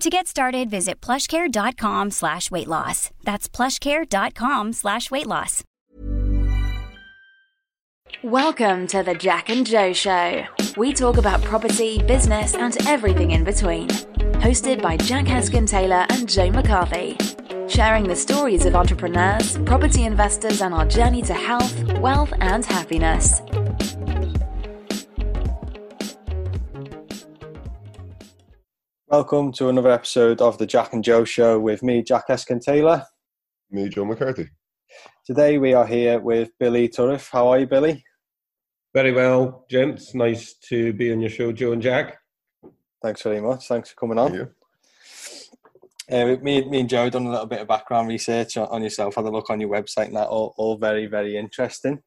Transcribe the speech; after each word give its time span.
To 0.00 0.10
get 0.10 0.26
started, 0.26 0.68
visit 0.68 1.00
plushcare.com 1.00 2.10
slash 2.10 2.50
weight 2.50 2.68
loss. 2.68 3.10
That's 3.24 3.48
plushcare.com 3.48 4.74
slash 4.74 5.10
weight 5.10 5.26
loss. 5.26 5.64
Welcome 8.22 8.86
to 8.88 9.02
the 9.02 9.14
Jack 9.14 9.48
and 9.48 9.66
Joe 9.66 9.92
Show. 9.94 10.44
We 10.76 10.92
talk 10.92 11.16
about 11.16 11.42
property, 11.42 12.02
business, 12.02 12.54
and 12.54 12.76
everything 12.86 13.30
in 13.30 13.42
between. 13.42 13.88
Hosted 14.44 14.82
by 14.82 14.98
Jack 14.98 15.24
Heskin 15.24 15.66
Taylor 15.66 16.04
and 16.10 16.28
Joe 16.28 16.50
McCarthy. 16.50 17.16
Sharing 17.66 18.04
the 18.04 18.16
stories 18.16 18.66
of 18.66 18.76
entrepreneurs, 18.76 19.56
property 19.64 20.04
investors, 20.04 20.60
and 20.60 20.74
our 20.74 20.86
journey 20.86 21.22
to 21.22 21.34
health, 21.34 21.74
wealth, 22.00 22.32
and 22.40 22.64
happiness. 22.64 23.40
Welcome 29.16 29.50
to 29.52 29.70
another 29.70 29.92
episode 29.92 30.42
of 30.42 30.58
the 30.58 30.66
Jack 30.66 30.92
and 30.92 31.02
Joe 31.02 31.24
Show 31.24 31.58
with 31.58 31.82
me, 31.82 32.02
Jack 32.02 32.28
Eskin 32.28 32.60
Taylor. 32.60 33.02
Me, 33.70 33.88
Joe 33.88 34.04
McCarthy. 34.04 34.50
Today 35.24 35.56
we 35.56 35.72
are 35.72 35.86
here 35.86 36.20
with 36.20 36.50
Billy 36.60 36.86
Turriff. 36.86 37.30
How 37.32 37.48
are 37.48 37.60
you, 37.60 37.66
Billy? 37.66 38.04
Very 38.92 39.12
well, 39.12 39.64
gents. 39.70 40.14
Nice 40.14 40.52
to 40.68 40.92
be 40.92 41.10
on 41.12 41.22
your 41.22 41.30
show, 41.30 41.50
Joe 41.50 41.72
and 41.72 41.80
Jack. 41.80 42.18
Thanks 43.02 43.22
very 43.22 43.40
much. 43.40 43.66
Thanks 43.68 43.88
for 43.88 43.96
coming 43.96 44.18
on. 44.18 44.50
Uh, 46.12 46.36
me, 46.42 46.68
me 46.68 46.80
and 46.80 46.88
Joe 46.90 47.08
done 47.08 47.24
a 47.24 47.30
little 47.30 47.46
bit 47.46 47.62
of 47.62 47.68
background 47.68 48.08
research 48.08 48.58
on, 48.58 48.68
on 48.68 48.82
yourself, 48.82 49.14
had 49.14 49.24
a 49.24 49.30
look 49.30 49.48
on 49.48 49.60
your 49.60 49.70
website, 49.70 50.08
and 50.08 50.16
that 50.16 50.28
all, 50.28 50.52
all 50.58 50.76
very, 50.76 51.06
very 51.06 51.38
interesting. 51.38 52.02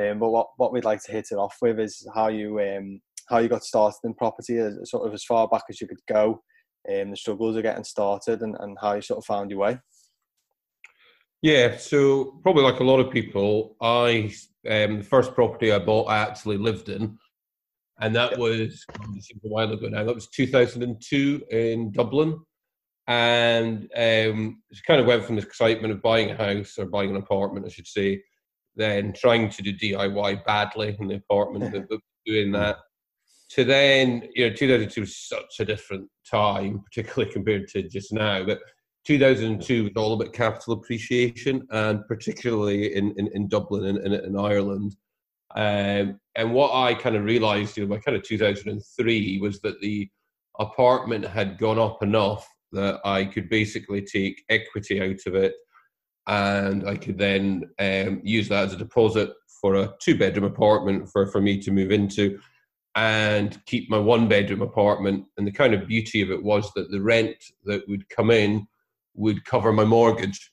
Um, 0.00 0.18
but 0.18 0.30
what, 0.30 0.48
what 0.56 0.72
we'd 0.72 0.86
like 0.86 1.02
to 1.02 1.12
hit 1.12 1.26
it 1.30 1.36
off 1.36 1.58
with 1.60 1.78
is 1.78 2.08
how 2.14 2.28
you 2.28 2.58
um, 2.60 3.02
how 3.28 3.38
you 3.38 3.48
got 3.48 3.64
started 3.64 3.98
in 4.04 4.14
property, 4.14 4.56
as, 4.56 4.78
sort 4.84 5.06
of 5.06 5.12
as 5.12 5.24
far 5.24 5.46
back 5.48 5.64
as 5.68 5.78
you 5.78 5.86
could 5.86 6.00
go, 6.08 6.42
um, 6.88 7.10
the 7.10 7.16
struggles 7.16 7.56
of 7.56 7.62
getting 7.62 7.84
started, 7.84 8.42
and, 8.42 8.56
and 8.60 8.76
how 8.80 8.94
you 8.94 9.02
sort 9.02 9.18
of 9.18 9.24
found 9.24 9.50
your 9.50 9.60
way. 9.60 9.78
Yeah, 11.42 11.76
so 11.76 12.40
probably 12.42 12.62
like 12.62 12.80
a 12.80 12.84
lot 12.84 13.00
of 13.00 13.12
people, 13.12 13.76
I 13.82 14.32
um, 14.66 14.98
the 14.98 15.06
first 15.06 15.34
property 15.34 15.72
I 15.72 15.78
bought, 15.78 16.08
I 16.08 16.18
actually 16.18 16.56
lived 16.56 16.88
in, 16.88 17.18
and 18.00 18.16
that 18.16 18.38
was 18.38 18.84
a 18.98 19.48
while 19.48 19.70
ago 19.70 19.88
now. 19.88 20.04
That 20.04 20.14
was 20.14 20.28
2002 20.28 21.42
in 21.50 21.92
Dublin, 21.92 22.40
and 23.06 23.82
um, 23.94 24.62
it 24.70 24.78
kind 24.86 25.00
of 25.00 25.06
went 25.06 25.24
from 25.24 25.36
the 25.36 25.42
excitement 25.42 25.92
of 25.92 26.00
buying 26.00 26.30
a 26.30 26.34
house 26.34 26.78
or 26.78 26.86
buying 26.86 27.10
an 27.10 27.16
apartment, 27.16 27.66
I 27.66 27.68
should 27.68 27.86
say, 27.86 28.22
then 28.74 29.12
trying 29.12 29.50
to 29.50 29.62
do 29.62 29.76
DIY 29.76 30.46
badly 30.46 30.96
in 30.98 31.08
the 31.08 31.16
apartment, 31.16 31.86
but 31.90 32.00
doing 32.24 32.52
that 32.52 32.78
to 33.50 33.64
then, 33.64 34.28
you 34.34 34.48
know, 34.48 34.54
2002 34.54 35.00
was 35.00 35.16
such 35.16 35.60
a 35.60 35.64
different 35.64 36.08
time, 36.28 36.82
particularly 36.84 37.32
compared 37.32 37.68
to 37.68 37.82
just 37.88 38.12
now. 38.12 38.44
But 38.44 38.60
2002 39.06 39.84
was 39.84 39.92
all 39.96 40.14
about 40.14 40.32
capital 40.32 40.74
appreciation, 40.74 41.66
and 41.70 42.06
particularly 42.06 42.94
in, 42.94 43.14
in, 43.18 43.28
in 43.34 43.48
Dublin 43.48 43.84
and 43.84 43.98
in, 43.98 44.12
in, 44.12 44.38
Ireland. 44.38 44.96
Um, 45.54 46.18
and 46.34 46.52
what 46.52 46.74
I 46.74 46.94
kind 46.94 47.14
of 47.14 47.24
realised, 47.24 47.76
you 47.76 47.84
know, 47.84 47.94
by 47.94 48.00
kind 48.00 48.16
of 48.16 48.22
2003, 48.24 49.38
was 49.40 49.60
that 49.60 49.80
the 49.80 50.08
apartment 50.58 51.26
had 51.26 51.58
gone 51.58 51.78
up 51.78 52.02
enough 52.02 52.48
that 52.72 53.00
I 53.04 53.24
could 53.24 53.48
basically 53.48 54.02
take 54.02 54.42
equity 54.48 55.00
out 55.00 55.20
of 55.26 55.34
it, 55.34 55.54
and 56.26 56.88
I 56.88 56.96
could 56.96 57.18
then 57.18 57.64
um, 57.78 58.20
use 58.24 58.48
that 58.48 58.64
as 58.64 58.72
a 58.72 58.78
deposit 58.78 59.32
for 59.60 59.76
a 59.76 59.92
two-bedroom 60.00 60.44
apartment 60.44 61.08
for, 61.10 61.26
for 61.26 61.40
me 61.40 61.58
to 61.60 61.70
move 61.70 61.92
into 61.92 62.38
and 62.96 63.60
keep 63.66 63.90
my 63.90 63.98
one 63.98 64.28
bedroom 64.28 64.62
apartment. 64.62 65.24
And 65.36 65.46
the 65.46 65.52
kind 65.52 65.74
of 65.74 65.88
beauty 65.88 66.22
of 66.22 66.30
it 66.30 66.42
was 66.42 66.72
that 66.74 66.90
the 66.90 67.00
rent 67.00 67.36
that 67.64 67.88
would 67.88 68.08
come 68.08 68.30
in 68.30 68.66
would 69.14 69.44
cover 69.44 69.72
my 69.72 69.84
mortgage. 69.84 70.52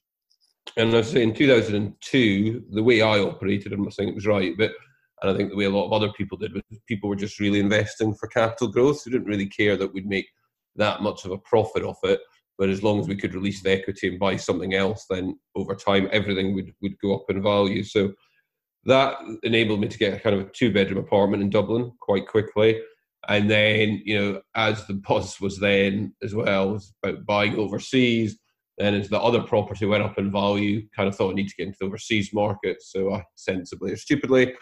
And 0.77 0.95
I 0.95 1.01
say 1.01 1.23
in 1.23 1.33
2002, 1.33 2.65
the 2.71 2.83
way 2.83 3.01
I 3.01 3.19
operated, 3.19 3.73
I'm 3.73 3.83
not 3.83 3.93
saying 3.93 4.09
it 4.09 4.15
was 4.15 4.27
right, 4.27 4.53
but 4.57 4.71
and 5.21 5.29
I 5.29 5.37
think 5.37 5.49
the 5.49 5.55
way 5.55 5.65
a 5.65 5.69
lot 5.69 5.85
of 5.85 5.93
other 5.93 6.11
people 6.13 6.37
did 6.37 6.53
was 6.53 6.63
people 6.87 7.07
were 7.07 7.15
just 7.15 7.39
really 7.39 7.59
investing 7.59 8.13
for 8.15 8.27
capital 8.27 8.67
growth. 8.67 9.03
We 9.05 9.11
didn't 9.11 9.27
really 9.27 9.45
care 9.45 9.77
that 9.77 9.93
we'd 9.93 10.07
make 10.07 10.27
that 10.75 11.01
much 11.01 11.25
of 11.25 11.31
a 11.31 11.37
profit 11.37 11.83
off 11.83 11.99
it. 12.03 12.19
But 12.57 12.69
as 12.69 12.83
long 12.83 12.99
as 12.99 13.07
we 13.07 13.15
could 13.15 13.35
release 13.35 13.61
the 13.61 13.71
equity 13.71 14.07
and 14.07 14.19
buy 14.19 14.35
something 14.35 14.73
else, 14.73 15.05
then 15.09 15.37
over 15.55 15.75
time 15.75 16.09
everything 16.11 16.55
would, 16.55 16.73
would 16.81 16.99
go 16.99 17.15
up 17.15 17.25
in 17.29 17.41
value. 17.41 17.83
So 17.83 18.13
that 18.85 19.17
enabled 19.43 19.79
me 19.79 19.87
to 19.87 19.97
get 19.97 20.13
a 20.13 20.19
kind 20.19 20.35
of 20.35 20.47
a 20.47 20.49
two 20.51 20.73
bedroom 20.73 21.03
apartment 21.03 21.43
in 21.43 21.49
Dublin 21.49 21.91
quite 21.99 22.27
quickly. 22.27 22.81
And 23.27 23.49
then, 23.49 24.01
you 24.03 24.19
know, 24.19 24.41
as 24.55 24.87
the 24.87 24.95
buzz 24.95 25.39
was 25.39 25.59
then 25.59 26.13
as 26.23 26.33
well, 26.33 26.71
was 26.71 26.93
about 27.03 27.25
buying 27.25 27.55
overseas. 27.55 28.39
Then 28.77 28.95
as 28.95 29.09
the 29.09 29.21
other 29.21 29.41
property 29.41 29.85
went 29.85 30.03
up 30.03 30.17
in 30.17 30.31
value, 30.31 30.87
kind 30.95 31.07
of 31.07 31.15
thought 31.15 31.31
I 31.31 31.35
need 31.35 31.49
to 31.49 31.55
get 31.55 31.67
into 31.67 31.77
the 31.79 31.85
overseas 31.85 32.33
market. 32.33 32.81
So 32.81 33.13
I 33.13 33.23
sensibly 33.35 33.91
or 33.91 33.97
stupidly 33.97 34.55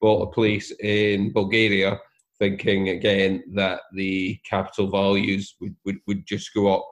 bought 0.00 0.22
a 0.22 0.32
place 0.32 0.72
in 0.80 1.32
Bulgaria, 1.32 1.98
thinking 2.38 2.90
again 2.90 3.42
that 3.54 3.80
the 3.92 4.38
capital 4.48 4.90
values 4.90 5.54
would, 5.60 5.76
would, 5.84 5.98
would 6.06 6.26
just 6.26 6.54
go 6.54 6.74
up. 6.74 6.86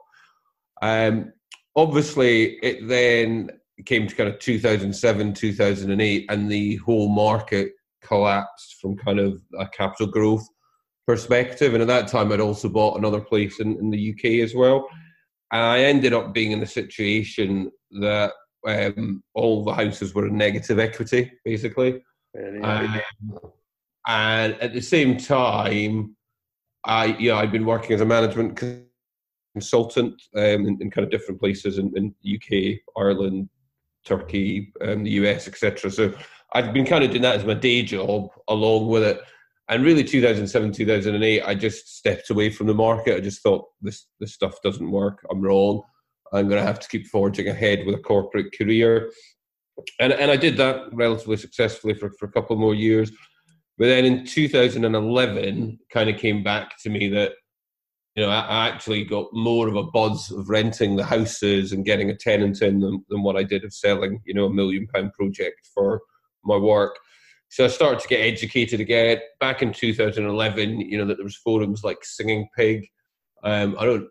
Um, 0.83 1.33
obviously, 1.75 2.57
it 2.61 2.87
then 2.87 3.49
came 3.83 4.07
to 4.07 4.15
kind 4.15 4.29
of 4.29 4.39
2007, 4.39 5.33
2008, 5.33 6.25
and 6.29 6.51
the 6.51 6.77
whole 6.77 7.09
market 7.09 7.73
collapsed 8.01 8.75
from 8.81 8.95
kind 8.95 9.19
of 9.19 9.41
a 9.59 9.67
capital 9.67 10.07
growth 10.07 10.47
perspective. 11.07 11.73
And 11.73 11.81
at 11.81 11.87
that 11.87 12.07
time, 12.07 12.31
I'd 12.31 12.39
also 12.39 12.69
bought 12.69 12.97
another 12.97 13.19
place 13.19 13.59
in, 13.59 13.77
in 13.77 13.89
the 13.89 14.11
UK 14.11 14.43
as 14.43 14.55
well. 14.55 14.87
And 15.51 15.61
I 15.61 15.79
ended 15.79 16.13
up 16.13 16.33
being 16.33 16.51
in 16.51 16.59
the 16.59 16.65
situation 16.65 17.71
that 18.01 18.31
um, 18.67 19.23
all 19.33 19.63
the 19.63 19.73
houses 19.73 20.13
were 20.13 20.27
in 20.27 20.37
negative 20.37 20.79
equity, 20.79 21.31
basically. 21.43 22.01
Um, 22.63 23.01
and 24.07 24.53
at 24.61 24.73
the 24.73 24.81
same 24.81 25.17
time, 25.17 26.15
I 26.85 27.15
yeah 27.19 27.37
I'd 27.37 27.51
been 27.51 27.65
working 27.65 27.93
as 27.93 28.01
a 28.01 28.05
management 28.05 28.61
consultant 29.53 30.21
um, 30.35 30.67
in, 30.67 30.77
in, 30.81 30.91
kind 30.91 31.05
of 31.05 31.11
different 31.11 31.39
places 31.39 31.77
in, 31.77 31.91
in 31.95 32.13
UK, 32.35 32.79
Ireland, 32.97 33.49
Turkey, 34.05 34.71
um, 34.81 35.03
the 35.03 35.11
US, 35.11 35.47
etc. 35.47 35.91
So 35.91 36.13
I've 36.53 36.73
been 36.73 36.85
kind 36.85 37.03
of 37.03 37.09
doing 37.09 37.23
that 37.23 37.35
as 37.35 37.45
my 37.45 37.53
day 37.53 37.83
job 37.83 38.29
along 38.47 38.87
with 38.87 39.03
it. 39.03 39.21
And 39.67 39.83
really, 39.83 40.03
2007, 40.03 40.71
2008, 40.71 41.41
I 41.41 41.55
just 41.55 41.97
stepped 41.97 42.29
away 42.29 42.51
from 42.51 42.67
the 42.67 42.73
market. 42.73 43.17
I 43.17 43.19
just 43.19 43.41
thought 43.41 43.65
this 43.81 44.07
this 44.19 44.33
stuff 44.33 44.61
doesn't 44.63 44.91
work. 44.91 45.25
I'm 45.31 45.41
wrong. 45.41 45.81
I'm 46.33 46.47
going 46.47 46.61
to 46.61 46.67
have 46.67 46.79
to 46.79 46.87
keep 46.87 47.07
forging 47.07 47.47
ahead 47.47 47.85
with 47.85 47.95
a 47.95 47.99
corporate 47.99 48.55
career. 48.57 49.11
And 49.99 50.13
and 50.13 50.29
I 50.29 50.37
did 50.37 50.55
that 50.57 50.93
relatively 50.93 51.37
successfully 51.37 51.95
for, 51.95 52.11
for 52.11 52.25
a 52.25 52.31
couple 52.31 52.55
more 52.57 52.75
years. 52.75 53.11
But 53.77 53.87
then 53.87 54.05
in 54.05 54.25
2011, 54.25 55.79
kind 55.91 56.09
of 56.09 56.17
came 56.17 56.43
back 56.43 56.81
to 56.83 56.89
me 56.89 57.09
that 57.09 57.33
you 58.15 58.25
know, 58.25 58.29
I 58.29 58.67
actually 58.67 59.03
got 59.03 59.33
more 59.33 59.67
of 59.67 59.75
a 59.75 59.83
buzz 59.83 60.31
of 60.31 60.49
renting 60.49 60.95
the 60.95 61.03
houses 61.03 61.73
and 61.73 61.85
getting 61.85 62.09
a 62.09 62.15
tenant 62.15 62.61
in 62.61 62.79
than, 62.79 63.03
than 63.09 63.23
what 63.23 63.35
I 63.35 63.43
did 63.43 63.63
of 63.65 63.73
selling, 63.73 64.21
you 64.25 64.33
know, 64.33 64.45
a 64.45 64.53
million 64.53 64.87
pound 64.87 65.13
project 65.13 65.69
for 65.73 66.01
my 66.43 66.57
work. 66.57 66.97
So 67.49 67.65
I 67.65 67.67
started 67.67 67.99
to 67.99 68.07
get 68.07 68.21
educated 68.21 68.79
again. 68.79 69.19
Back 69.39 69.61
in 69.61 69.73
2011, 69.73 70.81
you 70.81 70.97
know, 70.97 71.05
that 71.05 71.15
there 71.15 71.23
was 71.23 71.35
forums 71.35 71.83
like 71.83 72.03
Singing 72.03 72.47
Pig. 72.55 72.87
Um, 73.43 73.75
I 73.77 73.85
don't 73.85 74.07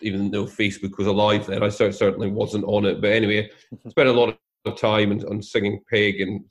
even 0.00 0.30
know 0.30 0.44
Facebook 0.44 0.98
was 0.98 1.06
alive 1.06 1.46
then. 1.46 1.62
I 1.62 1.68
certainly 1.68 2.30
wasn't 2.30 2.64
on 2.64 2.84
it, 2.84 3.00
but 3.00 3.12
anyway, 3.12 3.50
spent 3.88 4.08
a 4.08 4.12
lot 4.12 4.30
of 4.30 4.36
of 4.64 4.76
time 4.76 5.10
on, 5.12 5.24
on 5.26 5.42
singing 5.42 5.80
pig 5.90 6.20
and 6.20 6.44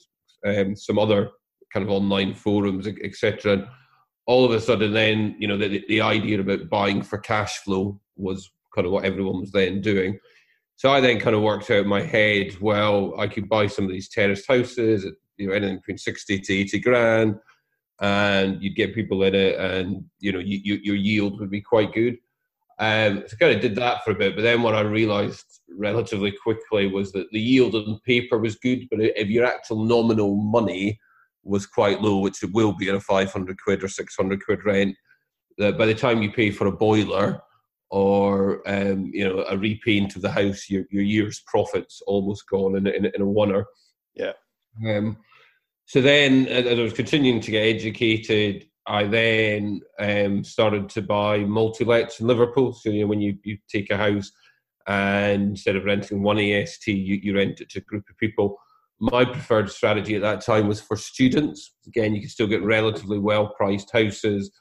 um, 0.45 0.75
some 0.75 0.99
other 0.99 1.31
kind 1.71 1.83
of 1.83 1.91
online 1.91 2.33
forums, 2.33 2.87
etc. 2.87 3.69
All 4.25 4.45
of 4.45 4.51
a 4.51 4.61
sudden, 4.61 4.93
then 4.93 5.35
you 5.37 5.47
know 5.47 5.57
the, 5.57 5.83
the 5.87 6.01
idea 6.01 6.39
about 6.39 6.69
buying 6.69 7.01
for 7.01 7.17
cash 7.17 7.57
flow 7.59 7.99
was 8.15 8.51
kind 8.73 8.85
of 8.87 8.93
what 8.93 9.05
everyone 9.05 9.41
was 9.41 9.51
then 9.51 9.81
doing. 9.81 10.19
So 10.75 10.91
I 10.91 11.01
then 11.01 11.19
kind 11.19 11.35
of 11.35 11.41
worked 11.41 11.69
out 11.69 11.83
in 11.83 11.87
my 11.87 12.01
head, 12.01 12.59
well, 12.59 13.13
I 13.19 13.27
could 13.27 13.47
buy 13.47 13.67
some 13.67 13.85
of 13.85 13.91
these 13.91 14.09
terraced 14.09 14.47
houses 14.47 15.05
at 15.05 15.13
you 15.37 15.47
know 15.47 15.53
anything 15.53 15.77
between 15.77 15.97
sixty 15.97 16.39
to 16.39 16.53
eighty 16.53 16.79
grand, 16.79 17.35
and 18.01 18.61
you'd 18.61 18.75
get 18.75 18.95
people 18.95 19.23
in 19.23 19.35
it, 19.35 19.59
and 19.59 20.05
you 20.19 20.31
know 20.31 20.39
you, 20.39 20.59
you, 20.63 20.79
your 20.83 20.95
yield 20.95 21.39
would 21.39 21.51
be 21.51 21.61
quite 21.61 21.93
good. 21.93 22.17
Um, 22.79 23.23
so 23.27 23.37
kind 23.37 23.55
of 23.55 23.61
did 23.61 23.75
that 23.75 24.03
for 24.03 24.11
a 24.11 24.15
bit, 24.15 24.35
but 24.35 24.41
then 24.41 24.63
what 24.63 24.75
I 24.75 24.81
realised 24.81 25.61
relatively 25.77 26.31
quickly 26.31 26.87
was 26.87 27.11
that 27.11 27.29
the 27.31 27.39
yield 27.39 27.75
on 27.75 27.99
paper 28.05 28.39
was 28.39 28.55
good, 28.55 28.87
but 28.89 28.99
if 28.99 29.27
your 29.27 29.45
actual 29.45 29.85
nominal 29.85 30.35
money 30.35 30.99
was 31.43 31.65
quite 31.65 32.01
low, 32.01 32.19
which 32.19 32.43
it 32.43 32.53
will 32.53 32.73
be 32.73 32.89
in 32.89 32.95
a 32.95 32.99
500 32.99 33.57
quid 33.61 33.83
or 33.83 33.87
600 33.87 34.43
quid 34.43 34.65
rent, 34.65 34.95
that 35.57 35.77
by 35.77 35.85
the 35.85 35.95
time 35.95 36.21
you 36.21 36.31
pay 36.31 36.51
for 36.51 36.67
a 36.67 36.71
boiler 36.71 37.41
or 37.89 38.67
um, 38.67 39.11
you 39.13 39.23
know 39.23 39.45
a 39.49 39.57
repaint 39.57 40.15
of 40.15 40.21
the 40.21 40.31
house, 40.31 40.69
your 40.69 40.85
your 40.89 41.03
year's 41.03 41.43
profits 41.45 42.01
almost 42.07 42.49
gone 42.49 42.75
in, 42.75 42.87
in, 42.87 43.05
in 43.05 43.21
a 43.21 43.25
oneer. 43.25 43.65
Yeah. 44.15 44.33
Um, 44.87 45.17
so 45.85 46.01
then, 46.01 46.47
as 46.47 46.65
I 46.65 46.81
was 46.81 46.93
continuing 46.93 47.41
to 47.41 47.51
get 47.51 47.75
educated, 47.75 48.65
I 48.87 49.03
then 49.05 49.81
um, 49.99 50.43
started 50.43 50.89
to 50.89 51.01
buy 51.01 51.39
multi-lets 51.39 52.19
in 52.19 52.27
Liverpool. 52.27 52.73
So 52.73 52.89
you 52.89 53.01
know, 53.01 53.07
when 53.07 53.21
you, 53.21 53.37
you 53.43 53.57
take 53.69 53.89
a 53.91 53.97
house 53.97 54.31
and 54.87 55.51
instead 55.51 55.75
of 55.75 55.85
renting 55.85 56.23
one 56.23 56.39
AST, 56.39 56.87
you, 56.87 57.19
you 57.21 57.35
rent 57.35 57.61
it 57.61 57.69
to 57.69 57.79
a 57.79 57.83
group 57.83 58.05
of 58.09 58.17
people. 58.17 58.57
My 58.99 59.25
preferred 59.25 59.69
strategy 59.69 60.15
at 60.15 60.21
that 60.21 60.41
time 60.41 60.67
was 60.67 60.79
for 60.79 60.95
students. 60.95 61.73
Again, 61.87 62.13
you 62.13 62.21
can 62.21 62.29
still 62.29 62.47
get 62.47 62.63
relatively 62.63 63.19
well-priced 63.19 63.91
houses 63.91 64.51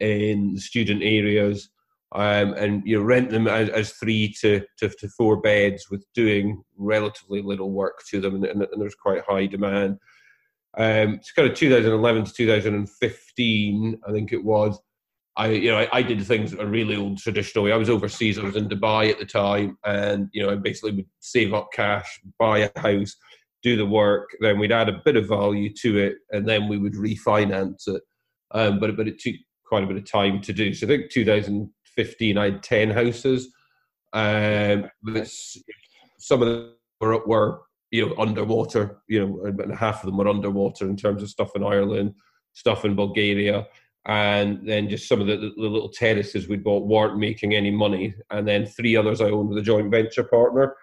in 0.00 0.56
student 0.58 1.02
areas, 1.02 1.70
um, 2.14 2.54
and 2.54 2.82
you 2.86 3.00
rent 3.00 3.30
them 3.30 3.46
as, 3.46 3.68
as 3.70 3.92
three 3.92 4.34
to, 4.40 4.62
to, 4.78 4.88
to, 4.88 5.08
four 5.08 5.40
beds 5.40 5.86
with 5.90 6.04
doing 6.14 6.62
relatively 6.76 7.42
little 7.42 7.70
work 7.70 8.00
to 8.10 8.20
them, 8.20 8.36
and, 8.36 8.44
and, 8.44 8.62
and 8.62 8.80
there's 8.80 8.94
quite 8.94 9.22
high 9.28 9.46
demand. 9.46 9.98
Um, 10.76 11.14
it's 11.14 11.32
kind 11.32 11.48
of 11.48 11.56
2011 11.56 12.24
to 12.24 12.32
2015, 12.32 14.00
I 14.06 14.12
think 14.12 14.32
it 14.32 14.44
was. 14.44 14.78
I, 15.36 15.48
you 15.48 15.70
know, 15.70 15.78
I, 15.78 15.88
I, 15.92 16.02
did 16.02 16.24
things 16.24 16.52
a 16.52 16.66
really 16.66 16.96
old 16.96 17.18
traditional 17.18 17.64
way. 17.64 17.72
I 17.72 17.76
was 17.76 17.88
overseas. 17.88 18.38
I 18.38 18.42
was 18.42 18.56
in 18.56 18.68
Dubai 18.68 19.08
at 19.08 19.20
the 19.20 19.24
time, 19.24 19.78
and 19.84 20.28
you 20.32 20.42
know, 20.42 20.50
I 20.50 20.56
basically 20.56 20.92
would 20.92 21.06
save 21.20 21.54
up 21.54 21.68
cash, 21.72 22.20
buy 22.40 22.58
a 22.58 22.80
house, 22.80 23.16
do 23.62 23.76
the 23.76 23.86
work, 23.86 24.30
then 24.40 24.58
we'd 24.58 24.72
add 24.72 24.88
a 24.88 25.00
bit 25.04 25.16
of 25.16 25.28
value 25.28 25.72
to 25.82 25.98
it, 25.98 26.16
and 26.30 26.48
then 26.48 26.68
we 26.68 26.78
would 26.78 26.94
refinance 26.94 27.88
it. 27.88 28.02
Um, 28.52 28.78
but 28.78 28.96
but 28.96 29.08
it 29.08 29.18
took 29.18 29.34
quite 29.66 29.84
a 29.84 29.86
bit 29.86 29.96
of 29.96 30.10
time 30.10 30.40
to 30.42 30.52
do. 30.52 30.72
So 30.72 30.86
I 30.86 30.88
think 30.88 31.10
2015, 31.10 32.38
I 32.38 32.44
had 32.44 32.62
10 32.62 32.90
houses. 32.90 33.52
Um, 34.14 34.90
some 36.18 36.42
of 36.42 36.48
them 36.48 36.74
were, 37.00 37.26
were 37.26 37.60
you 37.90 38.08
know, 38.08 38.14
underwater. 38.18 39.02
You 39.08 39.26
know, 39.26 39.44
and 39.44 39.74
half 39.74 40.02
of 40.02 40.06
them 40.06 40.16
were 40.16 40.28
underwater 40.28 40.88
in 40.88 40.96
terms 40.96 41.22
of 41.22 41.28
stuff 41.28 41.50
in 41.54 41.62
Ireland, 41.62 42.14
stuff 42.54 42.84
in 42.84 42.96
Bulgaria, 42.96 43.66
and 44.06 44.66
then 44.66 44.88
just 44.88 45.08
some 45.08 45.20
of 45.20 45.26
the, 45.26 45.36
the 45.36 45.52
little 45.56 45.90
terraces 45.90 46.48
we 46.48 46.56
bought 46.56 46.86
weren't 46.86 47.18
making 47.18 47.54
any 47.54 47.70
money. 47.70 48.14
And 48.30 48.48
then 48.48 48.66
three 48.66 48.96
others 48.96 49.20
I 49.20 49.30
owned 49.30 49.50
with 49.50 49.58
a 49.58 49.62
joint 49.62 49.90
venture 49.90 50.24
partner. 50.24 50.76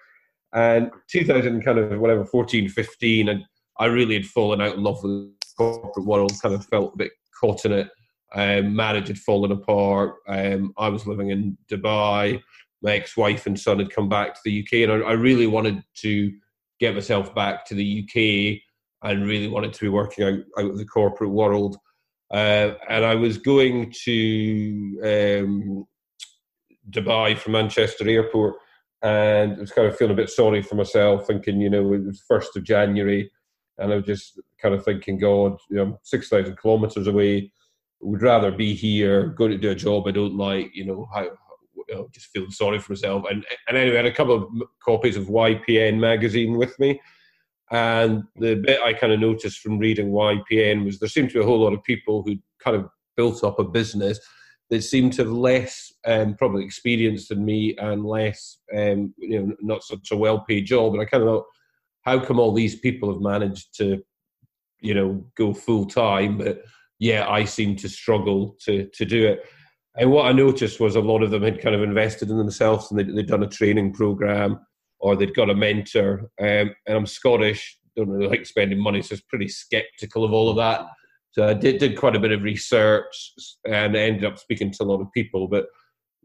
And 0.55 0.89
2000, 1.09 1.63
kind 1.63 1.77
of 1.77 1.99
whatever, 1.99 2.25
14, 2.25 2.69
15, 2.69 3.29
and 3.29 3.43
I 3.77 3.85
really 3.85 4.15
had 4.15 4.25
fallen 4.25 4.61
out 4.61 4.75
in 4.75 4.83
love 4.83 5.03
with 5.03 5.11
the 5.11 5.33
corporate 5.57 6.05
world. 6.05 6.31
Kind 6.41 6.55
of 6.55 6.65
felt 6.65 6.93
a 6.93 6.97
bit 6.97 7.11
caught 7.39 7.65
in 7.65 7.73
it. 7.73 7.89
Um, 8.33 8.75
marriage 8.75 9.09
had 9.09 9.17
fallen 9.17 9.51
apart. 9.51 10.15
Um, 10.27 10.73
I 10.77 10.89
was 10.89 11.05
living 11.05 11.29
in 11.29 11.57
Dubai. 11.69 12.41
My 12.81 12.91
ex-wife 12.91 13.45
and 13.45 13.59
son 13.59 13.79
had 13.79 13.91
come 13.91 14.09
back 14.09 14.33
to 14.33 14.41
the 14.45 14.61
UK, 14.61 14.89
and 14.89 15.03
I, 15.03 15.09
I 15.09 15.13
really 15.13 15.47
wanted 15.47 15.83
to 16.01 16.31
get 16.79 16.93
myself 16.93 17.35
back 17.35 17.65
to 17.65 17.75
the 17.75 18.03
UK 18.03 18.61
and 19.09 19.27
really 19.27 19.47
wanted 19.47 19.73
to 19.73 19.81
be 19.81 19.89
working 19.89 20.25
out, 20.25 20.39
out 20.57 20.71
of 20.71 20.77
the 20.77 20.85
corporate 20.85 21.31
world. 21.31 21.77
Uh, 22.33 22.73
and 22.89 23.05
I 23.05 23.15
was 23.15 23.37
going 23.37 23.93
to 24.03 24.99
um, 25.03 25.85
Dubai 26.89 27.37
from 27.37 27.53
Manchester 27.53 28.07
Airport, 28.09 28.55
and 29.05 29.57
I 29.57 29.59
was 29.59 29.71
kind 29.71 29.87
of 29.87 29.95
feeling 29.95 30.13
a 30.13 30.17
bit 30.17 30.31
sorry 30.31 30.63
for 30.63 30.73
myself, 30.73 31.27
thinking, 31.27 31.61
you 31.61 31.69
know, 31.69 31.93
it 31.93 32.05
was 32.05 32.23
first 32.27 32.57
of 32.57 32.63
January, 32.63 33.29
and 33.77 33.93
I 33.93 33.97
was 33.97 34.05
just 34.05 34.39
kind 34.59 34.73
of 34.73 34.83
thinking, 34.83 35.19
God, 35.19 35.57
you 35.69 35.77
know, 35.77 35.99
six 36.01 36.27
thousand 36.27 36.57
kilometers 36.57 37.07
away. 37.07 37.51
Would 38.01 38.23
rather 38.23 38.51
be 38.51 38.73
here, 38.73 39.27
going 39.27 39.51
to 39.51 39.57
do 39.57 39.71
a 39.71 39.75
job 39.75 40.07
I 40.07 40.11
don't 40.11 40.35
like. 40.35 40.71
You 40.73 40.85
know, 40.85 41.07
how 41.13 41.21
you 41.21 41.95
know, 41.95 42.07
just 42.11 42.27
feeling 42.27 42.49
sorry 42.49 42.79
for 42.79 42.93
myself. 42.93 43.25
And, 43.29 43.45
and 43.67 43.77
anyway, 43.77 43.95
I 43.95 44.03
had 44.03 44.05
a 44.07 44.15
couple 44.15 44.35
of 44.35 44.49
copies 44.83 45.17
of 45.17 45.25
YPN 45.25 45.99
magazine 45.99 46.57
with 46.57 46.77
me. 46.79 46.99
And 47.71 48.23
the 48.35 48.55
bit 48.55 48.81
I 48.81 48.93
kind 48.93 49.13
of 49.13 49.19
noticed 49.19 49.59
from 49.59 49.77
reading 49.77 50.09
YPN 50.09 50.85
was 50.85 50.99
there 50.99 51.09
seemed 51.09 51.29
to 51.29 51.35
be 51.35 51.39
a 51.41 51.45
whole 51.45 51.59
lot 51.59 51.73
of 51.73 51.83
people 51.83 52.23
who 52.23 52.37
kind 52.59 52.75
of 52.75 52.89
built 53.15 53.43
up 53.43 53.59
a 53.59 53.63
business 53.63 54.19
that 54.69 54.81
seemed 54.81 55.13
to 55.13 55.23
have 55.23 55.31
less 55.31 55.93
um, 56.05 56.35
probably 56.35 56.63
experience 56.63 57.27
than 57.27 57.45
me 57.45 57.75
and 57.77 58.05
less, 58.05 58.57
um, 58.75 59.13
you 59.17 59.39
know, 59.39 59.55
not 59.61 59.83
such 59.83 60.11
a 60.11 60.17
well-paid 60.17 60.65
job. 60.65 60.93
And 60.93 61.01
I 61.01 61.05
kind 61.05 61.23
of 61.23 61.29
thought, 61.29 61.45
how 62.01 62.19
come 62.19 62.39
all 62.39 62.53
these 62.53 62.79
people 62.79 63.11
have 63.11 63.21
managed 63.21 63.75
to, 63.77 64.03
you 64.79 64.93
know, 64.93 65.25
go 65.35 65.53
full 65.53 65.85
time, 65.85 66.37
but 66.37 66.63
yeah, 66.99 67.27
I 67.29 67.45
seem 67.45 67.75
to 67.77 67.89
struggle 67.89 68.55
to 68.65 68.87
to 68.93 69.05
do 69.05 69.27
it. 69.27 69.45
And 69.97 70.11
what 70.11 70.25
I 70.25 70.31
noticed 70.31 70.79
was 70.79 70.95
a 70.95 71.01
lot 71.01 71.23
of 71.23 71.31
them 71.31 71.43
had 71.43 71.61
kind 71.61 71.75
of 71.75 71.81
invested 71.81 72.29
in 72.29 72.37
themselves 72.37 72.91
and 72.91 72.99
they'd, 72.99 73.15
they'd 73.15 73.27
done 73.27 73.43
a 73.43 73.47
training 73.47 73.93
program 73.93 74.59
or 74.99 75.15
they'd 75.15 75.35
got 75.35 75.49
a 75.49 75.55
mentor. 75.55 76.29
Um, 76.39 76.75
and 76.85 76.97
I'm 76.97 77.05
Scottish, 77.05 77.77
don't 77.95 78.09
really 78.09 78.27
like 78.27 78.45
spending 78.45 78.79
money, 78.79 79.01
so 79.01 79.13
I 79.13 79.15
was 79.15 79.21
pretty 79.21 79.47
skeptical 79.47 80.23
of 80.25 80.33
all 80.33 80.49
of 80.49 80.57
that. 80.57 80.85
So 81.35 81.45
I 81.45 81.53
did, 81.53 81.79
did 81.79 81.97
quite 81.97 82.15
a 82.15 82.19
bit 82.19 82.31
of 82.31 82.43
research 82.43 83.33
and 83.65 83.93
ended 83.93 84.23
up 84.23 84.39
speaking 84.39 84.71
to 84.71 84.83
a 84.83 84.85
lot 84.85 85.01
of 85.01 85.11
people. 85.11 85.49
But 85.49 85.65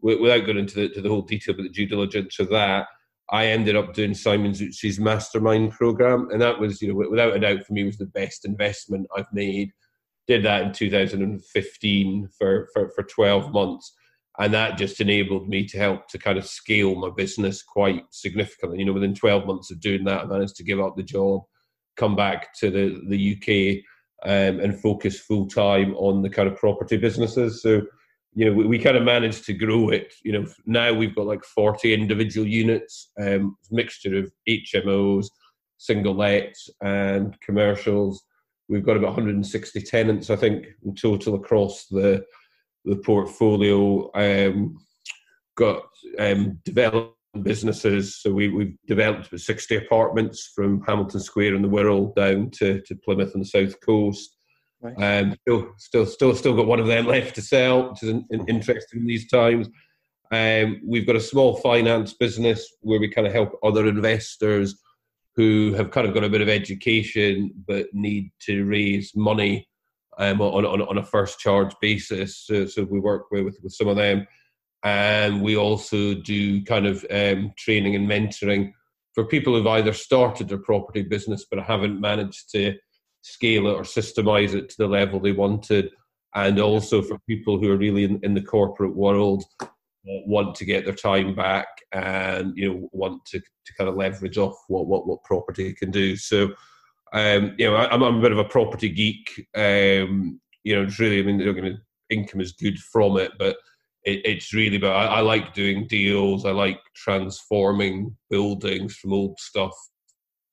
without 0.01 0.45
going 0.45 0.57
into 0.57 0.75
the, 0.75 0.87
to 0.87 1.01
the 1.01 1.09
whole 1.09 1.21
detail 1.21 1.53
of 1.53 1.63
the 1.63 1.67
due 1.67 1.85
diligence 1.85 2.39
of 2.39 2.47
that, 2.51 2.85
I 3.29 3.47
ended 3.47 3.75
up 3.75 3.93
doing 3.93 4.13
Simon 4.13 4.53
Zutshi's 4.53 5.01
mastermind 5.01 5.73
program. 5.73 6.29
And 6.31 6.41
that 6.41 6.57
was, 6.57 6.81
you 6.81 6.87
know, 6.87 7.09
without 7.09 7.35
a 7.35 7.39
doubt 7.41 7.65
for 7.65 7.73
me, 7.73 7.83
was 7.83 7.97
the 7.97 8.05
best 8.05 8.45
investment 8.45 9.05
I've 9.13 9.25
made 9.33 9.73
did 10.27 10.45
that 10.45 10.61
in 10.61 10.71
2015 10.71 12.29
for, 12.37 12.69
for, 12.73 12.89
for 12.95 13.03
12 13.03 13.51
months. 13.51 13.93
And 14.39 14.53
that 14.53 14.77
just 14.77 15.01
enabled 15.01 15.49
me 15.49 15.65
to 15.65 15.77
help 15.77 16.07
to 16.07 16.17
kind 16.17 16.37
of 16.37 16.47
scale 16.47 16.95
my 16.95 17.09
business 17.09 17.61
quite 17.61 18.05
significantly. 18.11 18.79
You 18.79 18.85
know, 18.85 18.93
within 18.93 19.13
12 19.13 19.45
months 19.45 19.71
of 19.71 19.81
doing 19.81 20.05
that, 20.05 20.21
I 20.21 20.25
managed 20.25 20.55
to 20.55 20.63
give 20.63 20.79
up 20.79 20.95
the 20.95 21.03
job, 21.03 21.41
come 21.97 22.15
back 22.15 22.53
to 22.59 22.71
the, 22.71 23.01
the 23.09 23.35
UK 23.35 23.83
um, 24.23 24.59
and 24.59 24.79
focus 24.79 25.19
full 25.19 25.47
time 25.47 25.95
on 25.95 26.21
the 26.21 26.29
kind 26.29 26.47
of 26.47 26.55
property 26.55 26.97
businesses. 26.97 27.61
So, 27.61 27.81
you 28.33 28.45
know, 28.45 28.53
we, 28.53 28.65
we, 28.65 28.79
kind 28.79 28.97
of 28.97 29.03
managed 29.03 29.45
to 29.45 29.53
grow 29.53 29.89
it. 29.89 30.13
You 30.23 30.33
know, 30.33 30.45
now 30.65 30.93
we've 30.93 31.15
got 31.15 31.25
like 31.25 31.43
40 31.43 31.93
individual 31.93 32.47
units, 32.47 33.09
um, 33.19 33.57
mixture 33.71 34.17
of 34.17 34.31
HMOs, 34.47 35.27
single 35.77 36.15
lets, 36.15 36.69
and 36.81 37.39
commercials. 37.41 38.23
We've 38.69 38.85
got 38.85 38.95
about 38.95 39.07
160 39.07 39.81
tenants, 39.81 40.29
I 40.29 40.35
think, 40.35 40.67
in 40.85 40.95
total 40.95 41.35
across 41.35 41.87
the 41.87 42.23
the 42.85 42.95
portfolio. 42.95 44.09
Um, 44.15 44.77
got 45.55 45.83
um, 46.17 46.59
developed 46.63 47.17
businesses, 47.43 48.17
so 48.17 48.31
we, 48.31 48.49
we've 48.49 48.75
developed 48.87 49.37
60 49.37 49.75
apartments 49.77 50.51
from 50.53 50.81
Hamilton 50.81 51.21
Square 51.21 51.55
in 51.55 51.61
the 51.61 51.67
Wirral 51.67 52.13
down 52.15 52.49
to, 52.51 52.81
to 52.81 52.95
Plymouth 52.95 53.33
on 53.33 53.41
the 53.41 53.45
south 53.45 53.79
coast. 53.81 54.37
Right. 54.81 55.19
Um, 55.21 55.35
still, 55.41 55.71
still, 55.77 56.05
still, 56.05 56.35
still 56.35 56.55
got 56.55 56.65
one 56.65 56.79
of 56.79 56.87
them 56.87 57.05
left 57.05 57.35
to 57.35 57.41
sell, 57.41 57.89
which 57.89 58.03
is 58.03 58.09
in, 58.09 58.25
in, 58.31 58.47
interesting 58.47 59.01
in 59.01 59.07
these 59.07 59.29
times. 59.29 59.69
Um, 60.31 60.81
we've 60.85 61.05
got 61.05 61.15
a 61.15 61.21
small 61.21 61.55
finance 61.57 62.13
business 62.13 62.67
where 62.81 62.99
we 62.99 63.09
kind 63.09 63.27
of 63.27 63.33
help 63.33 63.57
other 63.63 63.87
investors 63.87 64.75
who 65.35 65.73
have 65.73 65.91
kind 65.91 66.07
of 66.07 66.13
got 66.13 66.23
a 66.23 66.29
bit 66.29 66.41
of 66.41 66.49
education 66.49 67.51
but 67.67 67.87
need 67.93 68.31
to 68.41 68.65
raise 68.65 69.15
money 69.15 69.67
um, 70.17 70.41
on, 70.41 70.65
on, 70.65 70.81
on 70.81 70.97
a 70.97 71.03
first 71.03 71.39
charge 71.39 71.73
basis. 71.81 72.45
So, 72.45 72.65
so 72.65 72.83
we 72.83 72.99
work 72.99 73.31
with, 73.31 73.57
with 73.61 73.73
some 73.73 73.87
of 73.87 73.97
them. 73.97 74.27
And 74.83 75.41
we 75.41 75.55
also 75.55 76.15
do 76.15 76.63
kind 76.63 76.87
of 76.87 77.05
um, 77.11 77.51
training 77.57 77.95
and 77.95 78.09
mentoring 78.09 78.71
for 79.13 79.25
people 79.25 79.53
who've 79.53 79.67
either 79.67 79.93
started 79.93 80.49
their 80.49 80.57
property 80.57 81.03
business 81.03 81.45
but 81.49 81.61
haven't 81.63 81.99
managed 81.99 82.49
to 82.51 82.75
scale 83.21 83.67
it 83.67 83.73
or 83.73 83.83
systemize 83.83 84.53
it 84.53 84.69
to 84.69 84.75
the 84.79 84.87
level 84.87 85.19
they 85.19 85.33
wanted. 85.33 85.91
And 86.33 86.59
also 86.59 87.01
for 87.01 87.19
people 87.27 87.59
who 87.59 87.71
are 87.71 87.77
really 87.77 88.05
in, 88.05 88.19
in 88.23 88.33
the 88.33 88.41
corporate 88.41 88.95
world 88.95 89.43
want 90.03 90.55
to 90.55 90.65
get 90.65 90.85
their 90.85 90.95
time 90.95 91.35
back 91.35 91.67
and 91.91 92.57
you 92.57 92.73
know 92.73 92.89
want 92.91 93.23
to, 93.25 93.39
to 93.39 93.73
kind 93.77 93.89
of 93.89 93.95
leverage 93.95 94.37
off 94.37 94.55
what 94.67 94.87
what, 94.87 95.07
what 95.07 95.23
property 95.23 95.73
can 95.73 95.91
do. 95.91 96.15
So 96.15 96.53
um, 97.13 97.53
you 97.57 97.69
know 97.69 97.75
I, 97.75 97.93
am 97.93 98.01
a 98.01 98.21
bit 98.21 98.31
of 98.31 98.39
a 98.39 98.45
property 98.45 98.89
geek. 98.89 99.47
Um, 99.55 100.39
you 100.63 100.75
know, 100.75 100.83
it's 100.83 100.99
really 100.99 101.19
I 101.19 101.23
mean 101.23 101.81
income 102.09 102.41
is 102.41 102.53
good 102.53 102.79
from 102.79 103.17
it, 103.17 103.31
but 103.37 103.57
it, 104.03 104.21
it's 104.25 104.53
really 104.53 104.77
about 104.77 104.95
I, 104.95 105.17
I 105.17 105.19
like 105.21 105.53
doing 105.53 105.87
deals. 105.87 106.45
I 106.45 106.51
like 106.51 106.79
transforming 106.95 108.15
buildings 108.29 108.95
from 108.95 109.13
old 109.13 109.39
stuff, 109.39 109.73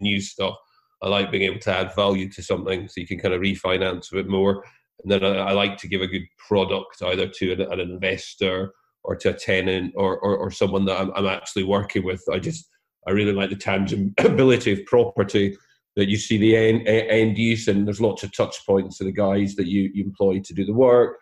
new 0.01 0.21
stuff. 0.21 0.55
I 1.03 1.09
like 1.09 1.31
being 1.31 1.45
able 1.45 1.61
to 1.61 1.75
add 1.75 1.95
value 1.95 2.29
to 2.31 2.43
something 2.43 2.89
so 2.89 3.01
you 3.01 3.07
can 3.07 3.21
kind 3.21 3.35
of 3.35 3.41
refinance 3.41 4.11
a 4.13 4.17
bit 4.17 4.29
more. 4.29 4.65
And 5.03 5.13
then 5.13 5.25
I, 5.25 5.51
I 5.51 5.53
like 5.53 5.77
to 5.79 5.89
give 5.89 6.03
a 6.03 6.09
good 6.09 6.25
product 6.49 7.03
either 7.03 7.29
to 7.29 7.53
an, 7.53 7.61
an 7.61 7.81
investor 7.81 8.73
or 9.05 9.17
to 9.17 9.31
a 9.31 9.35
tenant 9.35 9.95
or, 9.97 10.19
or, 10.19 10.37
or 10.37 10.51
someone 10.51 10.85
that 10.87 11.01
I'm, 11.01 11.13
I'm, 11.15 11.27
actually 11.27 11.63
working 11.63 12.05
with. 12.05 12.23
I 12.33 12.41
just, 12.41 12.69
I 13.07 13.13
really 13.13 13.33
like 13.33 13.51
the 13.51 13.57
tangibility 13.57 14.73
of 14.73 14.85
property 14.87 15.57
that 15.95 16.09
you 16.09 16.17
see 16.17 16.37
the 16.37 16.57
end, 16.57 16.87
end 16.87 17.39
use 17.39 17.69
and 17.69 17.87
there's 17.87 18.01
lots 18.01 18.23
of 18.25 18.37
touch 18.37 18.67
points 18.67 18.99
to 18.99 19.05
the 19.05 19.13
guys 19.13 19.55
that 19.55 19.69
you, 19.69 19.91
you 19.95 20.05
employ 20.05 20.41
to 20.41 20.55
do 20.55 20.65
the 20.65 20.73
work, 20.73 21.19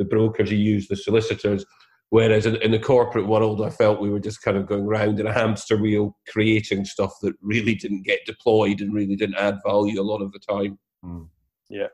the 0.00 0.04
brokers 0.06 0.50
you 0.50 0.56
use, 0.56 0.88
the 0.88 0.96
solicitors. 0.96 1.64
Whereas 2.08 2.46
in, 2.46 2.56
in, 2.56 2.72
the 2.72 2.78
corporate 2.78 3.28
world, 3.28 3.62
I 3.62 3.70
felt 3.70 4.00
we 4.00 4.10
were 4.10 4.18
just 4.18 4.42
kind 4.42 4.56
of 4.56 4.66
going 4.66 4.86
round 4.86 5.20
in 5.20 5.28
a 5.28 5.32
hamster 5.32 5.76
wheel, 5.76 6.16
creating 6.26 6.84
stuff 6.86 7.12
that 7.22 7.34
really 7.40 7.76
didn't 7.76 8.02
get 8.02 8.26
deployed 8.26 8.80
and 8.80 8.92
really 8.92 9.14
didn't 9.14 9.36
add 9.36 9.58
value 9.64 10.00
a 10.00 10.02
lot 10.02 10.22
of 10.22 10.32
the 10.32 10.40
time. 10.40 10.78
Mm. 11.04 11.28
Yeah. 11.68 11.86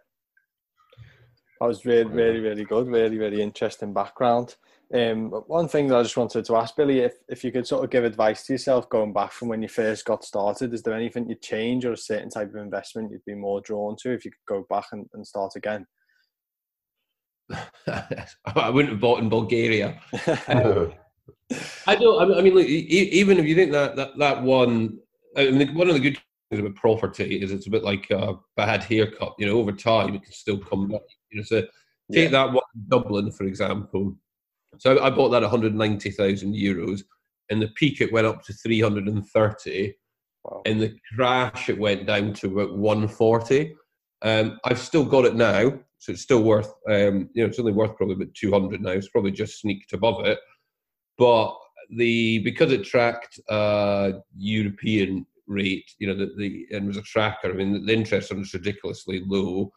That 1.61 1.67
was 1.67 1.85
really, 1.85 2.11
really, 2.11 2.41
really 2.41 2.65
good. 2.65 2.87
Really, 2.87 3.19
really 3.19 3.43
interesting 3.43 3.93
background. 3.93 4.55
Um, 4.95 5.31
one 5.49 5.69
thing 5.69 5.89
that 5.89 5.99
I 5.99 6.03
just 6.03 6.17
wanted 6.17 6.45
to 6.45 6.57
ask 6.57 6.77
Billy, 6.77 7.01
if, 7.01 7.15
if 7.29 7.43
you 7.43 7.51
could 7.51 7.67
sort 7.67 7.85
of 7.85 7.91
give 7.91 8.05
advice 8.05 8.47
to 8.47 8.53
yourself 8.53 8.89
going 8.89 9.13
back 9.13 9.33
from 9.33 9.49
when 9.49 9.61
you 9.61 9.69
first 9.69 10.05
got 10.05 10.25
started, 10.25 10.73
is 10.73 10.83
there 10.83 10.95
anything 10.95 11.29
you'd 11.29 11.43
change 11.43 11.85
or 11.85 11.93
a 11.93 11.97
certain 11.97 12.31
type 12.31 12.51
of 12.51 12.57
investment 12.57 13.11
you'd 13.11 13.25
be 13.27 13.35
more 13.35 13.61
drawn 13.61 13.97
to 14.03 14.13
if 14.13 14.25
you 14.25 14.31
could 14.31 14.55
go 14.55 14.65
back 14.71 14.87
and, 14.93 15.07
and 15.13 15.27
start 15.27 15.53
again? 15.57 15.87
I 18.47 18.71
wouldn't 18.71 18.93
have 18.93 19.01
bought 19.01 19.21
in 19.21 19.29
Bulgaria. 19.29 20.01
um, 20.49 20.93
I 21.87 21.95
don't. 21.95 22.35
I 22.35 22.43
mean, 22.43 22.55
look, 22.55 22.67
even 22.67 23.39
if 23.39 23.47
you 23.47 23.55
think 23.55 23.73
that 23.73 23.97
that, 23.97 24.19
that 24.19 24.43
one, 24.43 24.99
I 25.37 25.51
mean, 25.51 25.75
one 25.75 25.89
of 25.89 25.95
the 25.95 26.01
good 26.01 26.19
things 26.51 26.61
about 26.61 26.75
property 26.75 27.41
is 27.41 27.53
it's 27.53 27.67
a 27.67 27.71
bit 27.71 27.85
like 27.85 28.11
a 28.11 28.35
bad 28.57 28.83
haircut. 28.85 29.35
You 29.39 29.47
know, 29.47 29.59
over 29.59 29.73
time 29.73 30.15
it 30.15 30.23
can 30.23 30.33
still 30.33 30.59
come 30.59 30.89
back. 30.89 31.03
You 31.31 31.39
know, 31.39 31.45
so 31.45 31.61
take 32.13 32.31
yeah. 32.31 32.47
that 32.47 32.53
one 32.53 32.63
Dublin 32.89 33.31
for 33.31 33.45
example. 33.45 34.17
So 34.79 35.03
I 35.03 35.11
bought 35.11 35.31
that 35.31 35.43
190,000 35.43 36.55
euros. 36.55 37.03
In 37.49 37.61
the 37.61 37.69
peak, 37.69 38.01
it 38.01 38.13
went 38.13 38.27
up 38.27 38.43
to 38.45 38.53
330. 38.53 39.95
Wow. 40.45 40.63
In 40.67 40.79
the 40.79 40.95
crash, 41.15 41.69
it 41.69 41.79
went 41.79 42.07
down 42.07 42.35
to 42.35 42.47
about 42.49 42.77
140. 42.77 43.75
Um, 44.23 44.59
I've 44.65 44.79
still 44.79 45.05
got 45.05 45.25
it 45.25 45.35
now, 45.35 45.79
so 45.99 46.13
it's 46.13 46.23
still 46.23 46.43
worth. 46.43 46.73
Um, 46.89 47.29
you 47.35 47.43
know, 47.43 47.49
it's 47.49 47.59
only 47.59 47.73
worth 47.73 47.97
probably 47.97 48.15
about 48.15 48.35
200 48.35 48.81
now. 48.81 48.91
It's 48.91 49.09
probably 49.09 49.33
just 49.33 49.61
sneaked 49.61 49.93
above 49.93 50.25
it, 50.27 50.39
but 51.19 51.57
the 51.91 52.41
because 52.41 52.73
it 52.73 52.85
tracked 52.85 53.39
uh, 53.49 54.13
European 54.37 55.27
rate, 55.47 55.91
you 55.99 56.07
know, 56.07 56.17
the, 56.17 56.33
the 56.37 56.67
and 56.77 56.87
was 56.87 56.97
a 56.97 57.03
tracker. 57.03 57.51
I 57.51 57.55
mean, 57.55 57.85
the 57.85 57.93
interest 57.93 58.33
on 58.33 58.41
it's 58.41 58.55
ridiculously 58.55 59.23
low. 59.27 59.73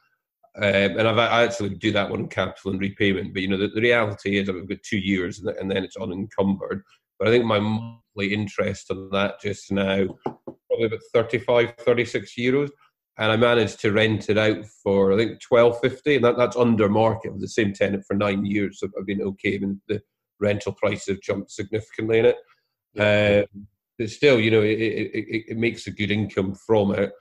Um, 0.58 0.64
and 0.98 1.08
I've, 1.08 1.18
I 1.18 1.44
actually 1.44 1.70
do 1.70 1.92
that 1.92 2.10
one 2.10 2.22
in 2.22 2.28
capital 2.28 2.72
and 2.72 2.82
repayment. 2.82 3.34
But 3.34 3.44
you 3.44 3.48
know, 3.48 3.58
the, 3.58 3.68
the 3.68 3.82
reality 3.82 4.38
is 4.38 4.50
I've 4.50 4.68
got 4.68 4.84
two 4.84 4.98
years 4.98 5.40
and, 5.40 5.50
and 5.50 5.70
then 5.70 5.84
it's 5.84 5.98
unencumbered. 5.98 6.82
But 7.18 7.28
I 7.28 7.32
think 7.32 7.46
my 7.46 7.60
monthly 7.60 8.34
interest 8.34 8.90
on 8.92 9.10
that 9.12 9.40
just 9.42 9.72
now 9.72 10.08
probably 10.68 10.86
about 10.86 11.00
35, 11.14 11.74
36 11.80 12.34
euros. 12.38 12.70
And 13.20 13.34
I 13.34 13.36
managed 13.36 13.82
to 13.82 13.92
rent 13.92 14.30
it 14.30 14.38
out 14.38 14.66
for 14.66 15.12
I 15.12 15.18
think 15.18 15.42
twelve 15.42 15.80
fifty, 15.82 16.16
and 16.16 16.24
that, 16.24 16.38
that's 16.38 16.56
under 16.56 16.88
market 16.88 17.34
with 17.34 17.42
the 17.42 17.50
same 17.50 17.74
tenant 17.74 18.06
for 18.06 18.14
nine 18.14 18.46
years. 18.46 18.80
So 18.80 18.88
I've 18.98 19.06
been 19.06 19.22
okay. 19.22 19.56
I 19.56 19.60
mean, 19.60 19.82
the 19.90 20.02
rental 20.40 20.72
prices 20.72 21.08
have 21.10 21.22
jumped 21.22 21.52
significantly 21.52 22.20
in 22.20 22.26
it. 22.26 22.38
Yeah. 22.94 23.44
Um, 23.54 23.68
but 23.98 24.10
still, 24.10 24.40
you 24.40 24.50
know, 24.50 24.62
it, 24.62 24.80
it, 24.80 25.46
it, 25.50 25.58
makes 25.58 25.86
a 25.86 25.92
good 25.92 26.10
income 26.10 26.56
from 26.56 26.96
it. 26.96 27.12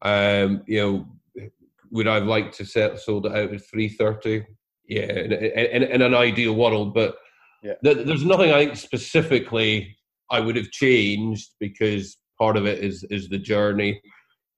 Um, 0.00 0.62
you 0.66 0.80
know, 0.80 1.50
would 1.90 2.08
I 2.08 2.14
have 2.14 2.26
liked 2.26 2.56
to 2.56 2.64
set 2.64 2.98
sold 2.98 3.26
it 3.26 3.32
out 3.32 3.52
at 3.52 3.66
three 3.66 3.90
thirty? 3.90 4.46
Yeah, 4.88 5.12
in, 5.12 5.32
in, 5.32 5.82
in, 5.82 6.02
an 6.02 6.14
ideal 6.14 6.54
world, 6.54 6.94
but 6.94 7.16
yeah. 7.62 7.74
th- 7.82 8.06
there's 8.06 8.24
nothing 8.24 8.52
I 8.52 8.64
think 8.64 8.76
specifically 8.76 9.96
I 10.30 10.40
would 10.40 10.56
have 10.56 10.70
changed 10.70 11.50
because 11.60 12.18
part 12.38 12.56
of 12.56 12.66
it 12.66 12.82
is 12.82 13.04
is 13.04 13.28
the 13.28 13.38
journey, 13.38 14.00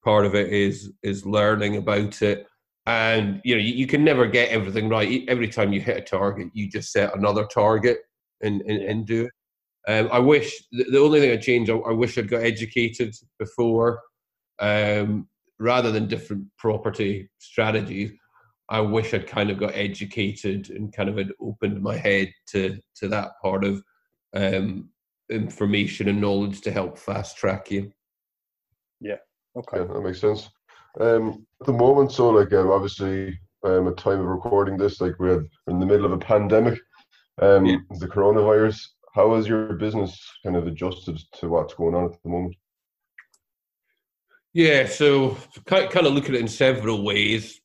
part 0.07 0.25
of 0.25 0.37
it 0.37 0.53
is 0.53 0.93
is 1.03 1.27
learning 1.27 1.77
about 1.77 2.23
it, 2.23 2.47
and 2.87 3.41
you 3.45 3.57
know 3.57 3.61
you, 3.61 3.75
you 3.75 3.87
can 3.89 4.05
never 4.05 4.27
get 4.27 4.51
everything 4.51 4.89
right. 4.89 5.25
Every 5.27 5.49
time 5.49 5.73
you 5.73 5.81
hit 5.81 5.97
a 5.97 6.01
target, 6.01 6.49
you 6.55 6.71
just 6.71 6.93
set 6.93 7.17
another 7.17 7.45
target 7.53 7.99
and 8.41 8.63
and, 8.63 8.83
and 8.83 9.07
do 9.07 9.25
it. 9.25 9.33
Um, 9.89 10.09
I 10.13 10.21
wish 10.21 10.53
the, 10.71 10.85
the, 10.85 11.01
only 11.01 11.21
thing 11.21 11.33
I 11.33 11.37
changed. 11.37 11.71
I, 11.71 11.75
I, 11.75 11.93
wish 11.93 12.19
I'd 12.19 12.29
got 12.29 12.43
educated 12.43 13.15
before. 13.39 14.01
Um, 14.59 15.29
rather 15.59 15.93
than 15.93 16.09
different 16.09 16.45
property 16.59 17.29
strategies, 17.39 18.13
I 18.69 18.81
wish 18.81 19.15
I'd 19.15 19.29
kind 19.29 19.51
of 19.51 19.59
got 19.59 19.75
educated 19.75 20.71
and 20.71 20.93
kind 20.93 21.09
of 21.09 21.17
had 21.17 21.33
opened 21.41 21.83
my 21.83 21.97
head 21.97 22.33
to 22.51 22.79
to 22.97 23.09
that 23.09 23.33
part 23.43 23.65
of 23.65 23.83
um, 24.35 24.91
information 25.31 26.09
and 26.09 26.21
knowledge 26.21 26.61
to 26.63 26.71
help 26.71 26.97
fast 26.97 27.37
track 27.37 27.73
you. 27.73 27.93
Okay. 29.57 29.79
Yeah, 29.79 29.85
that 29.85 30.01
makes 30.03 30.21
sense. 30.21 30.51
Um, 31.01 31.47
at 31.61 31.67
the 31.67 31.73
moment, 31.73 32.13
so 32.13 32.31
like 32.31 32.53
um, 32.53 32.71
obviously, 32.71 33.39
um, 33.65 33.89
at 33.89 33.97
time 33.97 34.21
of 34.21 34.27
recording 34.27 34.77
this, 34.77 35.01
like 35.01 35.15
we're 35.19 35.45
in 35.67 35.81
the 35.81 35.87
middle 35.87 36.07
of 36.07 36.13
a 36.13 36.19
pandemic, 36.19 36.79
um, 37.41 37.67
yeah. 37.67 37.77
the 37.99 38.07
coronavirus. 38.07 38.81
How 39.15 39.35
has 39.35 39.49
your 39.49 39.73
business 39.75 40.19
kind 40.45 40.57
of 40.57 40.67
adjusted 40.67 41.19
to 41.41 41.49
what's 41.49 41.75
going 41.75 41.95
on 41.95 42.05
at 42.05 42.23
the 42.23 42.29
moment? 42.29 42.55
Yeah, 44.53 44.87
so 44.87 45.37
kind 45.67 45.95
of 45.95 46.13
look 46.13 46.29
at 46.29 46.35
it 46.35 46.41
in 46.41 46.49
several 46.49 47.03
ways. 47.03 47.61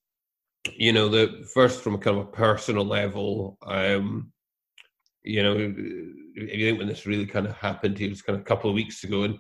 You 0.73 0.93
know, 0.93 1.09
the 1.09 1.47
first 1.53 1.81
from 1.81 1.95
a 1.95 1.97
kind 1.97 2.17
of 2.17 2.23
a 2.27 2.31
personal 2.31 2.85
level, 2.85 3.57
um, 3.65 4.31
you 5.23 5.43
know, 5.43 5.55
if 5.55 6.59
you 6.59 6.65
think 6.65 6.79
when 6.79 6.87
this 6.87 7.05
really 7.05 7.25
kind 7.25 7.47
of 7.47 7.55
happened, 7.55 7.99
it 7.99 8.09
was 8.09 8.21
kind 8.21 8.35
of 8.35 8.41
a 8.41 8.45
couple 8.45 8.69
of 8.69 8.75
weeks 8.75 9.03
ago, 9.03 9.23
and 9.23 9.37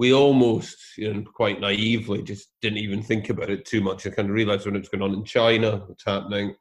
we 0.00 0.14
almost, 0.14 0.78
you 0.96 1.12
know, 1.12 1.22
quite 1.34 1.60
naively 1.60 2.22
just 2.22 2.48
didn't 2.62 2.78
even 2.78 3.02
think 3.02 3.28
about 3.28 3.50
it 3.50 3.66
too 3.66 3.82
much. 3.82 4.06
I 4.06 4.10
kind 4.10 4.30
of 4.30 4.34
realized 4.34 4.64
when 4.64 4.74
it 4.74 4.78
was 4.78 4.88
going 4.88 5.02
on 5.02 5.12
in 5.12 5.26
China, 5.26 5.82
what's 5.84 6.06
happening, 6.06 6.54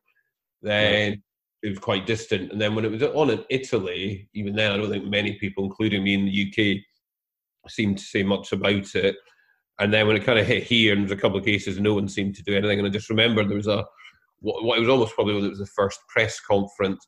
then 0.61 1.23
it 1.63 1.69
was 1.69 1.79
quite 1.79 2.05
distant. 2.05 2.51
And 2.51 2.59
then 2.59 2.75
when 2.75 2.83
it 2.83 2.91
was 2.91 3.01
on 3.01 3.29
in 3.29 3.45
Italy, 3.49 4.27
even 4.33 4.57
then, 4.57 4.73
I 4.73 4.75
don't 4.75 4.89
think 4.89 5.05
many 5.05 5.35
people, 5.35 5.63
including 5.63 6.03
me 6.03 6.15
in 6.15 6.25
the 6.25 6.47
UK, 6.49 7.71
seemed 7.71 7.99
to 7.99 8.03
say 8.03 8.23
much 8.23 8.51
about 8.51 8.93
it. 8.93 9.15
And 9.79 9.93
then 9.93 10.05
when 10.05 10.17
it 10.17 10.25
kind 10.25 10.37
of 10.37 10.45
hit 10.45 10.63
here, 10.63 10.91
and 10.91 10.99
there 10.99 11.15
was 11.15 11.17
a 11.17 11.21
couple 11.21 11.39
of 11.39 11.45
cases, 11.45 11.79
no 11.79 11.93
one 11.93 12.09
seemed 12.09 12.35
to 12.35 12.43
do 12.43 12.57
anything. 12.57 12.79
And 12.79 12.89
I 12.89 12.91
just 12.91 13.09
remember 13.09 13.45
there 13.45 13.55
was 13.55 13.67
a 13.67 13.85
what, 14.41 14.65
what 14.65 14.77
it 14.77 14.81
was 14.81 14.89
almost 14.89 15.15
probably 15.15 15.37
it 15.37 15.49
was 15.49 15.59
the 15.59 15.65
first 15.65 16.01
press 16.09 16.41
conference, 16.41 17.07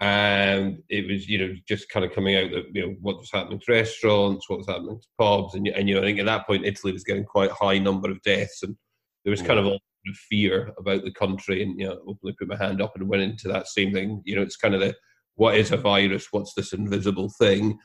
and 0.00 0.78
it 0.88 1.08
was 1.08 1.28
you 1.28 1.38
know 1.38 1.54
just 1.66 1.88
kind 1.88 2.04
of 2.04 2.12
coming 2.12 2.36
out 2.36 2.50
that 2.50 2.64
you 2.72 2.82
know 2.82 2.94
what 3.00 3.18
was 3.18 3.30
happening 3.32 3.60
to 3.60 3.72
restaurants, 3.72 4.48
what 4.48 4.58
was 4.58 4.68
happening 4.68 5.00
to 5.00 5.08
pubs, 5.18 5.54
and, 5.54 5.66
and 5.68 5.88
you 5.88 5.94
know 5.94 6.02
I 6.02 6.04
think 6.04 6.18
at 6.18 6.26
that 6.26 6.46
point 6.46 6.66
Italy 6.66 6.92
was 6.92 7.04
getting 7.04 7.24
quite 7.24 7.50
a 7.50 7.54
high 7.54 7.78
number 7.78 8.10
of 8.10 8.22
deaths, 8.22 8.62
and 8.62 8.76
there 9.24 9.30
was 9.30 9.42
kind 9.42 9.58
of 9.58 9.66
a 9.66 9.78
fear 10.28 10.72
about 10.78 11.02
the 11.02 11.12
country, 11.12 11.62
and 11.62 11.78
you 11.78 11.86
know 11.86 11.98
openly 12.06 12.34
put 12.38 12.48
my 12.48 12.56
hand 12.56 12.82
up 12.82 12.92
and 12.94 13.08
went 13.08 13.22
into 13.22 13.48
that 13.48 13.68
same 13.68 13.92
thing. 13.92 14.22
You 14.24 14.36
know, 14.36 14.42
it's 14.42 14.56
kind 14.56 14.74
of 14.74 14.80
the 14.80 14.94
what 15.34 15.56
is 15.56 15.72
a 15.72 15.76
virus? 15.76 16.28
What's 16.30 16.54
this 16.54 16.72
invisible 16.72 17.30
thing? 17.38 17.78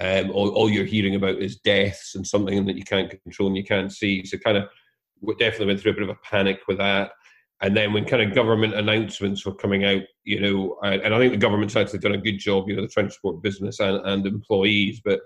um, 0.00 0.30
all, 0.30 0.50
all, 0.50 0.68
you're 0.68 0.84
hearing 0.84 1.14
about 1.14 1.36
is 1.36 1.56
deaths 1.56 2.14
and 2.14 2.26
something 2.26 2.66
that 2.66 2.76
you 2.76 2.84
can't 2.84 3.10
control 3.22 3.48
and 3.48 3.56
you 3.56 3.64
can't 3.64 3.92
see. 3.92 4.24
So 4.26 4.36
kind 4.38 4.58
of 4.58 4.68
we 5.20 5.34
definitely 5.36 5.68
went 5.68 5.80
through 5.80 5.92
a 5.92 5.94
bit 5.94 6.02
of 6.02 6.10
a 6.10 6.18
panic 6.22 6.60
with 6.68 6.78
that. 6.78 7.12
And 7.62 7.76
then 7.76 7.92
when 7.92 8.04
kind 8.04 8.22
of 8.22 8.34
government 8.34 8.74
announcements 8.74 9.44
were 9.46 9.54
coming 9.54 9.84
out, 9.84 10.02
you 10.24 10.40
know, 10.40 10.76
and 10.82 11.14
I 11.14 11.18
think 11.18 11.32
the 11.32 11.38
government's 11.38 11.74
actually 11.74 12.00
done 12.00 12.14
a 12.14 12.18
good 12.18 12.38
job, 12.38 12.68
you 12.68 12.76
know, 12.76 12.82
the 12.82 12.88
transport 12.88 13.42
business 13.42 13.80
and, 13.80 14.04
and 14.06 14.26
employees, 14.26 15.00
but 15.04 15.20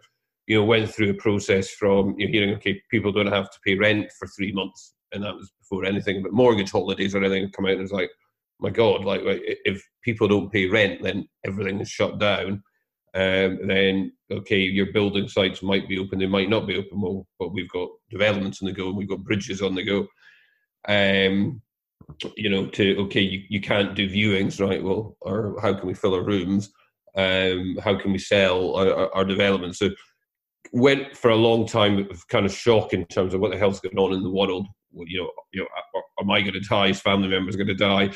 you 0.47 0.57
know, 0.57 0.65
went 0.65 0.91
through 0.91 1.11
a 1.11 1.15
process 1.15 1.71
from 1.71 2.15
you 2.19 2.27
know, 2.27 2.33
hearing, 2.33 2.55
okay, 2.55 2.81
people 2.91 3.13
don't 3.13 3.33
have 3.33 3.51
to 3.51 3.59
pay 3.65 3.75
rent 3.75 4.11
for 4.19 4.29
three 4.29 4.53
months, 4.53 4.95
and 5.13 5.25
that 5.25 5.35
was 5.35 5.53
before 5.61 5.85
anything 5.85 6.23
but 6.23 6.33
mortgage 6.33 6.71
holidays 6.71 7.15
or 7.15 7.25
anything 7.25 7.51
come 7.51 7.67
out. 7.67 7.73
And 7.73 7.83
it's 7.83 7.93
like, 7.93 8.11
my 8.61 8.71
God, 8.71 9.05
like 9.05 9.23
if 9.25 9.85
people 10.03 10.29
don't 10.29 10.53
pay 10.53 10.67
rent, 10.67 11.03
then 11.03 11.29
everything 11.45 11.81
is 11.81 11.91
shut 11.91 12.19
down 12.19 12.63
um, 13.15 13.67
then 13.67 14.13
okay, 14.31 14.59
your 14.59 14.93
building 14.93 15.29
sites 15.29 15.63
might 15.63 15.89
be 15.89 15.99
open, 15.99 16.21
they 16.21 16.27
might 16.27 16.49
not 16.49 16.67
be 16.67 16.77
open. 16.77 17.01
Well, 17.01 17.27
but 17.39 17.53
we've 17.53 17.69
got 17.69 17.89
developments 18.09 18.63
on 18.63 18.67
the 18.67 18.73
go, 18.73 18.89
and 18.89 18.97
we've 18.97 19.09
got 19.09 19.25
bridges 19.25 19.63
on 19.63 19.75
the 19.75 19.83
go. 19.83 20.07
Um, 20.87 21.61
you 22.37 22.49
know, 22.49 22.67
to 22.67 22.99
okay, 23.03 23.21
you, 23.21 23.43
you 23.49 23.61
can't 23.61 23.95
do 23.95 24.09
viewings, 24.09 24.61
right? 24.61 24.83
Well, 24.83 25.17
or 25.21 25.57
how 25.61 25.75
can 25.75 25.87
we 25.87 25.95
fill 25.95 26.15
our 26.15 26.25
rooms? 26.25 26.71
Um, 27.17 27.79
how 27.83 27.99
can 27.99 28.13
we 28.13 28.19
sell 28.19 28.75
our, 28.77 28.93
our, 28.93 29.15
our 29.17 29.25
development? 29.25 29.77
So 29.77 29.91
went 30.73 31.17
for 31.17 31.31
a 31.31 31.37
long 31.37 31.67
time 31.67 32.07
of 32.11 32.27
kind 32.29 32.47
of 32.47 32.53
shock 32.53 32.93
in 32.93 33.05
terms 33.07 33.35
of 33.35 33.41
what 33.41 33.51
the 33.51 33.59
hell's 33.59 33.81
going 33.81 33.99
on 33.99 34.13
in 34.13 34.23
the 34.23 34.31
world. 34.31 34.67
You 34.93 35.23
know, 35.23 35.31
you 35.53 35.61
know, 35.63 36.03
am 36.21 36.31
I 36.31 36.41
going 36.41 36.55
to 36.55 36.61
die? 36.61 36.89
Is 36.89 37.01
family 37.01 37.29
members 37.29 37.57
going 37.57 37.69
to 37.69 37.75
die? 37.75 38.11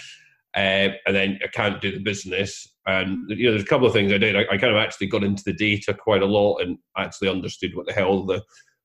Uh, 0.56 0.94
and 1.06 1.16
then 1.16 1.38
I 1.42 1.48
can't 1.48 1.80
do 1.80 1.90
the 1.90 2.02
business. 2.02 2.68
And 2.86 3.28
you 3.28 3.46
know, 3.46 3.52
there's 3.52 3.64
a 3.64 3.66
couple 3.66 3.86
of 3.86 3.92
things 3.92 4.12
I 4.12 4.18
did. 4.18 4.36
I, 4.36 4.42
I, 4.52 4.56
kind 4.56 4.74
of 4.74 4.76
actually 4.76 5.08
got 5.08 5.24
into 5.24 5.42
the 5.44 5.52
data 5.52 5.94
quite 5.94 6.22
a 6.22 6.26
lot 6.26 6.58
and 6.58 6.78
actually 6.96 7.28
understood 7.28 7.74
what 7.74 7.86
the 7.86 7.92
hell 7.92 8.24
the 8.24 8.42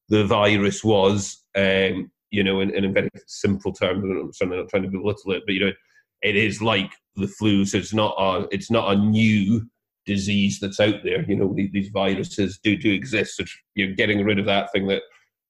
the 0.08 0.26
virus 0.26 0.84
was. 0.84 1.44
Um, 1.56 2.12
you 2.32 2.44
know, 2.44 2.62
in, 2.62 2.72
in 2.72 2.94
very 2.94 3.10
simple 3.28 3.74
terms. 3.74 4.04
I'm 4.04 4.34
certainly 4.34 4.58
not 4.58 4.70
trying 4.70 4.84
to 4.84 4.90
belittle 4.90 5.34
it, 5.34 5.44
but 5.46 5.54
you 5.54 5.66
know, 5.66 5.74
it 6.22 6.36
is 6.36 6.62
like 6.62 6.92
the 7.16 7.28
flu. 7.28 7.66
So 7.66 7.78
it's 7.78 7.94
not 7.94 8.16
a 8.18 8.48
it's 8.52 8.72
not 8.72 8.92
a 8.92 8.96
new 8.96 9.68
disease 10.06 10.60
that's 10.60 10.80
out 10.80 11.04
there. 11.04 11.24
You 11.24 11.36
know, 11.36 11.56
these, 11.56 11.90
viruses 11.90 12.60
do 12.64 12.76
do 12.78 12.92
exist. 12.92 13.38
So 13.38 13.46
you're 13.76 13.94
getting 13.94 14.24
rid 14.24 14.40
of 14.40 14.46
that 14.46 14.72
thing 14.72 14.88
that 14.88 15.04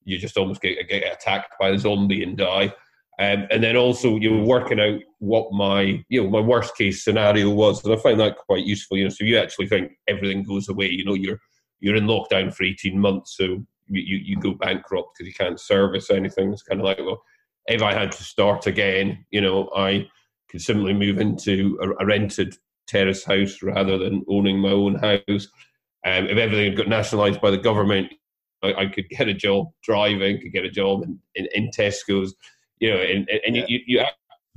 you 0.04 0.18
just 0.18 0.38
almost 0.38 0.62
get, 0.62 0.88
get 0.88 1.14
attacked 1.14 1.56
by 1.60 1.70
a 1.70 1.78
zombie 1.78 2.24
and 2.24 2.38
die. 2.38 2.74
Um, 3.20 3.48
and 3.52 3.62
then 3.62 3.76
also 3.76 4.16
you 4.16 4.40
are 4.40 4.46
working 4.46 4.80
out 4.80 5.00
what 5.20 5.52
my 5.52 6.04
you 6.08 6.24
know 6.24 6.30
my 6.30 6.40
worst 6.40 6.78
case 6.78 7.04
scenario 7.04 7.50
was, 7.50 7.84
and 7.84 7.94
I 7.94 7.98
find 7.98 8.20
that 8.20 8.38
quite 8.38 8.66
useful. 8.66 8.98
You 8.98 9.06
know, 9.06 9.10
so 9.10 9.26
you 9.26 9.38
actually 9.38 9.68
think 9.68 9.92
everything 10.08 10.44
goes 10.44 10.70
away. 10.70 10.90
You 10.90 11.04
know, 11.04 11.16
you're 11.16 11.40
you're 11.82 11.98
in 11.98 12.06
lockdown 12.06 12.54
for 12.54 12.64
eighteen 12.64 12.98
months, 12.98 13.36
so 13.36 13.66
you 13.90 14.18
you 14.18 14.36
go 14.38 14.54
bankrupt 14.54 15.10
because 15.18 15.28
you 15.28 15.34
can't 15.34 15.60
service 15.60 16.10
anything. 16.10 16.54
It's 16.54 16.64
kind 16.64 16.80
of 16.80 16.86
like 16.86 17.00
well, 17.00 17.22
if 17.68 17.82
I 17.82 17.94
had 17.94 18.12
to 18.12 18.24
start 18.24 18.68
again, 18.68 19.26
you 19.32 19.42
know, 19.42 19.70
I 19.76 20.08
could 20.50 20.62
simply 20.62 20.94
move 20.94 21.20
into 21.20 21.78
a, 21.82 22.04
a 22.04 22.06
rented 22.06 22.56
terrace 22.88 23.24
house 23.24 23.62
rather 23.62 23.98
than 23.98 24.26
owning 24.28 24.60
my 24.60 24.72
own 24.72 24.96
house. 24.96 25.48
Um, 26.06 26.26
if 26.28 26.38
everything 26.38 26.70
had 26.70 26.78
got 26.78 26.88
nationalised 26.88 27.42
by 27.42 27.52
the 27.52 27.58
government, 27.58 28.12
I, 28.64 28.74
I, 28.74 28.86
could 28.88 29.08
get 29.10 29.28
a 29.28 29.34
job 29.34 29.68
driving, 29.84 30.40
could 30.42 30.54
get 30.54 30.66
a 30.66 30.72
job 30.72 31.04
in, 31.04 31.20
in, 31.36 31.48
in 31.54 31.70
Tesco's, 31.78 32.34
you 32.80 32.90
know, 32.90 32.98
and, 32.98 33.30
and 33.46 33.56
yeah. 33.56 33.66
you, 33.68 33.80
you 33.86 34.06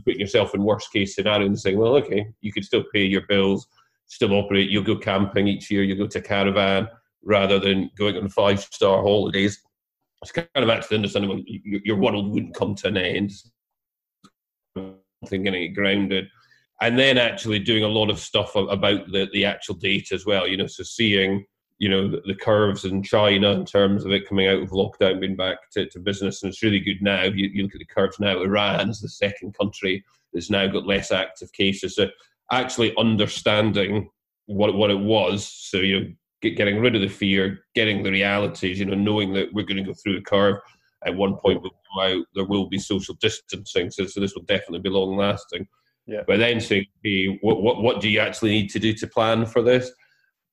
put 0.04 0.16
yourself 0.16 0.54
in 0.54 0.62
worst 0.62 0.92
case 0.92 1.14
scenario 1.14 1.46
and 1.46 1.58
saying, 1.58 1.78
well, 1.78 1.96
okay, 1.96 2.26
you 2.40 2.52
could 2.52 2.64
still 2.64 2.84
pay 2.94 3.04
your 3.04 3.26
bills, 3.28 3.66
still 4.06 4.32
operate. 4.32 4.70
You'll 4.70 4.84
go 4.84 4.96
camping 4.96 5.48
each 5.48 5.70
year, 5.70 5.82
you 5.82 5.96
go 5.96 6.06
to 6.06 6.22
caravan 6.22 6.88
rather 7.24 7.58
than 7.58 7.90
going 7.96 8.16
on 8.16 8.28
five 8.28 8.60
star 8.60 9.02
holidays. 9.02 9.60
It's 10.22 10.32
kind 10.32 10.48
of 10.54 10.68
actually 10.68 10.98
understandable. 10.98 11.42
Your 11.46 11.96
world 11.96 12.32
wouldn't 12.32 12.54
come 12.54 12.74
to 12.76 12.88
an 12.88 12.96
end. 12.96 13.32
Something 14.76 15.44
Getting 15.44 15.74
grounded 15.74 16.28
and 16.82 16.98
then 16.98 17.16
actually 17.16 17.60
doing 17.60 17.84
a 17.84 17.88
lot 17.88 18.10
of 18.10 18.18
stuff 18.18 18.56
about 18.56 19.06
the, 19.12 19.28
the 19.32 19.44
actual 19.44 19.76
data 19.76 20.14
as 20.14 20.26
well. 20.26 20.48
You 20.48 20.56
know, 20.56 20.66
so 20.66 20.82
seeing 20.82 21.46
you 21.78 21.88
know 21.88 22.08
the, 22.08 22.20
the, 22.26 22.34
curves 22.34 22.84
in 22.84 23.04
China 23.04 23.52
in 23.52 23.64
terms 23.64 24.04
of 24.04 24.10
it 24.10 24.28
coming 24.28 24.48
out 24.48 24.62
of 24.62 24.70
lockdown, 24.70 25.20
being 25.20 25.36
back 25.36 25.58
to, 25.72 25.86
to 25.90 26.00
business, 26.00 26.42
and 26.42 26.50
it's 26.50 26.62
really 26.62 26.80
good 26.80 27.00
now. 27.00 27.22
You, 27.22 27.48
you 27.52 27.62
look 27.62 27.74
at 27.74 27.78
the 27.78 27.84
curves 27.84 28.18
now. 28.18 28.42
Iran's 28.42 29.00
the 29.00 29.08
second 29.08 29.56
country 29.56 30.04
that's 30.32 30.50
now 30.50 30.66
got 30.66 30.86
less 30.86 31.12
active 31.12 31.52
cases. 31.52 31.94
So 31.94 32.08
actually 32.50 32.96
understanding 32.96 34.10
what 34.46 34.74
what 34.74 34.90
it 34.90 34.98
was. 34.98 35.46
So 35.46 35.78
you 35.78 36.00
know, 36.00 36.06
get, 36.42 36.56
getting 36.56 36.80
rid 36.80 36.94
of 36.94 37.00
the 37.00 37.08
fear, 37.08 37.60
getting 37.74 38.02
the 38.02 38.10
realities. 38.10 38.78
You 38.78 38.86
know, 38.86 38.94
knowing 38.94 39.32
that 39.34 39.52
we're 39.52 39.66
going 39.66 39.78
to 39.78 39.82
go 39.82 39.94
through 39.94 40.18
a 40.18 40.22
curve. 40.22 40.56
At 41.04 41.16
one 41.16 41.36
point, 41.36 41.62
we'll 41.62 41.72
go 41.96 42.02
out. 42.02 42.24
There 42.34 42.44
will 42.44 42.68
be 42.68 42.78
social 42.78 43.16
distancing, 43.20 43.90
so, 43.90 44.06
so 44.06 44.20
this 44.20 44.34
will 44.34 44.44
definitely 44.44 44.80
be 44.80 44.90
long 44.90 45.16
lasting. 45.16 45.66
Yeah. 46.06 46.22
But 46.26 46.38
then 46.38 46.60
saying, 46.60 46.86
hey, 47.02 47.38
what, 47.40 47.62
what, 47.62 47.82
what 47.82 48.00
do 48.00 48.08
you 48.08 48.20
actually 48.20 48.50
need 48.50 48.70
to 48.70 48.78
do 48.78 48.92
to 48.94 49.06
plan 49.06 49.46
for 49.46 49.62
this? 49.62 49.90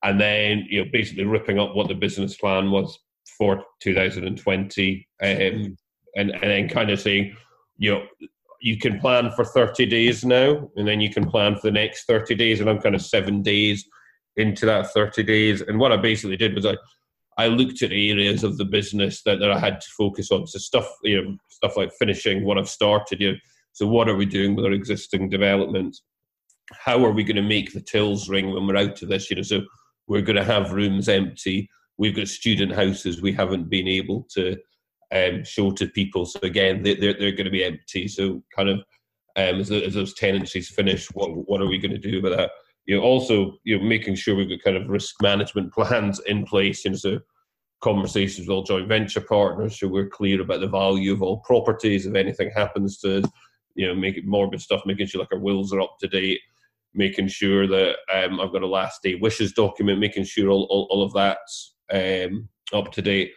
And 0.03 0.19
then, 0.19 0.65
you 0.69 0.83
know, 0.83 0.89
basically 0.91 1.25
ripping 1.25 1.59
up 1.59 1.75
what 1.75 1.87
the 1.87 1.95
business 1.95 2.37
plan 2.37 2.71
was 2.71 2.97
for 3.37 3.63
2020 3.81 5.07
um, 5.21 5.77
and, 6.15 6.31
and 6.31 6.43
then 6.43 6.69
kind 6.69 6.89
of 6.89 6.99
saying, 6.99 7.35
you 7.77 7.91
know, 7.91 8.03
you 8.61 8.77
can 8.77 8.99
plan 8.99 9.31
for 9.31 9.45
30 9.45 9.85
days 9.85 10.25
now, 10.25 10.69
and 10.75 10.87
then 10.87 10.99
you 10.99 11.09
can 11.09 11.29
plan 11.29 11.55
for 11.55 11.61
the 11.63 11.71
next 11.71 12.05
30 12.05 12.35
days. 12.35 12.59
And 12.59 12.69
I'm 12.69 12.81
kind 12.81 12.95
of 12.95 13.01
seven 13.01 13.41
days 13.41 13.87
into 14.39 14.65
that 14.65 14.91
30 14.91 15.23
days. 15.23 15.61
And 15.61 15.79
what 15.79 15.91
I 15.91 15.97
basically 15.97 16.37
did 16.37 16.55
was 16.55 16.65
I, 16.65 16.75
I 17.37 17.47
looked 17.47 17.81
at 17.81 17.91
areas 17.91 18.43
of 18.43 18.57
the 18.57 18.65
business 18.65 19.21
that, 19.23 19.39
that 19.39 19.51
I 19.51 19.59
had 19.59 19.79
to 19.81 19.87
focus 19.97 20.31
on. 20.31 20.47
So 20.47 20.59
stuff, 20.59 20.89
you 21.03 21.21
know, 21.21 21.37
stuff 21.49 21.77
like 21.77 21.91
finishing 21.99 22.43
what 22.43 22.57
I've 22.57 22.69
started, 22.69 23.21
you 23.21 23.31
know, 23.33 23.37
so, 23.79 23.87
what 23.87 24.09
are 24.09 24.15
we 24.15 24.25
doing 24.25 24.55
with 24.55 24.65
our 24.65 24.73
existing 24.73 25.29
developments? 25.29 26.03
How 26.73 27.03
are 27.05 27.11
we 27.11 27.23
going 27.23 27.37
to 27.37 27.41
make 27.41 27.71
the 27.71 27.81
tills 27.81 28.29
ring 28.29 28.51
when 28.51 28.67
we're 28.67 28.75
out 28.75 29.01
of 29.01 29.09
this? 29.09 29.29
You 29.29 29.37
know, 29.37 29.41
so 29.41 29.61
we're 30.07 30.21
going 30.21 30.35
to 30.35 30.43
have 30.43 30.73
rooms 30.73 31.07
empty. 31.07 31.69
We've 31.97 32.15
got 32.15 32.27
student 32.27 32.73
houses 32.73 33.21
we 33.21 33.31
haven't 33.31 33.69
been 33.69 33.87
able 33.87 34.27
to 34.31 34.57
um, 35.13 35.43
show 35.43 35.71
to 35.71 35.87
people. 35.87 36.25
So 36.25 36.39
again, 36.43 36.83
they, 36.83 36.95
they're 36.95 37.17
they're 37.17 37.31
going 37.31 37.45
to 37.45 37.51
be 37.51 37.63
empty. 37.63 38.07
So 38.07 38.43
kind 38.55 38.69
of 38.69 38.79
um, 39.37 39.61
as, 39.61 39.71
as 39.71 39.93
those 39.93 40.13
tenancies 40.13 40.69
finish, 40.69 41.07
what 41.13 41.29
what 41.47 41.61
are 41.61 41.67
we 41.67 41.77
going 41.77 41.91
to 41.91 41.97
do 41.97 42.21
with 42.21 42.35
that? 42.35 42.51
You 42.89 42.97
know, 42.97 43.03
also 43.03 43.59
you 43.63 43.77
know 43.77 43.83
making 43.83 44.15
sure 44.15 44.35
we've 44.35 44.49
got 44.49 44.63
kind 44.63 44.77
of 44.77 44.89
risk 44.89 45.21
management 45.21 45.71
plans 45.73 46.19
in 46.25 46.43
place. 46.45 46.83
You 46.83 46.91
know, 46.91 46.97
so 46.97 47.19
conversations 47.81 48.47
with 48.47 48.53
all 48.53 48.63
joint 48.63 48.87
venture 48.87 49.21
partners, 49.21 49.79
so 49.79 49.87
we're 49.87 50.09
clear 50.09 50.41
about 50.41 50.59
the 50.61 50.67
value 50.67 51.13
of 51.13 51.21
all 51.21 51.41
properties. 51.41 52.05
If 52.05 52.15
anything 52.15 52.51
happens 52.55 52.97
to 53.01 53.21
you 53.75 53.87
know, 53.87 53.95
making 53.95 54.27
morbid 54.27 54.59
stuff, 54.59 54.81
making 54.85 55.07
sure 55.07 55.21
like 55.21 55.31
our 55.31 55.39
wills 55.39 55.71
are 55.71 55.81
up 55.81 55.97
to 55.99 56.07
date, 56.07 56.41
making 56.93 57.27
sure 57.27 57.67
that 57.67 57.95
um, 58.13 58.39
I've 58.39 58.51
got 58.51 58.63
a 58.63 58.67
last 58.67 59.01
day 59.03 59.15
wishes 59.15 59.53
document, 59.53 59.99
making 59.99 60.25
sure 60.25 60.49
all, 60.49 60.67
all, 60.69 60.87
all 60.89 61.03
of 61.03 61.13
that's 61.13 61.75
um, 61.91 62.49
up 62.73 62.91
to 62.93 63.01
date. 63.01 63.31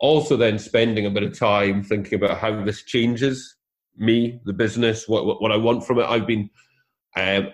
Also, 0.00 0.36
then 0.36 0.58
spending 0.58 1.06
a 1.06 1.10
bit 1.10 1.22
of 1.22 1.38
time 1.38 1.82
thinking 1.82 2.22
about 2.22 2.38
how 2.38 2.62
this 2.64 2.82
changes 2.82 3.56
me, 3.96 4.40
the 4.44 4.52
business, 4.52 5.08
what 5.08 5.24
what, 5.24 5.40
what 5.40 5.52
I 5.52 5.56
want 5.56 5.86
from 5.86 6.00
it. 6.00 6.04
I've 6.04 6.26
been, 6.26 6.50
um, 7.16 7.48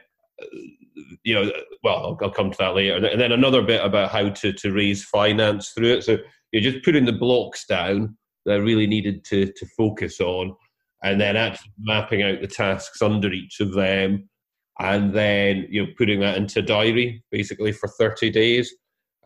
you 1.25 1.35
know, 1.35 1.53
well, 1.83 1.97
I'll, 1.97 2.19
I'll, 2.23 2.31
come 2.31 2.51
to 2.51 2.59
that 2.59 2.75
later. 2.75 2.97
And 2.97 3.21
then 3.21 3.33
another 3.33 3.63
bit 3.63 3.85
about 3.85 4.11
how 4.11 4.31
to 4.31 4.53
to 4.53 4.73
raise 4.73 5.05
finance 5.05 5.71
through 5.71 5.95
it. 5.95 6.05
So 6.05 6.19
you're 6.53 6.63
just 6.63 6.85
putting 6.85 7.05
the 7.05 7.13
blocks 7.13 7.67
down 7.67 8.17
that 8.45 8.55
I 8.55 8.59
really 8.59 8.87
needed 8.87 9.25
to 9.27 9.47
to 9.47 9.67
focus 9.77 10.21
on 10.21 10.55
and 11.03 11.21
then 11.21 11.37
actually 11.37 11.73
mapping 11.79 12.23
out 12.23 12.41
the 12.41 12.47
tasks 12.47 13.03
under 13.03 13.33
each 13.33 13.61
of 13.61 13.73
them 13.73 14.29
and 14.79 15.13
then 15.13 15.67
you 15.69 15.85
know 15.85 15.93
putting 15.97 16.21
that 16.21 16.37
into 16.37 16.63
diary 16.63 17.23
basically 17.31 17.73
for 17.73 17.89
30 17.89 18.31
days 18.31 18.73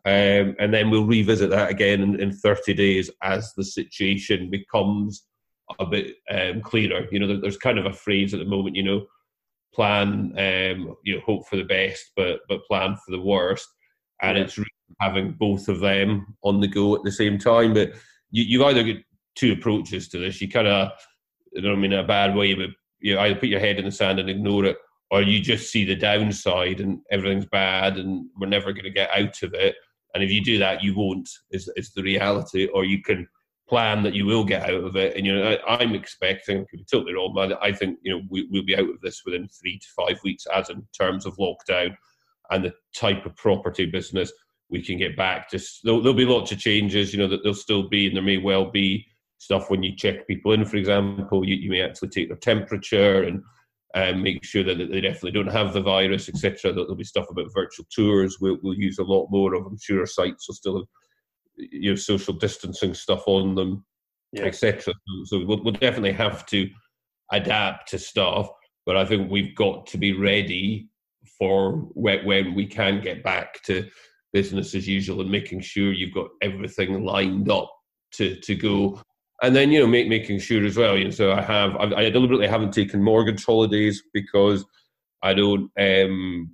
um, 0.05 0.55
and 0.61 0.73
then 0.73 0.91
we'll 0.91 1.07
revisit 1.07 1.51
that 1.51 1.71
again 1.71 2.01
in, 2.01 2.21
in, 2.21 2.33
30 2.33 2.75
days 2.75 3.11
as 3.23 3.53
the 3.55 3.65
situation 3.65 4.51
becomes 4.51 5.27
a 5.81 5.87
bit 5.87 6.15
um, 6.31 6.61
clearer 6.61 7.07
you 7.11 7.19
know 7.19 7.27
there, 7.27 7.41
there's 7.41 7.59
kind 7.59 7.79
of 7.79 7.87
a 7.87 7.93
phrase 7.93 8.33
at 8.33 8.41
the 8.41 8.47
moment 8.47 8.77
you 8.77 8.83
know 8.83 9.07
plan 9.75 10.33
um, 10.39 10.97
you 11.05 11.15
know 11.15 11.21
hope 11.25 11.47
for 11.49 11.57
the 11.57 11.65
best 11.65 12.13
but 12.17 12.41
but 12.49 12.65
plan 12.65 12.97
for 12.97 13.11
the 13.11 13.21
worst 13.21 13.69
and 14.23 14.37
yeah. 14.37 14.45
it's 14.45 14.57
really 14.57 14.71
having 15.01 15.33
both 15.33 15.69
of 15.69 15.81
them 15.81 16.35
on 16.43 16.61
the 16.61 16.69
go 16.69 16.95
at 16.95 17.03
the 17.03 17.13
same 17.13 17.39
time 17.39 17.75
but 17.75 17.93
you, 18.31 18.45
you've 18.45 18.63
either 18.63 18.83
got 18.83 19.03
two 19.35 19.53
approaches 19.53 20.09
to 20.09 20.19
this 20.19 20.41
you 20.41 20.49
kind 20.49 20.67
of 20.67 20.91
I 21.57 21.61
don't 21.61 21.81
mean 21.81 21.93
in 21.93 22.01
a 22.01 22.05
bad 22.05 22.35
way, 22.35 22.55
but 22.55 22.71
you 23.01 23.19
either 23.19 23.39
put 23.39 23.49
your 23.49 23.61
head 23.61 23.79
in 23.79 23.85
the 23.85 23.93
sand 23.93 24.19
and 24.19 24.29
ignore 24.29 24.65
it, 24.65 24.77
or 25.11 25.23
you 25.23 25.41
just 25.41 25.71
see 25.71 25.85
the 25.85 25.95
downside 25.95 26.81
and 26.81 27.01
everything's 27.11 27.47
bad 27.47 27.97
and 27.97 28.27
we're 28.39 28.49
never 28.49 28.73
going 28.73 28.85
to 28.85 28.91
get 28.91 29.11
out 29.11 29.43
of 29.43 29.55
it. 29.55 29.77
And 30.15 30.23
if 30.23 30.31
you 30.31 30.43
do 30.43 30.59
that, 30.59 30.83
you 30.83 30.95
won't. 30.95 31.29
Is 31.51 31.71
is 31.77 31.93
the 31.93 32.03
reality? 32.03 32.67
Or 32.67 32.85
you 32.85 33.03
can 33.03 33.29
plan 33.69 34.03
that 34.03 34.15
you 34.15 34.27
will 34.27 34.45
get 34.45 34.69
out 34.69 34.85
of 34.85 34.97
it. 34.97 35.17
And 35.17 35.27
you 35.27 35.35
know, 35.35 35.57
I, 35.69 35.83
am 35.83 35.95
expecting, 35.95 36.61
I 36.61 36.65
could 36.71 36.79
be 36.79 36.87
totally 36.91 37.15
wrong, 37.15 37.33
but 37.35 37.63
I 37.63 37.73
think 37.73 37.99
you 38.03 38.13
know 38.13 38.23
we, 38.31 38.49
we'll 38.51 38.65
be 38.65 38.77
out 38.77 38.89
of 38.89 39.01
this 39.03 39.23
within 39.25 39.49
three 39.49 39.79
to 39.79 39.87
five 39.97 40.19
weeks, 40.25 40.47
as 40.47 40.71
in 40.71 40.87
terms 40.99 41.27
of 41.27 41.37
lockdown 41.37 41.97
and 42.51 42.65
the 42.65 42.73
type 42.95 43.27
of 43.27 43.37
property 43.37 43.87
business 43.87 44.33
we 44.69 44.83
can 44.83 44.99
get 44.99 45.17
back. 45.17 45.51
Just 45.51 45.81
there'll, 45.85 46.01
there'll 46.01 46.17
be 46.17 46.25
lots 46.25 46.53
of 46.53 46.59
changes. 46.59 47.13
You 47.13 47.19
know 47.19 47.29
that 47.29 47.43
there'll 47.43 47.55
still 47.55 47.89
be, 47.89 48.07
and 48.07 48.17
there 48.17 48.23
may 48.23 48.39
well 48.39 48.71
be 48.71 49.07
stuff 49.39 49.71
when 49.71 49.83
you 49.83 49.95
check 49.95 50.27
people 50.27 50.53
in, 50.53 50.65
for 50.65 50.77
example, 50.77 51.47
you, 51.47 51.57
you 51.57 51.71
may 51.71 51.83
actually 51.83 52.09
take 52.09 52.29
their 52.29 52.39
temperature 52.39 53.23
and 53.25 53.43
um, 53.95 54.23
make 54.23 54.45
sure 54.45 54.65
that 54.65 54.77
they 54.77 55.01
definitely 55.01 55.33
don't 55.33 55.53
have 55.53 55.73
the 55.73 55.81
virus, 55.81 56.29
etc. 56.29 56.73
There'll 56.73 56.95
be 56.95 57.05
stuff 57.05 57.31
about 57.31 57.53
virtual 57.55 57.87
tours. 57.95 58.39
We'll, 58.41 58.59
we'll 58.63 58.75
use 58.75 58.99
a 58.99 59.05
lot 59.05 59.29
more 59.31 59.55
of. 59.55 59.67
I'm 59.67 59.79
sure 59.79 60.01
our 60.01 60.07
sites 60.07 60.49
will 60.49 60.55
still 60.55 60.77
have 60.79 60.87
you 61.57 61.91
know 61.91 61.97
social 61.97 62.35
distancing 62.35 62.95
stuff 62.95 63.25
on 63.27 63.55
them, 63.55 63.85
yeah. 64.33 64.45
etc. 64.45 64.95
So 65.25 65.45
we'll, 65.45 65.63
we'll 65.63 65.75
definitely 65.75 66.13
have 66.13 66.47
to 66.47 66.69
adapt 67.33 67.91
to 67.91 67.99
stuff, 67.99 68.49
but 68.85 68.97
I 68.97 69.05
think 69.05 69.31
we've 69.31 69.55
got 69.55 69.87
to 69.89 69.99
be 69.99 70.13
ready 70.13 70.89
for 71.39 71.73
when, 71.95 72.25
when 72.25 72.55
we 72.55 72.67
can 72.67 73.01
get 73.01 73.23
back 73.23 73.63
to 73.65 73.89
business 74.33 74.75
as 74.75 74.87
usual 74.87 75.21
and 75.21 75.31
making 75.31 75.61
sure 75.61 75.93
you've 75.93 76.15
got 76.15 76.29
everything 76.43 77.05
lined 77.05 77.51
up 77.51 77.73
to 78.13 78.37
to 78.41 78.55
go 78.55 79.01
and 79.43 79.55
then 79.55 79.71
you 79.71 79.81
know 79.81 79.87
make, 79.87 80.09
making 80.09 80.39
sure 80.39 80.65
as 80.65 80.77
well. 80.77 80.97
You 80.97 81.05
know, 81.05 81.11
so 81.11 81.33
I 81.33 81.43
have 81.43 81.77
I, 81.77 81.95
I 81.95 82.11
deliberately 82.11 82.47
haven't 82.47 82.73
taken 82.73 83.03
mortgage 83.03 83.45
holidays 83.45 84.03
because 84.13 84.65
I 85.23 85.35
don't 85.35 85.71
um, 85.79 86.51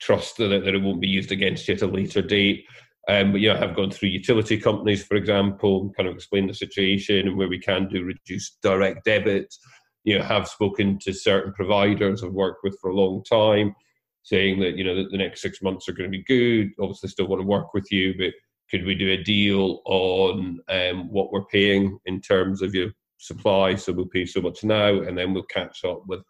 trust 0.00 0.36
that, 0.38 0.48
that 0.48 0.74
it 0.74 0.82
won't 0.82 1.00
be 1.00 1.08
used 1.08 1.32
against 1.32 1.68
you 1.68 1.74
at 1.74 1.82
a 1.82 1.86
later 1.86 2.22
date. 2.22 2.64
Um, 3.08 3.32
but 3.32 3.40
yeah, 3.40 3.54
I 3.54 3.58
have 3.58 3.74
gone 3.74 3.90
through 3.90 4.10
utility 4.10 4.58
companies, 4.58 5.02
for 5.02 5.16
example, 5.16 5.90
kind 5.96 6.08
of 6.08 6.14
explained 6.14 6.50
the 6.50 6.54
situation 6.54 7.26
and 7.26 7.38
where 7.38 7.48
we 7.48 7.58
can 7.58 7.88
do 7.88 8.04
reduced 8.04 8.58
direct 8.62 9.04
debits. 9.04 9.58
You 10.04 10.18
know, 10.18 10.24
have 10.24 10.46
spoken 10.46 10.98
to 11.00 11.12
certain 11.12 11.52
providers 11.54 12.22
I've 12.22 12.32
worked 12.32 12.60
with 12.62 12.78
for 12.80 12.90
a 12.90 12.94
long 12.94 13.24
time, 13.24 13.74
saying 14.22 14.60
that 14.60 14.76
you 14.76 14.84
know 14.84 14.94
that 14.94 15.10
the 15.10 15.18
next 15.18 15.40
six 15.40 15.62
months 15.62 15.88
are 15.88 15.92
going 15.92 16.10
to 16.10 16.16
be 16.16 16.24
good. 16.24 16.70
Obviously, 16.80 17.08
still 17.08 17.28
want 17.28 17.40
to 17.40 17.46
work 17.46 17.72
with 17.72 17.90
you, 17.90 18.14
but 18.18 18.34
could 18.70 18.84
we 18.84 18.94
do 18.94 19.10
a 19.10 19.22
deal 19.22 19.80
on 19.86 20.60
um, 20.68 21.10
what 21.10 21.32
we're 21.32 21.46
paying 21.46 21.98
in 22.04 22.20
terms 22.20 22.60
of 22.60 22.74
your 22.74 22.90
supply? 23.16 23.74
So 23.74 23.92
we'll 23.92 24.06
pay 24.06 24.26
so 24.26 24.42
much 24.42 24.64
now, 24.64 25.00
and 25.00 25.16
then 25.16 25.32
we'll 25.32 25.44
catch 25.44 25.84
up 25.84 26.02
with 26.06 26.20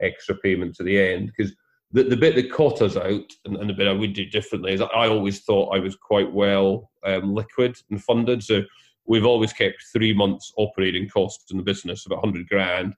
extra 0.00 0.34
payments 0.36 0.80
at 0.80 0.86
the 0.86 0.98
end 0.98 1.30
because 1.36 1.54
the, 1.92 2.04
the 2.04 2.16
bit 2.16 2.34
that 2.34 2.52
caught 2.52 2.80
us 2.80 2.96
out 2.96 3.32
and, 3.44 3.56
and, 3.56 3.68
the 3.68 3.74
bit 3.74 3.86
I 3.86 3.92
would 3.92 4.14
do 4.14 4.24
differently 4.24 4.72
is 4.72 4.80
I 4.80 5.08
always 5.08 5.40
thought 5.40 5.74
I 5.74 5.78
was 5.78 5.94
quite 5.94 6.32
well 6.32 6.90
um, 7.04 7.34
liquid 7.34 7.76
and 7.90 8.02
funded. 8.02 8.42
So 8.42 8.62
we've 9.06 9.26
always 9.26 9.52
kept 9.52 9.84
three 9.92 10.14
months 10.14 10.52
operating 10.56 11.08
costs 11.08 11.50
in 11.50 11.58
the 11.58 11.62
business, 11.62 12.06
about 12.06 12.22
100 12.22 12.48
grand. 12.48 12.94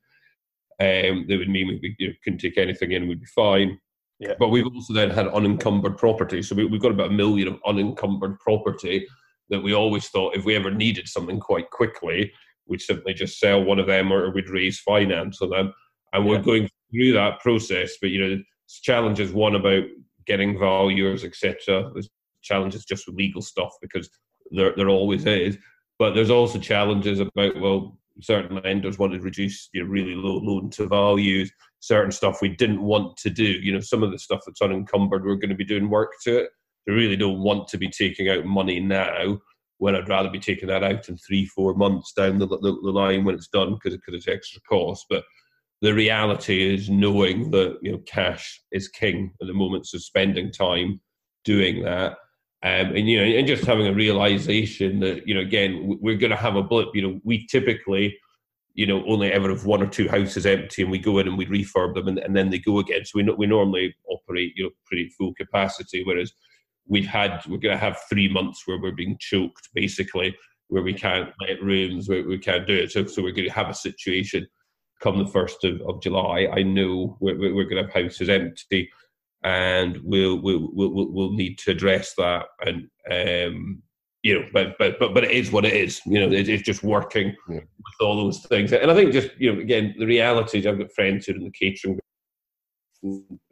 Um, 0.81 1.27
that 1.29 1.39
would 1.39 1.49
mean 1.49 1.79
we 1.83 1.97
you 1.99 2.09
know, 2.09 2.15
couldn't 2.23 2.39
take 2.39 2.59
anything 2.59 2.93
in, 2.93 3.09
we'd 3.09 3.21
be 3.21 3.27
fine. 3.27 3.79
Yeah. 4.21 4.35
But 4.39 4.49
we've 4.49 4.67
also 4.67 4.95
then 4.95 5.11
had 5.11 5.29
unencumbered 5.29 5.99
property. 5.99 6.43
So 6.43 6.55
we, 6.55 6.69
have 6.69 6.81
got 6.81 6.93
about 6.93 7.11
a 7.11 7.15
million 7.15 7.49
of 7.49 7.61
unencumbered 7.67 8.39
property 8.39 9.07
that 9.51 9.61
we 9.61 9.75
always 9.75 10.09
thought 10.09 10.37
if 10.37 10.45
we 10.45 10.55
ever 10.55 10.71
needed 10.71 11.09
something 11.09 11.41
quite 11.41 11.69
quickly, 11.71 12.33
we'd 12.67 12.81
simply 12.81 13.13
just 13.13 13.39
sell 13.39 13.63
one 13.63 13.79
of 13.79 13.87
them 13.87 14.13
or 14.13 14.31
we'd 14.31 14.49
raise 14.49 14.81
finance 14.81 15.43
on 15.43 15.51
them. 15.51 15.75
And 16.13 16.27
we're 16.27 16.37
yeah. 16.37 16.43
going 16.43 16.71
through 16.93 17.13
that 17.15 17.41
process. 17.41 17.95
But, 18.01 18.11
you 18.11 18.21
know, 18.21 18.43
challenges 18.69 19.33
one 19.33 19.55
about 19.55 19.85
getting 20.27 20.59
valuers, 20.59 21.25
etc. 21.25 21.91
There's 21.93 22.11
challenges 22.43 22.85
just 22.85 23.07
with 23.07 23.17
legal 23.17 23.43
stuff 23.43 23.75
because 23.81 24.09
there 24.51 24.75
there 24.77 24.89
always 24.89 25.27
is. 25.27 25.59
But 25.99 26.15
there's 26.15 26.31
also 26.31 26.59
challenges 26.59 27.21
about 27.21 27.61
well, 27.61 27.99
certain 28.21 28.61
lenders 28.63 28.99
want 28.99 29.13
to 29.13 29.21
reduce 29.21 29.69
you 29.73 29.83
know, 29.83 29.89
really 29.89 30.15
low 30.15 30.39
loan 30.39 30.71
to 30.71 30.87
values. 30.87 31.53
Certain 31.81 32.13
stuff 32.13 32.41
we 32.41 32.49
didn't 32.49 32.83
want 32.83 33.17
to 33.19 33.31
do. 33.31 33.45
You 33.45 33.73
know, 33.73 33.81
some 33.81 34.03
of 34.03 34.11
the 34.11 34.19
stuff 34.19 34.41
that's 34.47 34.63
unencumbered, 34.63 35.25
we're 35.25 35.37
going 35.37 35.51
to 35.51 35.55
be 35.55 35.65
doing 35.65 35.91
work 35.91 36.13
to 36.25 36.39
it. 36.39 36.51
They 36.87 36.93
really 36.93 37.17
don't 37.17 37.41
want 37.41 37.69
to 37.69 37.79
be 37.79 37.89
taking 37.89 38.29
out 38.29 38.45
money 38.45 38.81
now 38.81 39.39
when 39.79 39.95
I'd 39.95 40.09
rather 40.09 40.31
be 40.31 40.39
taking 40.39 40.69
that 40.69 40.85
out 40.85 41.09
in 41.09 41.17
three, 41.17 41.47
four 41.47 41.75
months 41.75 42.13
down 42.13 42.39
the, 42.39 42.47
the, 42.47 42.59
the 42.59 42.91
line 42.91 43.25
when 43.25 43.35
it's 43.35 43.49
done 43.49 43.75
because 43.75 43.99
it's 44.07 44.29
extra 44.29 44.61
cost. 44.63 45.07
But 45.11 45.25
the 45.85 45.93
reality 45.93 46.75
is 46.75 46.89
knowing 46.89 47.51
that 47.51 47.79
you 47.83 47.93
know 47.93 47.99
cash 48.07 48.63
is 48.73 48.89
king 48.89 49.31
at 49.43 49.47
the 49.47 49.53
moment, 49.53 49.87
so 49.87 49.99
spending 49.99 50.51
time 50.51 50.99
doing 51.45 51.83
that, 51.83 52.13
um, 52.63 52.97
and 52.97 53.07
you 53.07 53.19
know, 53.19 53.25
and 53.25 53.47
just 53.47 53.67
having 53.67 53.87
a 53.87 53.93
realization 53.93 55.01
that 55.01 55.29
you 55.29 55.35
know, 55.35 55.43
again, 55.43 55.99
we're 56.01 56.17
going 56.17 56.31
to 56.31 56.37
have 56.37 56.57
a 56.57 56.63
blip. 56.63 56.89
You 56.95 57.03
know, 57.03 57.21
we 57.23 57.47
typically, 57.49 58.17
you 58.73 58.87
know, 58.87 59.05
only 59.07 59.31
ever 59.31 59.51
have 59.51 59.67
one 59.67 59.83
or 59.83 59.87
two 59.87 60.09
houses 60.09 60.47
empty, 60.47 60.81
and 60.81 60.91
we 60.91 60.99
go 60.99 61.19
in 61.19 61.29
and 61.29 61.37
we 61.37 61.45
refurb 61.45 61.95
them, 61.95 62.09
and, 62.09 62.19
and 62.19 62.35
then 62.35 62.49
they 62.49 62.59
go 62.59 62.79
again. 62.79 63.05
So 63.05 63.19
we 63.19 63.31
we 63.35 63.47
normally 63.47 63.95
operate, 64.09 64.55
you 64.57 64.65
know, 64.65 64.71
pretty 64.87 65.11
full 65.19 65.35
capacity, 65.35 66.03
whereas 66.03 66.33
we've 66.89 67.07
had 67.07 67.43
we're 67.47 67.59
going 67.59 67.77
to 67.77 67.85
have 67.85 68.01
three 68.09 68.29
months 68.29 68.63
where 68.65 68.81
we're 68.81 68.93
being 68.93 69.19
choked 69.21 69.69
basically 69.75 70.35
where 70.69 70.83
we 70.83 70.95
can't 70.95 71.31
let 71.47 71.63
rooms 71.63 72.09
where 72.09 72.27
we 72.27 72.39
can't 72.39 72.67
do 72.67 72.75
it 72.75 72.91
so, 72.91 73.07
so 73.07 73.23
we're 73.23 73.33
going 73.33 73.49
to 73.49 73.55
have 73.55 73.69
a 73.69 73.75
situation 73.75 74.47
come 75.01 75.19
the 75.19 75.31
first 75.31 75.65
of, 75.65 75.81
of 75.83 76.03
July, 76.03 76.49
I 76.53 76.63
know 76.63 77.17
we're, 77.21 77.37
we're 77.37 77.69
going 77.69 77.77
to 77.77 77.83
have 77.83 77.93
houses 77.93 78.29
empty, 78.29 78.91
and 79.43 79.99
we'll 80.03 80.41
we'll 80.41 80.71
we'll, 80.73 81.13
we'll 81.13 81.33
need 81.33 81.59
to 81.59 81.73
address 81.73 82.15
that. 82.17 82.47
And 82.65 82.89
um, 83.11 83.83
you 84.23 84.41
know, 84.41 84.47
but 84.53 84.77
but 84.79 84.99
but 84.99 85.15
but 85.15 85.25
it 85.25 85.33
is 85.33 85.53
what 85.53 85.65
it 85.65 85.75
is. 85.75 86.01
You 86.07 86.21
know, 86.21 86.33
it, 86.33 86.49
it's 86.49 86.63
just 86.63 86.83
working 86.83 87.35
yeah. 87.49 87.57
with 87.57 88.01
all 88.01 88.17
those 88.17 88.41
things. 88.47 88.73
And 88.73 88.91
I 88.91 88.95
think 88.95 89.13
just 89.13 89.31
you 89.39 89.53
know, 89.53 89.61
again, 89.61 89.95
the 89.99 90.07
reality 90.07 90.59
is, 90.61 90.67
I've 90.67 90.79
got 90.79 90.93
friends 90.93 91.27
who 91.27 91.33
are 91.33 91.37
in 91.37 91.45
the 91.45 91.51
catering 91.51 91.99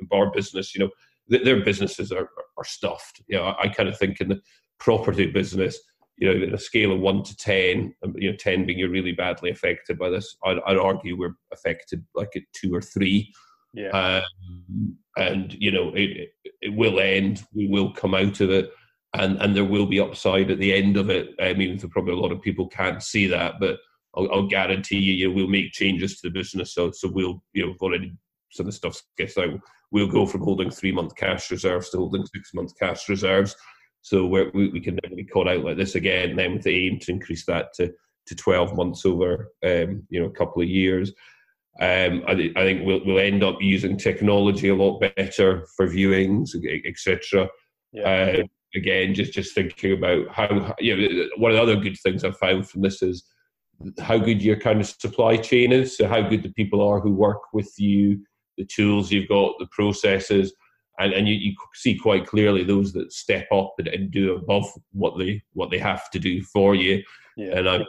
bar 0.03 0.31
business. 0.31 0.75
You 0.75 0.81
know, 0.81 0.91
their 1.29 1.63
businesses 1.63 2.11
are 2.11 2.29
are 2.57 2.65
stuffed. 2.65 3.23
You 3.29 3.39
know, 3.39 3.45
I, 3.45 3.65
I 3.65 3.69
kind 3.69 3.89
of 3.89 3.99
think 3.99 4.21
in 4.21 4.29
the 4.29 4.41
property 4.81 5.27
business 5.27 5.79
you 6.23 6.29
know, 6.33 6.45
in 6.45 6.55
a 6.55 6.59
scale 6.59 6.93
of 6.93 7.01
one 7.01 7.25
to 7.25 7.37
ten, 7.37 7.93
um, 8.05 8.15
you 8.17 8.31
know, 8.31 8.37
ten 8.37 8.65
being 8.65 8.79
you're 8.79 8.89
really 8.89 9.11
badly 9.11 9.51
affected 9.51 9.99
by 9.99 10.09
this, 10.09 10.37
I'd, 10.45 10.59
I'd 10.65 10.77
argue 10.77 11.19
we're 11.19 11.35
affected 11.53 12.05
like 12.15 12.31
at 12.37 12.43
two 12.53 12.73
or 12.73 12.81
three. 12.81 13.35
Yeah. 13.75 13.89
Um, 13.89 14.97
and 15.17 15.53
you 15.59 15.73
know, 15.73 15.93
it 15.97 16.31
it 16.61 16.77
will 16.77 17.01
end. 17.01 17.43
We 17.53 17.67
will 17.67 17.93
come 17.93 18.15
out 18.15 18.41
of 18.41 18.51
it, 18.51 18.71
and 19.15 19.37
and 19.43 19.57
there 19.57 19.65
will 19.65 19.87
be 19.87 19.99
upside 19.99 20.53
at 20.53 20.61
the 20.61 20.73
end 20.73 20.97
of 20.97 21.11
it. 21.11 21.31
I 21.41 21.55
mean, 21.55 21.77
for 21.77 21.89
probably 21.89 22.13
a 22.13 22.19
lot 22.19 22.31
of 22.31 22.41
people 22.41 22.69
can't 22.69 23.03
see 23.03 23.27
that, 23.27 23.55
but 23.59 23.81
I'll, 24.15 24.31
I'll 24.33 24.47
guarantee 24.47 24.99
you, 24.99 25.15
you 25.15 25.29
know, 25.29 25.35
we'll 25.35 25.49
make 25.49 25.73
changes 25.73 26.21
to 26.21 26.29
the 26.29 26.39
business. 26.39 26.73
So 26.73 26.93
so 26.93 27.09
we'll 27.09 27.43
you 27.53 27.67
know, 27.67 27.75
already 27.81 28.13
some 28.53 28.67
of 28.67 28.73
the 28.73 28.77
stuff 28.77 29.03
gets 29.19 29.37
out. 29.37 29.59
We'll 29.91 30.07
go 30.07 30.25
from 30.25 30.43
holding 30.43 30.71
three 30.71 30.93
month 30.93 31.17
cash 31.17 31.51
reserves 31.51 31.91
to 31.91 31.97
holding 31.97 32.25
six 32.27 32.55
month 32.55 32.79
cash 32.79 33.09
reserves 33.09 33.57
so 34.03 34.27
we 34.27 34.69
we 34.69 34.81
can 34.81 34.99
never 35.03 35.15
be 35.15 35.25
caught 35.25 35.49
out 35.49 35.65
like 35.65 35.77
this 35.77 35.95
again. 35.95 36.31
And 36.31 36.39
Then 36.39 36.55
with 36.55 36.65
the 36.65 36.87
aim 36.87 36.99
to 37.01 37.13
increase 37.13 37.47
that 37.47 37.73
to 37.75 37.93
to 38.27 38.37
12 38.37 38.77
months 38.77 39.05
over 39.05 39.53
um, 39.65 40.05
you 40.11 40.21
know 40.21 40.27
a 40.27 40.33
couple 40.33 40.63
of 40.63 40.69
years. 40.69 41.13
Um, 41.81 42.23
I, 42.29 42.53
I, 42.55 42.63
think 42.65 42.85
we'll, 42.85 43.01
we'll 43.05 43.19
end 43.19 43.43
up 43.43 43.57
using 43.63 43.97
technology 43.97 44.69
a 44.69 44.75
lot 44.75 45.01
better 45.01 45.67
for 45.75 45.89
viewings, 45.89 46.51
etc. 46.85 47.49
Yeah. 47.93 48.03
Uh, 48.03 48.43
again, 48.75 49.15
just 49.15 49.33
just 49.33 49.55
thinking 49.55 49.93
about 49.93 50.29
how 50.31 50.75
you 50.79 50.97
know 50.97 51.29
one 51.37 51.51
of 51.51 51.57
the 51.57 51.63
other 51.63 51.77
good 51.77 51.97
things 52.03 52.25
I've 52.25 52.37
found 52.37 52.69
from 52.69 52.83
this 52.83 53.03
is 53.03 53.25
how 54.01 54.19
good 54.19 54.43
your 54.43 54.57
kind 54.57 54.81
of 54.81 54.87
supply 54.87 55.37
chain 55.37 55.73
is. 55.73 55.97
So 55.97 56.07
how 56.07 56.21
good 56.23 56.43
the 56.43 56.53
people 56.53 56.87
are 56.87 57.01
who 57.01 57.13
work 57.13 57.53
with 57.53 57.73
you, 57.79 58.21
the 58.59 58.65
tools 58.65 59.11
you've 59.11 59.29
got, 59.29 59.55
the 59.59 59.67
processes, 59.71 60.53
and, 60.99 61.13
and 61.13 61.29
you, 61.29 61.35
you 61.35 61.55
see 61.75 61.97
quite 61.97 62.27
clearly 62.27 62.65
those 62.65 62.93
that 62.93 63.13
step 63.13 63.47
up 63.53 63.75
and, 63.79 63.89
and, 63.89 64.11
do 64.11 64.35
above 64.35 64.67
what 64.93 65.19
they 65.19 65.43
what 65.55 65.71
they 65.71 65.79
have 65.79 66.11
to 66.11 66.19
do 66.19 66.43
for 66.43 66.75
you. 66.75 67.03
Yeah. 67.37 67.59
And 67.59 67.69
I'm 67.69 67.85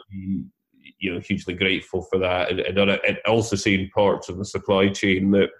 you 0.98 1.12
know 1.12 1.20
hugely 1.20 1.54
grateful 1.54 2.02
for 2.02 2.18
that, 2.18 2.50
and, 2.50 2.60
and, 2.60 2.78
and 2.78 3.18
also 3.26 3.56
seeing 3.56 3.90
parts 3.90 4.28
of 4.28 4.38
the 4.38 4.44
supply 4.44 4.88
chain 4.88 5.30
that 5.32 5.50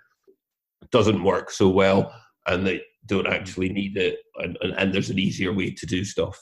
doesn't 0.90 1.24
work 1.24 1.50
so 1.50 1.68
well 1.68 2.12
and 2.46 2.66
they 2.66 2.82
don't 3.06 3.24
mm-hmm. 3.24 3.32
actually 3.32 3.68
need 3.68 3.96
it, 3.96 4.18
and, 4.36 4.56
and, 4.60 4.72
and 4.78 4.94
there's 4.94 5.10
an 5.10 5.18
easier 5.18 5.52
way 5.52 5.70
to 5.70 5.86
do 5.86 6.04
stuff. 6.04 6.38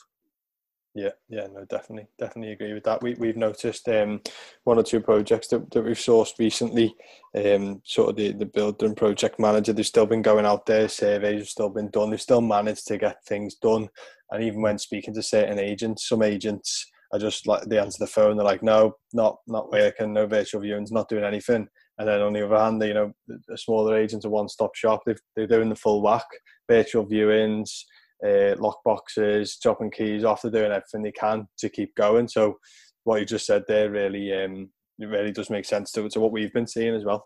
Yeah, 0.95 1.13
yeah, 1.31 1.47
no, 1.47 1.65
definitely, 1.65 2.07
definitely 2.19 2.53
agree 2.53 2.75
with 2.75 2.85
that. 2.85 3.03
We 3.03 3.15
we've 3.15 3.37
noticed 3.37 3.89
um, 3.89 4.21
one 4.65 4.79
or 4.79 4.83
two 4.83 5.01
projects 5.01 5.49
that, 5.49 5.71
that 5.71 5.83
we've 5.83 5.97
sourced 5.97 6.39
recently. 6.39 6.95
Um, 7.35 7.81
sort 7.85 8.11
of 8.11 8.17
the 8.17 8.33
the 8.33 8.45
builder 8.45 8.85
and 8.85 8.97
project 8.97 9.39
manager, 9.39 9.73
they've 9.73 9.87
still 9.87 10.05
been 10.05 10.21
going 10.21 10.45
out 10.45 10.67
there. 10.67 10.89
Surveys 10.89 11.41
have 11.41 11.49
still 11.49 11.71
been 11.71 11.89
done. 11.91 12.11
They've 12.11 12.21
still 12.21 12.43
managed 12.43 12.87
to 12.89 12.99
get 12.99 13.25
things 13.25 13.55
done. 13.55 13.89
And 14.31 14.45
even 14.45 14.61
when 14.61 14.79
speaking 14.79 15.15
to 15.15 15.23
certain 15.23 15.59
agents, 15.59 16.09
some 16.09 16.23
agents 16.23 16.87
are 17.15 17.19
just 17.19 17.47
like 17.47 17.63
they 17.65 17.79
answer 17.79 17.99
the 17.99 18.07
phone. 18.07 18.37
They're 18.37 18.45
like, 18.45 18.63
no, 18.63 18.97
not 19.15 19.39
not 19.47 19.73
working. 19.73 20.13
No 20.13 20.27
virtual 20.27 20.61
viewings. 20.61 20.93
Not 20.93 21.09
doing 21.09 21.25
anything. 21.25 21.69
And 21.99 22.09
then 22.09 22.21
on 22.21 22.35
the 22.35 22.45
other 22.45 22.57
hand, 22.57 22.83
they, 22.83 22.89
you 22.89 22.95
know, 22.95 23.13
a 23.51 23.57
smaller 23.57 23.97
agent, 23.97 24.27
a 24.27 24.29
one-stop 24.29 24.75
shop, 24.75 25.03
they 25.07 25.15
they're 25.37 25.47
doing 25.47 25.71
the 25.71 25.77
full 25.77 26.03
whack, 26.03 26.27
virtual 26.69 27.07
viewings 27.07 27.85
uh, 28.25 28.55
lock 28.59 28.81
boxes, 28.85 29.59
dropping 29.63 29.91
keys 29.91 30.25
off. 30.25 30.43
They're 30.43 30.51
doing 30.51 30.73
everything 30.73 31.03
they 31.03 31.13
can 31.13 31.47
to 31.59 31.69
keep 31.69 31.95
going. 31.95 32.29
So 32.29 32.59
what 33.05 33.21
you 33.21 33.27
just 33.27 33.47
said 33.47 33.65
there 33.69 33.91
really, 33.91 34.33
um, 34.33 34.71
it 34.99 35.07
really 35.07 35.33
does 35.33 35.51
make 35.51 35.65
sense 35.65 35.93
to, 35.93 36.09
to 36.09 36.21
what 36.21 36.33
we've 36.33 36.53
been 36.53 36.67
seeing 36.67 36.95
as 36.95 37.05
well. 37.05 37.25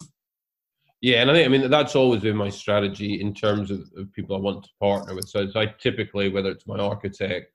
Yeah, 1.03 1.21
and 1.21 1.31
I 1.31 1.35
think 1.35 1.47
I 1.47 1.49
mean 1.49 1.71
that's 1.71 1.95
always 1.95 2.23
been 2.23 2.37
my 2.37 2.49
strategy 2.49 3.21
in 3.21 3.35
terms 3.35 3.71
of, 3.71 3.81
of 3.97 4.11
people 4.15 4.35
I 4.35 4.41
want 4.41 4.65
to 4.65 4.71
partner 4.81 5.15
with. 5.15 5.29
So, 5.29 5.49
so 5.51 5.61
I 5.61 5.67
typically, 5.79 6.31
whether 6.31 6.51
it's 6.51 6.67
my 6.67 6.79
architect, 6.79 7.53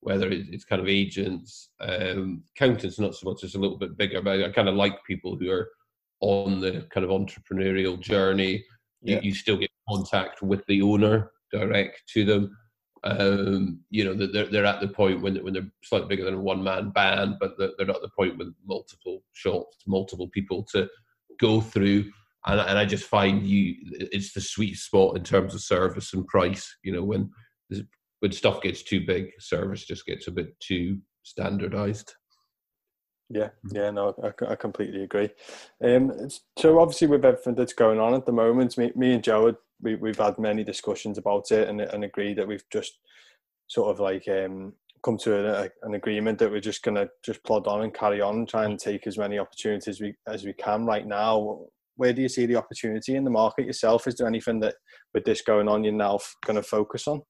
whether 0.00 0.28
it's 0.30 0.64
kind 0.64 0.82
of 0.82 0.88
agents, 0.88 1.70
um, 1.80 2.42
accountants, 2.56 2.98
not 2.98 3.14
so 3.14 3.30
much, 3.30 3.44
it's 3.44 3.54
a 3.54 3.58
little 3.58 3.78
bit 3.78 3.96
bigger, 3.96 4.20
but 4.20 4.42
I 4.42 4.50
kind 4.50 4.68
of 4.68 4.74
like 4.74 5.04
people 5.04 5.36
who 5.36 5.50
are 5.50 5.68
on 6.20 6.60
the 6.60 6.86
kind 6.92 7.04
of 7.04 7.10
entrepreneurial 7.10 7.98
journey. 8.00 8.64
Yeah. 9.02 9.16
You, 9.16 9.30
you 9.30 9.34
still 9.34 9.56
get 9.56 9.70
contact 9.88 10.42
with 10.42 10.64
the 10.66 10.82
owner 10.82 11.30
direct 11.52 12.02
to 12.14 12.24
them 12.24 12.56
um, 13.04 13.80
you 13.90 14.04
know, 14.04 14.14
they're, 14.14 14.46
they're 14.46 14.66
at 14.66 14.80
the 14.80 14.88
point 14.88 15.22
when, 15.22 15.36
when 15.42 15.54
they're 15.54 15.70
slightly 15.82 16.08
bigger 16.08 16.24
than 16.24 16.34
a 16.34 16.40
one 16.40 16.62
man 16.62 16.90
band, 16.90 17.36
but 17.40 17.52
they're, 17.58 17.86
not 17.86 17.96
at 17.96 18.02
the 18.02 18.10
point 18.16 18.36
with 18.36 18.54
multiple 18.66 19.22
shots, 19.32 19.78
multiple 19.86 20.28
people 20.28 20.66
to 20.72 20.88
go 21.38 21.60
through. 21.60 22.10
And, 22.46 22.60
and 22.60 22.78
I 22.78 22.84
just 22.84 23.04
find 23.04 23.46
you, 23.46 23.74
it's 23.92 24.32
the 24.32 24.40
sweet 24.40 24.76
spot 24.76 25.16
in 25.16 25.24
terms 25.24 25.54
of 25.54 25.62
service 25.62 26.12
and 26.12 26.26
price. 26.26 26.76
You 26.82 26.92
know, 26.92 27.04
when 27.04 27.30
when 28.20 28.32
stuff 28.32 28.60
gets 28.60 28.82
too 28.82 29.04
big, 29.06 29.30
service 29.38 29.84
just 29.84 30.06
gets 30.06 30.28
a 30.28 30.30
bit 30.30 30.58
too 30.60 30.98
standardized. 31.22 32.14
Yeah, 33.30 33.50
yeah, 33.72 33.90
no, 33.90 34.14
I, 34.22 34.52
I 34.52 34.56
completely 34.56 35.04
agree. 35.04 35.30
Um, 35.82 36.28
so 36.58 36.80
obviously 36.80 37.06
with 37.06 37.24
everything 37.24 37.54
that's 37.54 37.72
going 37.72 38.00
on 38.00 38.12
at 38.12 38.26
the 38.26 38.32
moment, 38.32 38.76
me, 38.76 38.92
me 38.96 39.14
and 39.14 39.22
Joe 39.22 39.56
we, 39.82 39.94
we've 39.96 40.18
had 40.18 40.38
many 40.38 40.64
discussions 40.64 41.18
about 41.18 41.50
it 41.50 41.68
and, 41.68 41.80
and 41.80 42.04
agreed 42.04 42.38
that 42.38 42.48
we've 42.48 42.64
just 42.72 42.98
sort 43.66 43.90
of 43.90 44.00
like 44.00 44.26
um, 44.28 44.72
come 45.02 45.16
to 45.18 45.62
a, 45.62 45.70
an 45.82 45.94
agreement 45.94 46.38
that 46.38 46.50
we're 46.50 46.60
just 46.60 46.82
going 46.82 46.96
to 46.96 47.08
just 47.24 47.42
plod 47.44 47.66
on 47.66 47.82
and 47.82 47.94
carry 47.94 48.20
on 48.20 48.36
and 48.36 48.48
try 48.48 48.64
and 48.64 48.78
take 48.78 49.06
as 49.06 49.18
many 49.18 49.38
opportunities 49.38 50.00
we, 50.00 50.14
as 50.26 50.44
we 50.44 50.52
can 50.52 50.84
right 50.84 51.06
now. 51.06 51.60
Where 51.96 52.12
do 52.12 52.22
you 52.22 52.28
see 52.28 52.46
the 52.46 52.56
opportunity 52.56 53.16
in 53.16 53.24
the 53.24 53.30
market 53.30 53.66
yourself? 53.66 54.06
Is 54.06 54.16
there 54.16 54.26
anything 54.26 54.60
that 54.60 54.76
with 55.12 55.24
this 55.24 55.42
going 55.42 55.68
on 55.68 55.84
you're 55.84 55.92
now 55.92 56.18
going 56.44 56.56
to 56.56 56.62
focus 56.62 57.06
on? 57.06 57.22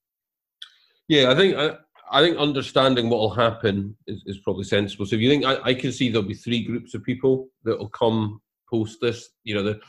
Yeah, 1.09 1.31
I 1.31 1.35
think 1.35 1.57
I, 1.57 1.77
I 2.13 2.23
think 2.23 2.39
understanding 2.39 3.09
what 3.09 3.21
will 3.21 3.35
happen 3.35 3.97
is, 4.07 4.23
is 4.27 4.39
probably 4.39 4.65
sensible. 4.65 5.07
So 5.07 5.17
if 5.17 5.23
you 5.23 5.29
think 5.29 5.45
I, 5.45 5.59
I 5.63 5.75
can 5.75 5.93
see 5.93 6.09
there'll 6.09 6.27
be 6.27 6.35
three 6.35 6.65
groups 6.65 6.95
of 6.95 7.03
people 7.03 7.49
that 7.65 7.79
will 7.79 7.89
come 7.89 8.41
post 8.71 8.99
this. 9.01 9.31
You 9.43 9.57
know, 9.57 9.63
the 9.63 9.81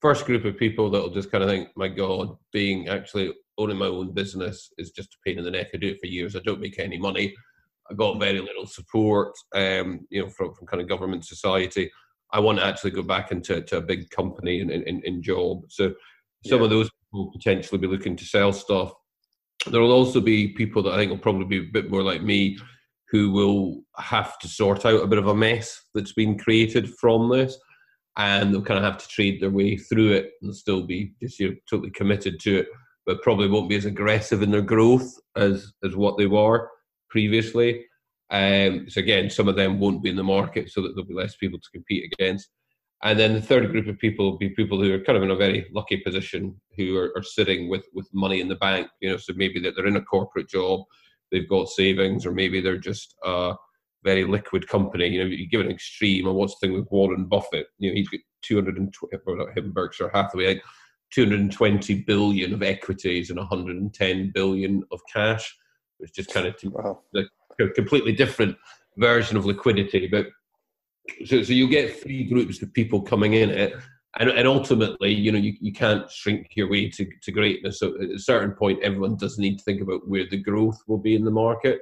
first 0.00 0.24
group 0.24 0.44
of 0.44 0.56
people 0.56 0.90
that 0.90 1.00
will 1.00 1.10
just 1.10 1.30
kind 1.30 1.44
of 1.44 1.50
think, 1.50 1.68
my 1.76 1.88
God, 1.88 2.36
being 2.52 2.88
actually 2.88 3.32
owning 3.58 3.76
my 3.76 3.86
own 3.86 4.12
business 4.12 4.72
is 4.78 4.90
just 4.90 5.14
a 5.14 5.18
pain 5.24 5.38
in 5.38 5.44
the 5.44 5.50
neck. 5.50 5.68
I 5.74 5.76
do 5.76 5.88
it 5.88 6.00
for 6.00 6.06
years. 6.06 6.34
I 6.34 6.40
don't 6.40 6.60
make 6.60 6.78
any 6.78 6.98
money. 6.98 7.34
I 7.90 7.94
got 7.94 8.20
very 8.20 8.40
little 8.40 8.66
support, 8.66 9.34
um, 9.54 10.06
you 10.10 10.22
know, 10.22 10.30
from, 10.30 10.54
from 10.54 10.66
kind 10.66 10.80
of 10.80 10.88
government 10.88 11.26
society. 11.26 11.90
I 12.32 12.40
want 12.40 12.58
to 12.58 12.64
actually 12.64 12.92
go 12.92 13.02
back 13.02 13.32
into 13.32 13.60
to 13.60 13.76
a 13.78 13.82
big 13.82 14.08
company 14.10 14.60
and 14.60 14.70
in, 14.70 14.82
in, 14.84 15.02
in, 15.04 15.22
job. 15.22 15.62
So 15.68 15.92
some 16.46 16.60
yeah. 16.60 16.64
of 16.64 16.70
those 16.70 16.88
will 17.12 17.32
potentially 17.32 17.78
be 17.78 17.88
looking 17.88 18.16
to 18.16 18.24
sell 18.24 18.52
stuff. 18.52 18.92
There 19.66 19.80
will 19.80 19.92
also 19.92 20.20
be 20.20 20.48
people 20.48 20.82
that 20.84 20.92
I 20.92 20.96
think 20.96 21.10
will 21.10 21.18
probably 21.18 21.46
be 21.46 21.58
a 21.58 21.72
bit 21.72 21.90
more 21.90 22.02
like 22.02 22.22
me, 22.22 22.56
who 23.10 23.32
will 23.32 23.82
have 23.98 24.38
to 24.38 24.48
sort 24.48 24.86
out 24.86 25.02
a 25.02 25.06
bit 25.06 25.18
of 25.18 25.26
a 25.26 25.34
mess 25.34 25.82
that's 25.94 26.12
been 26.12 26.38
created 26.38 26.94
from 26.94 27.28
this, 27.28 27.58
and 28.16 28.52
they'll 28.52 28.62
kind 28.62 28.78
of 28.78 28.84
have 28.84 28.98
to 28.98 29.08
trade 29.08 29.40
their 29.40 29.50
way 29.50 29.76
through 29.76 30.12
it 30.12 30.32
and 30.42 30.54
still 30.54 30.82
be 30.82 31.12
just 31.22 31.38
you 31.38 31.50
know, 31.50 31.56
totally 31.68 31.90
committed 31.90 32.40
to 32.40 32.58
it 32.58 32.68
but 33.06 33.22
probably 33.22 33.48
won't 33.48 33.68
be 33.68 33.76
as 33.76 33.86
aggressive 33.86 34.40
in 34.42 34.52
their 34.52 34.62
growth 34.62 35.18
as 35.36 35.72
as 35.84 35.96
what 35.96 36.16
they 36.16 36.26
were 36.26 36.70
previously. 37.08 37.84
Um, 38.30 38.88
so 38.88 39.00
again, 39.00 39.28
some 39.30 39.48
of 39.48 39.56
them 39.56 39.80
won't 39.80 40.02
be 40.02 40.10
in 40.10 40.16
the 40.16 40.22
market, 40.22 40.70
so 40.70 40.80
that 40.82 40.90
there'll 40.94 41.08
be 41.08 41.14
less 41.14 41.34
people 41.34 41.58
to 41.58 41.70
compete 41.72 42.12
against. 42.12 42.48
And 43.02 43.18
then 43.18 43.34
the 43.34 43.42
third 43.42 43.72
group 43.72 43.88
of 43.88 43.98
people 43.98 44.30
will 44.30 44.38
be 44.38 44.50
people 44.50 44.80
who 44.80 44.94
are 44.94 45.00
kind 45.00 45.16
of 45.16 45.24
in 45.24 45.30
a 45.32 45.36
very 45.36 45.66
lucky 45.72 45.96
position, 45.96 46.54
who 46.76 46.96
are, 46.96 47.12
are 47.16 47.22
sitting 47.22 47.68
with 47.68 47.86
with 47.92 48.08
money 48.12 48.40
in 48.40 48.48
the 48.48 48.56
bank. 48.56 48.88
You 49.00 49.10
know, 49.10 49.16
so 49.16 49.32
maybe 49.34 49.58
that 49.60 49.74
they're 49.74 49.86
in 49.86 49.96
a 49.96 50.02
corporate 50.02 50.48
job, 50.48 50.82
they've 51.32 51.48
got 51.48 51.68
savings, 51.68 52.24
or 52.24 52.32
maybe 52.32 52.60
they're 52.60 52.78
just 52.78 53.16
a 53.24 53.54
very 54.04 54.24
liquid 54.24 54.68
company. 54.68 55.08
You 55.08 55.24
know, 55.24 55.30
you 55.30 55.48
give 55.48 55.60
an 55.60 55.70
extreme. 55.70 56.26
and 56.26 56.36
what's 56.36 56.58
the 56.58 56.66
thing 56.66 56.76
with 56.76 56.90
Warren 56.90 57.26
Buffett? 57.26 57.66
You 57.78 57.90
know, 57.90 57.96
he's 57.96 58.08
got 58.08 58.20
220, 58.42 59.18
well, 59.26 59.36
not 59.36 59.56
him, 59.56 59.72
Berkshire 59.72 60.10
Hathaway. 60.12 60.60
220 61.12 62.02
billion 62.02 62.54
of 62.54 62.62
equities 62.62 63.30
and 63.30 63.38
110 63.38 64.30
billion 64.32 64.82
of 64.92 65.00
cash, 65.12 65.56
It's 65.98 66.12
just 66.12 66.32
kind 66.32 66.46
of 66.46 66.54
wow. 66.72 67.00
a 67.16 67.68
completely 67.74 68.12
different 68.12 68.56
version 68.96 69.36
of 69.36 69.44
liquidity. 69.44 70.06
But 70.06 70.26
so, 71.24 71.42
so 71.42 71.52
you 71.52 71.68
get 71.68 72.00
three 72.00 72.24
groups 72.24 72.62
of 72.62 72.72
people 72.72 73.02
coming 73.02 73.34
in 73.34 73.50
it, 73.50 73.74
and, 74.18 74.30
and 74.30 74.46
ultimately, 74.46 75.12
you 75.12 75.32
know, 75.32 75.38
you, 75.38 75.54
you 75.60 75.72
can't 75.72 76.10
shrink 76.10 76.48
your 76.56 76.68
way 76.68 76.88
to, 76.90 77.06
to 77.22 77.32
greatness. 77.32 77.78
So 77.78 77.94
at 78.00 78.10
a 78.10 78.18
certain 78.18 78.52
point, 78.52 78.82
everyone 78.82 79.16
does 79.16 79.38
need 79.38 79.58
to 79.58 79.64
think 79.64 79.80
about 79.80 80.08
where 80.08 80.26
the 80.28 80.36
growth 80.36 80.78
will 80.86 80.98
be 80.98 81.14
in 81.14 81.24
the 81.24 81.30
market. 81.30 81.80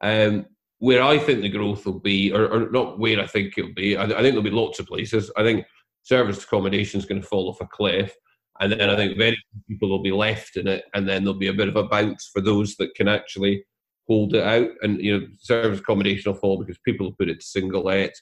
Um, 0.00 0.46
where 0.82 1.00
I 1.00 1.16
think 1.16 1.42
the 1.42 1.48
growth 1.48 1.86
will 1.86 2.00
be, 2.00 2.32
or, 2.32 2.48
or 2.48 2.68
not 2.72 2.98
where 2.98 3.20
I 3.20 3.26
think 3.28 3.56
it'll 3.56 3.72
be, 3.72 3.96
I, 3.96 4.02
I 4.02 4.08
think 4.08 4.18
there'll 4.34 4.42
be 4.42 4.50
lots 4.50 4.80
of 4.80 4.88
places. 4.88 5.30
I 5.36 5.44
think 5.44 5.64
service 6.02 6.42
accommodation 6.42 6.98
is 6.98 7.06
going 7.06 7.22
to 7.22 7.26
fall 7.26 7.48
off 7.48 7.60
a 7.60 7.68
cliff. 7.68 8.12
And 8.58 8.72
then 8.72 8.90
I 8.90 8.96
think 8.96 9.16
very 9.16 9.36
few 9.52 9.62
people 9.68 9.90
will 9.90 10.02
be 10.02 10.10
left 10.10 10.56
in 10.56 10.66
it, 10.66 10.86
and 10.92 11.08
then 11.08 11.22
there'll 11.22 11.38
be 11.38 11.46
a 11.46 11.52
bit 11.52 11.68
of 11.68 11.76
a 11.76 11.84
bounce 11.84 12.28
for 12.32 12.40
those 12.40 12.74
that 12.76 12.96
can 12.96 13.06
actually 13.06 13.64
hold 14.08 14.34
it 14.34 14.42
out. 14.42 14.70
And 14.82 15.00
you 15.00 15.20
know, 15.20 15.26
service 15.38 15.78
accommodation 15.78 16.32
will 16.32 16.40
fall 16.40 16.58
because 16.58 16.78
people 16.78 17.06
will 17.06 17.14
put 17.14 17.28
it 17.28 17.38
to 17.38 17.46
single 17.46 17.84
let. 17.84 18.12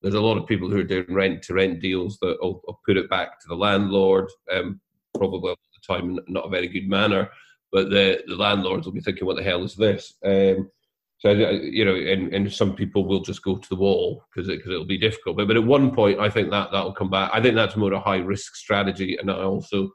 There's 0.00 0.14
a 0.14 0.20
lot 0.20 0.38
of 0.38 0.46
people 0.46 0.70
who 0.70 0.78
are 0.78 0.84
doing 0.84 1.12
rent 1.12 1.42
to 1.42 1.54
rent 1.54 1.80
deals 1.80 2.16
that 2.22 2.38
will, 2.40 2.62
will, 2.66 2.80
put 2.86 2.96
it 2.96 3.10
back 3.10 3.38
to 3.40 3.48
the 3.48 3.54
landlord, 3.54 4.30
um, 4.50 4.80
probably 5.18 5.52
at 5.52 5.58
the 5.58 5.94
time 5.94 6.18
not 6.28 6.46
a 6.46 6.50
very 6.50 6.68
good 6.68 6.88
manner. 6.88 7.28
But 7.72 7.90
the, 7.90 8.22
the 8.26 8.36
landlords 8.36 8.86
will 8.86 8.94
be 8.94 9.02
thinking, 9.02 9.26
what 9.26 9.36
the 9.36 9.42
hell 9.42 9.64
is 9.64 9.74
this? 9.74 10.14
Um, 10.24 10.70
so 11.18 11.30
you 11.30 11.84
know, 11.84 11.94
and, 11.94 12.32
and 12.34 12.52
some 12.52 12.74
people 12.74 13.06
will 13.06 13.20
just 13.20 13.42
go 13.42 13.56
to 13.56 13.68
the 13.68 13.76
wall 13.76 14.24
because 14.34 14.48
it, 14.48 14.62
cause 14.62 14.70
it'll 14.70 14.84
be 14.84 14.98
difficult. 14.98 15.36
But 15.36 15.48
but 15.48 15.56
at 15.56 15.64
one 15.64 15.94
point, 15.94 16.20
I 16.20 16.28
think 16.28 16.50
that 16.50 16.70
that'll 16.72 16.92
come 16.92 17.10
back. 17.10 17.30
I 17.32 17.40
think 17.40 17.54
that's 17.54 17.76
more 17.76 17.92
a 17.92 18.00
high 18.00 18.18
risk 18.18 18.54
strategy, 18.54 19.16
and 19.16 19.30
I 19.30 19.42
also 19.42 19.90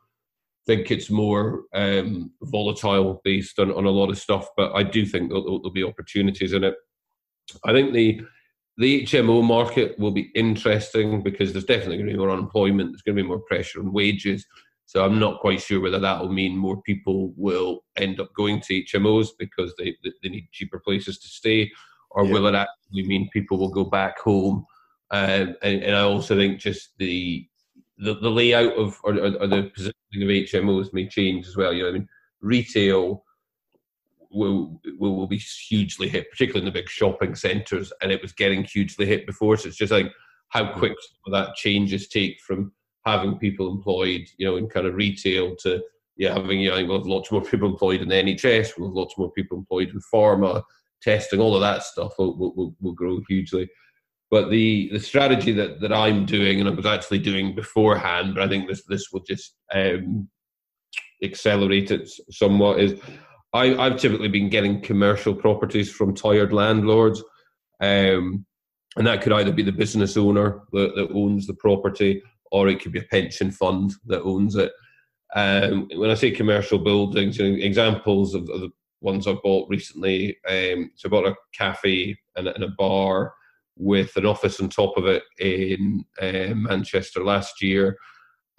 think 0.66 0.90
it's 0.90 1.10
more 1.10 1.64
um, 1.74 2.32
volatile 2.44 3.22
based 3.24 3.60
on, 3.60 3.72
on 3.72 3.86
a 3.86 3.90
lot 3.90 4.10
of 4.10 4.18
stuff. 4.18 4.48
But 4.58 4.74
I 4.74 4.84
do 4.84 5.06
think 5.06 5.30
there'll, 5.30 5.44
there'll 5.44 5.72
be 5.72 5.84
opportunities 5.84 6.54
in 6.54 6.64
it. 6.64 6.76
I 7.66 7.72
think 7.72 7.94
the 7.94 8.22
the 8.78 9.04
HMO 9.04 9.44
market 9.44 10.00
will 10.00 10.12
be 10.12 10.32
interesting 10.34 11.22
because 11.22 11.52
there's 11.52 11.66
definitely 11.66 11.98
going 11.98 12.08
to 12.08 12.14
be 12.14 12.20
more 12.20 12.32
unemployment. 12.32 12.92
There's 12.92 13.04
going 13.04 13.16
to 13.16 13.22
be 13.22 13.28
more 13.28 13.42
pressure 13.42 13.80
on 13.80 13.94
wages. 13.94 14.46
So 14.92 15.06
I'm 15.06 15.20
not 15.20 15.40
quite 15.40 15.62
sure 15.62 15.80
whether 15.80 16.00
that 16.00 16.20
will 16.20 16.34
mean 16.34 16.58
more 16.58 16.82
people 16.82 17.32
will 17.38 17.86
end 17.96 18.20
up 18.20 18.34
going 18.34 18.60
to 18.60 18.84
HMOs 18.84 19.30
because 19.40 19.74
they, 19.78 19.96
they 20.04 20.28
need 20.28 20.50
cheaper 20.52 20.80
places 20.80 21.18
to 21.20 21.30
stay, 21.30 21.72
or 22.10 22.26
yeah. 22.26 22.34
will 22.34 22.48
it 22.48 22.56
actually 22.56 23.08
mean 23.08 23.30
people 23.32 23.58
will 23.58 23.70
go 23.70 23.86
back 23.86 24.20
home? 24.20 24.66
Um, 25.10 25.56
and, 25.62 25.82
and, 25.82 25.96
I 25.96 26.02
also 26.02 26.36
think 26.36 26.60
just 26.60 26.90
the 26.98 27.48
the, 28.00 28.16
the 28.16 28.30
layout 28.30 28.74
of 28.74 29.00
or, 29.06 29.14
or, 29.14 29.48
the 29.48 29.72
positioning 29.74 29.94
of 30.24 30.28
HMOs 30.28 30.92
may 30.92 31.08
change 31.08 31.48
as 31.48 31.56
well. 31.56 31.72
You 31.72 31.84
know, 31.84 31.90
I 31.90 31.94
mean, 31.94 32.10
retail 32.42 33.24
will, 34.30 34.82
will 35.00 35.16
will 35.16 35.28
be 35.28 35.42
hugely 35.70 36.10
hit, 36.10 36.30
particularly 36.30 36.68
in 36.68 36.74
the 36.74 36.78
big 36.78 36.90
shopping 36.90 37.36
centres, 37.36 37.94
and 38.02 38.12
it 38.12 38.22
was 38.22 38.34
getting 38.34 38.66
hugely 38.66 39.06
hit 39.06 39.26
before. 39.26 39.56
So 39.56 39.70
it's 39.70 39.78
just 39.78 39.94
like 39.94 40.12
how 40.50 40.74
quick 40.74 40.98
that 41.32 41.56
changes 41.56 42.10
take 42.10 42.42
from 42.42 42.74
having 43.06 43.38
people 43.38 43.72
employed, 43.72 44.28
you 44.38 44.46
know, 44.46 44.58
in 44.58 44.68
kind 44.68 44.88
of 44.88 44.96
retail 44.96 45.56
to 45.58 45.82
yeah, 46.18 46.34
having 46.34 46.60
you 46.60 46.70
know, 46.70 46.86
we'll 46.86 47.00
have 47.00 47.08
lots 47.08 47.32
more 47.32 47.42
people 47.42 47.70
employed 47.70 48.02
in 48.02 48.10
the 48.10 48.16
NHS, 48.16 48.78
we'll 48.78 48.90
have 48.90 48.96
lots 48.96 49.18
more 49.18 49.32
people 49.32 49.58
employed 49.58 49.90
in 49.90 50.00
pharma, 50.14 50.62
testing, 51.02 51.40
all 51.40 51.56
of 51.56 51.62
that 51.62 51.84
stuff 51.84 52.14
will, 52.20 52.38
will, 52.38 52.76
will 52.80 52.94
grow 52.94 53.22
hugely. 53.28 53.70
But 54.30 54.50
the, 54.50 54.90
the 54.94 55.00
strategy 55.00 55.52
that, 55.54 55.82
that 55.82 55.92
I'm 55.92 56.26
doing, 56.26 56.60
and 56.60 56.70
I 56.70 56.74
was 56.74 56.86
actually 56.86 57.20
doing 57.20 57.56
beforehand, 57.56 58.36
but 58.36 58.44
I 58.44 58.48
think 58.48 58.68
this 58.68 58.84
this 58.86 59.12
will 59.12 59.24
just 59.24 59.56
um, 59.74 60.30
accelerate 61.24 61.92
it 61.92 62.10
somewhat, 62.30 62.80
is 62.80 63.00
I, 63.54 63.76
I've 63.76 63.98
typically 63.98 64.30
been 64.30 64.50
getting 64.50 64.82
commercial 64.82 65.34
properties 65.34 65.92
from 65.92 66.14
tired 66.14 66.54
landlords. 66.54 67.22
Um, 67.82 68.46
and 68.96 69.08
that 69.08 69.22
could 69.22 69.34
either 69.34 69.52
be 69.52 69.64
the 69.64 69.72
business 69.72 70.18
owner 70.18 70.62
that, 70.74 70.96
that 70.96 71.12
owns 71.14 71.48
the 71.48 71.54
property 71.56 72.22
or 72.52 72.68
it 72.68 72.82
could 72.82 72.92
be 72.92 73.00
a 73.00 73.04
pension 73.04 73.52
fund 73.52 73.94
that 74.06 74.22
owns 74.22 74.56
it. 74.56 74.72
Um, 75.36 75.90
when 75.96 76.10
I 76.10 76.16
say 76.16 76.32
commercial 76.32 76.78
buildings, 76.78 77.38
you 77.38 77.50
know, 77.50 77.64
examples 77.64 78.36
of, 78.36 78.50
of, 78.50 78.62
the 78.62 78.70
ones 79.00 79.28
I 79.28 79.34
bought 79.42 79.70
recently. 79.70 80.38
Um, 80.48 80.92
so 80.96 81.08
I 81.08 81.10
bought 81.10 81.28
a 81.28 81.36
cafe 81.58 82.16
and, 82.36 82.48
and, 82.48 82.64
a 82.64 82.70
bar 82.78 83.34
with 83.78 84.16
an 84.18 84.26
office 84.26 84.60
on 84.60 84.70
top 84.70 84.96
of 84.98 85.06
it 85.06 85.24
in 85.40 86.04
uh, 86.22 86.54
Manchester 86.54 87.24
last 87.24 87.62
year, 87.62 87.98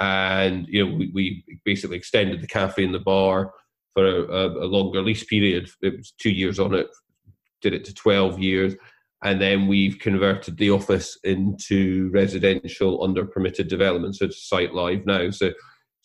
and 0.00 0.66
you 0.68 0.85
know 0.85 0.96
we, 0.96 1.11
we, 1.14 1.44
basically 1.64 1.96
extended 1.96 2.40
the 2.40 2.46
cafe 2.48 2.85
and 2.85 2.94
the 2.94 2.98
bar 2.98 3.52
for 3.94 4.07
a, 4.07 4.46
a 4.46 4.66
longer 4.66 5.02
lease 5.02 5.24
period. 5.24 5.68
It 5.83 5.98
was 5.98 6.12
two 6.18 6.33
years 6.33 6.59
on 6.59 6.74
it, 6.74 6.88
did 7.61 7.74
it 7.74 7.85
to 7.85 7.94
twelve 7.94 8.40
years 8.40 8.74
and 9.22 9.40
then 9.40 9.68
we've 9.68 9.98
converted 9.98 10.56
the 10.56 10.70
office 10.70 11.16
into 11.22 12.11
residential 12.12 13.04
under 13.04 13.24
permitted 13.24 13.68
development. 13.68 14.16
So 14.16 14.26
it's 14.26 14.48
site 14.48 14.74
live 14.74 15.06
now. 15.06 15.30
So 15.30 15.52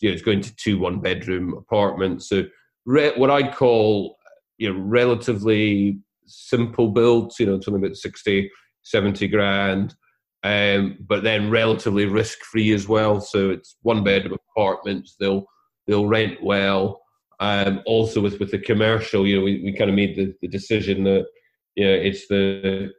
you 0.00 0.08
know, 0.08 0.14
it's 0.14 0.22
going 0.22 0.40
to 0.42 0.54
two 0.54 0.78
one 0.78 1.00
bedroom 1.00 1.54
apartments. 1.54 2.28
So 2.28 2.44
re- 2.86 3.16
what 3.16 3.30
I'd 3.30 3.54
call 3.54 4.16
you 4.58 4.72
know 4.72 4.78
relatively 4.80 5.98
simple 6.26 6.88
builds. 6.90 7.40
You 7.40 7.46
know, 7.46 7.60
something 7.60 7.82
about 7.84 7.96
60, 7.96 8.50
70 8.82 9.28
grand. 9.28 9.94
Um, 10.44 10.98
but 11.00 11.24
then 11.24 11.50
relatively 11.50 12.06
risk 12.06 12.38
free 12.42 12.72
as 12.72 12.86
well. 12.86 13.20
So 13.20 13.50
it's 13.50 13.76
one 13.82 14.04
bedroom 14.04 14.38
apartments. 14.56 15.16
They'll 15.18 15.44
they'll 15.88 16.06
rent 16.06 16.42
well. 16.42 17.02
Um, 17.40 17.82
also 17.86 18.20
with 18.20 18.38
with 18.38 18.52
the 18.52 18.58
commercial, 18.60 19.26
you 19.26 19.38
know, 19.38 19.44
we, 19.44 19.60
we 19.64 19.72
kind 19.72 19.90
of 19.90 19.96
made 19.96 20.16
the, 20.16 20.34
the 20.40 20.48
decision 20.48 21.02
that 21.04 21.26
you 21.74 21.84
know, 21.84 21.92
it's 21.92 22.26
the 22.28 22.92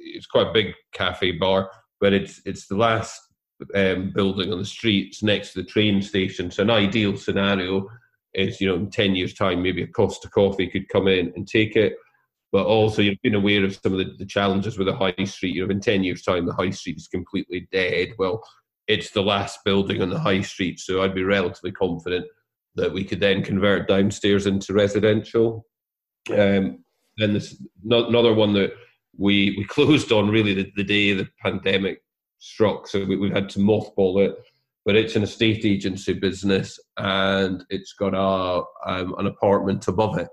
it's 0.00 0.26
quite 0.26 0.48
a 0.48 0.52
big 0.52 0.74
cafe 0.92 1.32
bar, 1.32 1.70
but 2.00 2.12
it's 2.12 2.40
it's 2.44 2.66
the 2.66 2.76
last 2.76 3.20
um, 3.74 4.12
building 4.14 4.52
on 4.52 4.58
the 4.58 4.64
street. 4.64 5.08
It's 5.08 5.22
next 5.22 5.52
to 5.52 5.62
the 5.62 5.68
train 5.68 6.02
station. 6.02 6.50
So 6.50 6.62
an 6.62 6.70
ideal 6.70 7.16
scenario 7.16 7.88
is 8.34 8.60
you 8.60 8.68
know 8.68 8.76
in 8.76 8.90
ten 8.90 9.14
years' 9.14 9.34
time 9.34 9.62
maybe 9.62 9.82
a 9.82 9.86
Costa 9.86 10.28
Coffee 10.28 10.68
could 10.68 10.88
come 10.88 11.08
in 11.08 11.32
and 11.36 11.46
take 11.46 11.76
it. 11.76 11.96
But 12.52 12.66
also 12.66 13.02
you've 13.02 13.22
been 13.22 13.36
aware 13.36 13.64
of 13.64 13.76
some 13.76 13.92
of 13.92 13.98
the, 13.98 14.12
the 14.18 14.26
challenges 14.26 14.76
with 14.76 14.88
the 14.88 14.96
high 14.96 15.24
street. 15.24 15.54
You 15.54 15.66
know, 15.66 15.70
in 15.70 15.80
ten 15.80 16.02
years' 16.02 16.22
time 16.22 16.46
the 16.46 16.54
high 16.54 16.70
street 16.70 16.96
is 16.96 17.08
completely 17.08 17.68
dead. 17.70 18.14
Well, 18.18 18.42
it's 18.88 19.10
the 19.10 19.22
last 19.22 19.60
building 19.64 20.02
on 20.02 20.10
the 20.10 20.18
high 20.18 20.40
street, 20.40 20.80
so 20.80 21.02
I'd 21.02 21.14
be 21.14 21.22
relatively 21.22 21.70
confident 21.70 22.26
that 22.74 22.92
we 22.92 23.04
could 23.04 23.20
then 23.20 23.42
convert 23.42 23.88
downstairs 23.88 24.46
into 24.46 24.72
residential. 24.72 25.64
Um, 26.30 26.84
then 27.16 27.34
this 27.34 27.62
another 27.84 28.34
one 28.34 28.52
that 28.54 28.72
we 29.16 29.54
we 29.56 29.64
closed 29.68 30.12
on 30.12 30.30
really 30.30 30.54
the, 30.54 30.72
the 30.76 30.84
day 30.84 31.12
the 31.12 31.28
pandemic 31.42 32.02
struck, 32.38 32.86
so 32.86 33.04
we, 33.04 33.16
we 33.16 33.30
had 33.30 33.48
to 33.50 33.58
mothball 33.58 34.24
it. 34.24 34.34
But 34.86 34.96
it's 34.96 35.14
an 35.14 35.22
estate 35.22 35.64
agency 35.64 36.14
business, 36.14 36.78
and 36.96 37.62
it's 37.68 37.92
got 37.92 38.14
a 38.14 38.62
um, 38.90 39.14
an 39.18 39.26
apartment 39.26 39.86
above 39.88 40.18
it. 40.18 40.28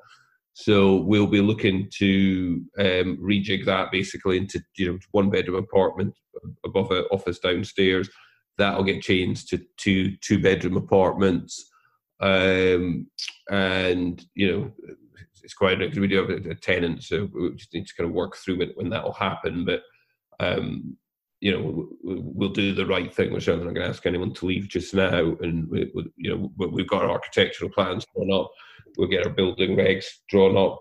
So 0.54 0.96
we'll 0.96 1.28
be 1.28 1.42
looking 1.42 1.88
to 1.98 2.66
um, 2.80 3.18
rejig 3.22 3.66
that 3.66 3.92
basically 3.92 4.38
into 4.38 4.60
you 4.78 4.94
know 4.94 5.00
one 5.12 5.30
bedroom 5.30 5.58
apartment 5.64 6.16
above 6.66 6.92
an 6.92 7.06
office 7.12 7.40
downstairs. 7.40 8.10
That'll 8.58 8.84
get 8.84 9.04
changed 9.04 9.50
to 9.50 9.60
two 9.78 10.16
two 10.18 10.42
bedroom 10.42 10.78
apartments, 10.78 11.70
um, 12.22 13.06
and 13.52 14.26
you 14.34 14.52
know 14.52 14.72
it's 15.48 15.54
quite 15.54 15.80
because 15.80 15.98
we 15.98 16.10
do 16.10 16.18
have 16.18 16.30
a, 16.30 16.56
tenant, 16.56 17.04
so 17.04 17.30
we 17.34 17.56
just 17.56 17.74
need 17.74 17.88
to 17.88 17.96
kind 17.96 18.10
of 18.10 18.14
work 18.14 18.36
through 18.36 18.60
it 18.60 18.76
when 18.76 18.90
that 18.90 19.02
will 19.02 19.14
happen. 19.14 19.64
But 19.64 19.82
um, 20.42 20.98
you 21.40 21.54
know, 21.54 21.88
we'll 22.04 22.50
do 22.50 22.76
the 22.76 22.86
right 22.86 23.14
thing. 23.14 23.32
We're 23.32 23.40
certainly 23.40 23.66
not 23.66 23.74
going 23.74 23.86
to 23.86 23.90
ask 23.90 24.06
anyone 24.06 24.34
to 24.34 24.46
leave 24.46 24.68
just 24.68 24.94
now, 24.94 25.38
and 25.40 25.70
we, 25.70 25.90
we, 25.96 26.12
you 26.18 26.36
know, 26.36 26.52
we've 26.68 26.90
got 26.90 27.04
our 27.04 27.12
architectural 27.12 27.72
plans 27.72 28.06
drawn 28.14 28.34
up. 28.34 28.52
We'll 28.98 29.08
get 29.08 29.26
our 29.26 29.32
building 29.32 29.78
regs 29.78 30.04
drawn 30.28 30.58
up. 30.58 30.80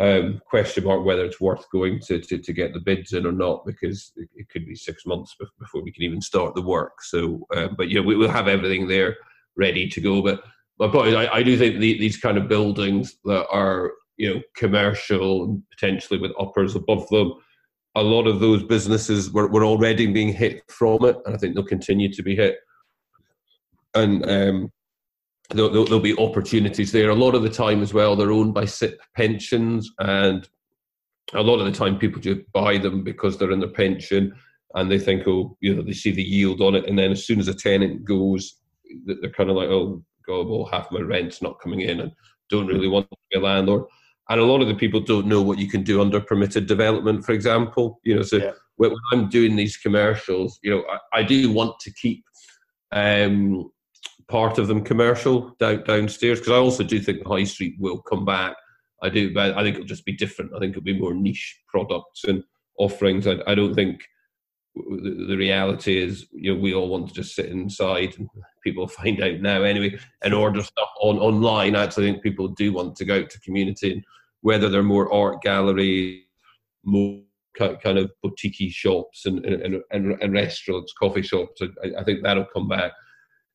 Um, 0.00 0.40
question 0.50 0.82
mark 0.84 1.04
whether 1.04 1.24
it's 1.24 1.40
worth 1.40 1.64
going 1.70 2.00
to, 2.06 2.20
to, 2.20 2.38
to 2.38 2.52
get 2.52 2.72
the 2.72 2.80
bids 2.80 3.12
in 3.12 3.26
or 3.26 3.32
not 3.32 3.64
because 3.66 4.12
it, 4.16 4.28
it 4.34 4.48
could 4.48 4.64
be 4.66 4.74
six 4.74 5.06
months 5.06 5.34
before 5.58 5.82
we 5.82 5.92
can 5.92 6.02
even 6.02 6.20
start 6.20 6.56
the 6.56 6.62
work. 6.62 7.02
So, 7.02 7.46
um, 7.54 7.74
but 7.76 7.88
yeah, 7.88 8.00
we 8.00 8.16
will 8.16 8.30
have 8.30 8.48
everything 8.48 8.88
there 8.88 9.16
ready 9.56 9.88
to 9.88 10.00
go. 10.00 10.22
But 10.22 10.42
my 10.78 10.88
point 10.88 11.08
is, 11.08 11.14
I, 11.14 11.26
I 11.28 11.42
do 11.42 11.56
think 11.58 11.78
the, 11.78 11.98
these 11.98 12.16
kind 12.16 12.38
of 12.38 12.48
buildings 12.48 13.16
that 13.24 13.46
are 13.48 13.92
you 14.18 14.34
know 14.34 14.42
commercial 14.54 15.44
and 15.44 15.62
potentially 15.70 16.20
with 16.20 16.32
uppers 16.38 16.74
above 16.74 17.08
them. 17.08 17.32
A 17.94 18.02
lot 18.02 18.26
of 18.26 18.38
those 18.38 18.62
businesses 18.62 19.32
were, 19.32 19.48
were 19.48 19.64
already 19.64 20.06
being 20.06 20.32
hit 20.32 20.62
from 20.68 21.04
it 21.04 21.16
and 21.24 21.34
i 21.34 21.38
think 21.38 21.54
they'll 21.54 21.64
continue 21.64 22.12
to 22.12 22.22
be 22.22 22.36
hit. 22.36 22.58
And 23.94 24.28
um, 24.30 24.70
there'll, 25.50 25.70
there'll, 25.70 25.98
be 25.98 26.16
opportunities 26.18 26.92
there. 26.92 27.08
A 27.08 27.14
lot 27.14 27.34
of 27.34 27.42
the 27.42 27.48
time 27.48 27.82
as 27.82 27.94
well 27.94 28.14
they're 28.14 28.30
owned 28.30 28.52
by 28.52 28.66
SIPP 28.66 29.00
pensions 29.16 29.90
and 29.98 30.46
a 31.34 31.42
lot 31.42 31.60
of 31.60 31.66
the 31.66 31.72
time 31.72 31.98
people 31.98 32.20
just 32.20 32.40
buy 32.52 32.78
them 32.78 33.02
because 33.02 33.38
they're 33.38 33.52
in 33.52 33.60
their 33.60 33.68
pension 33.68 34.34
and 34.74 34.90
they 34.90 34.98
think 34.98 35.26
oh 35.26 35.56
you 35.60 35.74
know 35.74 35.82
they 35.82 35.92
see 35.92 36.10
the 36.10 36.22
yield 36.22 36.60
on 36.60 36.74
it 36.74 36.86
and 36.86 36.98
then 36.98 37.10
as 37.10 37.26
soon 37.26 37.40
as 37.40 37.48
a 37.48 37.54
tenant 37.54 38.04
goes 38.04 38.56
they're 39.04 39.30
kind 39.30 39.50
of 39.50 39.56
like 39.56 39.68
oh 39.68 40.02
god 40.26 40.46
well 40.46 40.66
half 40.66 40.90
my 40.90 41.00
rent's 41.00 41.42
not 41.42 41.60
coming 41.60 41.80
in 41.80 42.00
and 42.00 42.12
don't 42.50 42.66
really 42.66 42.88
want 42.88 43.08
to 43.10 43.16
be 43.30 43.38
a 43.38 43.40
landlord 43.40 43.84
and 44.28 44.40
a 44.40 44.44
lot 44.44 44.60
of 44.60 44.68
the 44.68 44.74
people 44.74 45.00
don't 45.00 45.26
know 45.26 45.42
what 45.42 45.58
you 45.58 45.68
can 45.68 45.82
do 45.82 46.00
under 46.00 46.20
permitted 46.20 46.66
development, 46.66 47.24
for 47.24 47.32
example. 47.32 48.00
You 48.04 48.16
know, 48.16 48.22
so 48.22 48.36
yeah. 48.36 48.52
when 48.76 48.94
I'm 49.12 49.28
doing 49.28 49.56
these 49.56 49.76
commercials, 49.76 50.58
you 50.62 50.70
know, 50.70 50.84
I, 50.90 51.20
I 51.20 51.22
do 51.22 51.52
want 51.52 51.78
to 51.80 51.92
keep 51.92 52.24
um, 52.92 53.70
part 54.28 54.58
of 54.58 54.68
them 54.68 54.84
commercial 54.84 55.54
down, 55.58 55.82
downstairs 55.84 56.40
because 56.40 56.52
I 56.52 56.56
also 56.56 56.84
do 56.84 57.00
think 57.00 57.22
the 57.22 57.28
high 57.28 57.44
street 57.44 57.74
will 57.78 58.02
come 58.02 58.24
back. 58.24 58.54
I 59.02 59.08
do, 59.08 59.32
but 59.32 59.56
I 59.56 59.62
think 59.62 59.76
it'll 59.76 59.86
just 59.86 60.04
be 60.04 60.16
different. 60.16 60.52
I 60.54 60.58
think 60.58 60.72
it'll 60.72 60.82
be 60.82 60.98
more 60.98 61.14
niche 61.14 61.60
products 61.68 62.24
and 62.24 62.42
offerings. 62.78 63.26
I, 63.26 63.36
I 63.46 63.54
don't 63.54 63.74
think 63.74 64.02
the, 64.74 65.26
the, 65.28 65.36
reality 65.36 66.02
is, 66.02 66.26
you 66.32 66.54
know, 66.54 66.60
we 66.60 66.74
all 66.74 66.88
want 66.88 67.08
to 67.08 67.14
just 67.14 67.34
sit 67.34 67.46
inside, 67.46 68.16
and 68.18 68.28
people 68.64 68.86
find 68.88 69.22
out 69.22 69.40
now 69.40 69.62
anyway, 69.62 69.98
and 70.22 70.34
order 70.34 70.62
stuff 70.62 70.88
on 71.00 71.18
online. 71.18 71.76
I 71.76 71.84
actually 71.84 72.10
think 72.10 72.22
people 72.22 72.48
do 72.48 72.72
want 72.72 72.96
to 72.96 73.04
go 73.04 73.20
out 73.20 73.30
to 73.30 73.40
community 73.40 73.92
and 73.92 74.04
whether 74.42 74.68
they're 74.68 74.82
more 74.82 75.12
art 75.12 75.42
gallery, 75.42 76.26
more 76.84 77.20
kind 77.58 77.98
of 77.98 78.10
boutique 78.22 78.72
shops 78.72 79.26
and, 79.26 79.44
and, 79.44 79.82
and, 79.90 80.22
and, 80.22 80.32
restaurants, 80.32 80.92
coffee 80.92 81.22
shops. 81.22 81.60
I, 81.60 82.00
I, 82.00 82.04
think 82.04 82.22
that'll 82.22 82.46
come 82.46 82.68
back. 82.68 82.92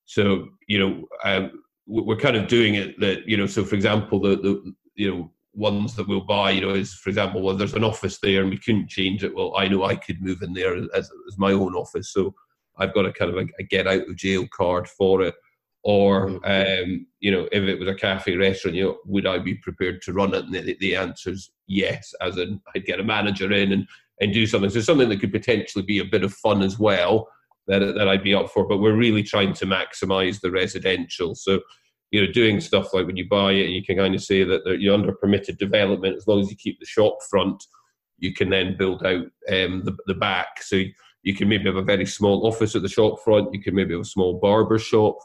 So 0.05 0.49
you 0.67 0.79
know, 0.79 1.07
um, 1.23 1.63
we're 1.87 2.17
kind 2.17 2.35
of 2.35 2.47
doing 2.47 2.75
it 2.75 2.99
that 2.99 3.27
you 3.27 3.37
know. 3.37 3.47
So 3.47 3.63
for 3.63 3.75
example, 3.75 4.19
the 4.19 4.35
the 4.35 4.73
you 4.95 5.09
know 5.09 5.31
ones 5.53 5.95
that 5.95 6.07
we'll 6.07 6.21
buy, 6.21 6.51
you 6.51 6.61
know, 6.61 6.73
is 6.73 6.93
for 6.95 7.09
example, 7.09 7.41
well, 7.41 7.55
there's 7.55 7.75
an 7.75 7.83
office 7.83 8.19
there 8.19 8.41
and 8.41 8.49
we 8.49 8.57
couldn't 8.57 8.89
change 8.89 9.23
it. 9.23 9.33
Well, 9.33 9.53
I 9.55 9.67
know 9.67 9.83
I 9.83 9.95
could 9.95 10.21
move 10.21 10.41
in 10.41 10.53
there 10.53 10.75
as, 10.75 10.89
as 10.95 11.37
my 11.37 11.51
own 11.51 11.75
office, 11.75 12.11
so 12.11 12.33
I've 12.77 12.93
got 12.93 13.05
a 13.05 13.13
kind 13.13 13.31
of 13.31 13.37
a, 13.37 13.47
a 13.59 13.63
get 13.63 13.87
out 13.87 14.09
of 14.09 14.15
jail 14.15 14.47
card 14.51 14.87
for 14.87 15.21
it 15.21 15.35
or 15.83 16.39
um, 16.45 17.05
you 17.19 17.31
know 17.31 17.47
if 17.51 17.63
it 17.63 17.79
was 17.79 17.89
a 17.89 17.95
cafe 17.95 18.35
restaurant 18.35 18.75
you 18.75 18.83
know 18.83 18.97
would 19.05 19.27
i 19.27 19.37
be 19.37 19.55
prepared 19.55 20.01
to 20.01 20.13
run 20.13 20.33
it? 20.33 20.45
And 20.45 20.53
the, 20.53 20.77
the 20.79 20.95
answer 20.95 21.31
is 21.31 21.51
yes 21.67 22.13
as 22.21 22.37
in 22.37 22.61
i'd 22.75 22.85
get 22.85 22.99
a 22.99 23.03
manager 23.03 23.51
in 23.51 23.71
and, 23.71 23.87
and 24.21 24.33
do 24.33 24.45
something. 24.45 24.69
So 24.69 24.79
something 24.79 25.09
that 25.09 25.19
could 25.19 25.31
potentially 25.31 25.83
be 25.83 25.99
a 25.99 26.05
bit 26.05 26.23
of 26.23 26.33
fun 26.33 26.61
as 26.61 26.79
well 26.79 27.27
that, 27.67 27.79
that 27.79 28.07
i'd 28.07 28.23
be 28.23 28.33
up 28.33 28.49
for 28.49 28.67
but 28.67 28.77
we're 28.77 28.95
really 28.95 29.23
trying 29.23 29.53
to 29.53 29.65
maximize 29.65 30.39
the 30.39 30.51
residential. 30.51 31.35
So 31.35 31.59
you 32.11 32.25
know 32.25 32.31
doing 32.31 32.61
stuff 32.61 32.93
like 32.93 33.05
when 33.05 33.17
you 33.17 33.27
buy 33.27 33.51
it 33.51 33.69
you 33.69 33.83
can 33.83 33.97
kind 33.97 34.15
of 34.15 34.23
say 34.23 34.43
that 34.43 34.77
you're 34.79 34.93
under 34.93 35.13
permitted 35.13 35.57
development. 35.57 36.15
As 36.15 36.27
long 36.27 36.39
as 36.39 36.49
you 36.49 36.55
keep 36.55 36.79
the 36.79 36.85
shop 36.85 37.17
front 37.29 37.63
you 38.19 38.33
can 38.33 38.49
then 38.49 38.77
build 38.77 39.05
out 39.05 39.25
um, 39.51 39.81
the, 39.83 39.95
the 40.05 40.13
back. 40.13 40.61
So 40.61 40.81
you 41.23 41.35
can 41.35 41.49
maybe 41.49 41.65
have 41.65 41.75
a 41.75 41.81
very 41.81 42.05
small 42.05 42.47
office 42.47 42.75
at 42.75 42.81
the 42.81 42.89
shop 42.89 43.21
front. 43.23 43.53
You 43.53 43.61
can 43.61 43.75
maybe 43.75 43.93
have 43.93 44.01
a 44.01 44.05
small 44.05 44.39
barber 44.39 44.79
shop 44.79 45.17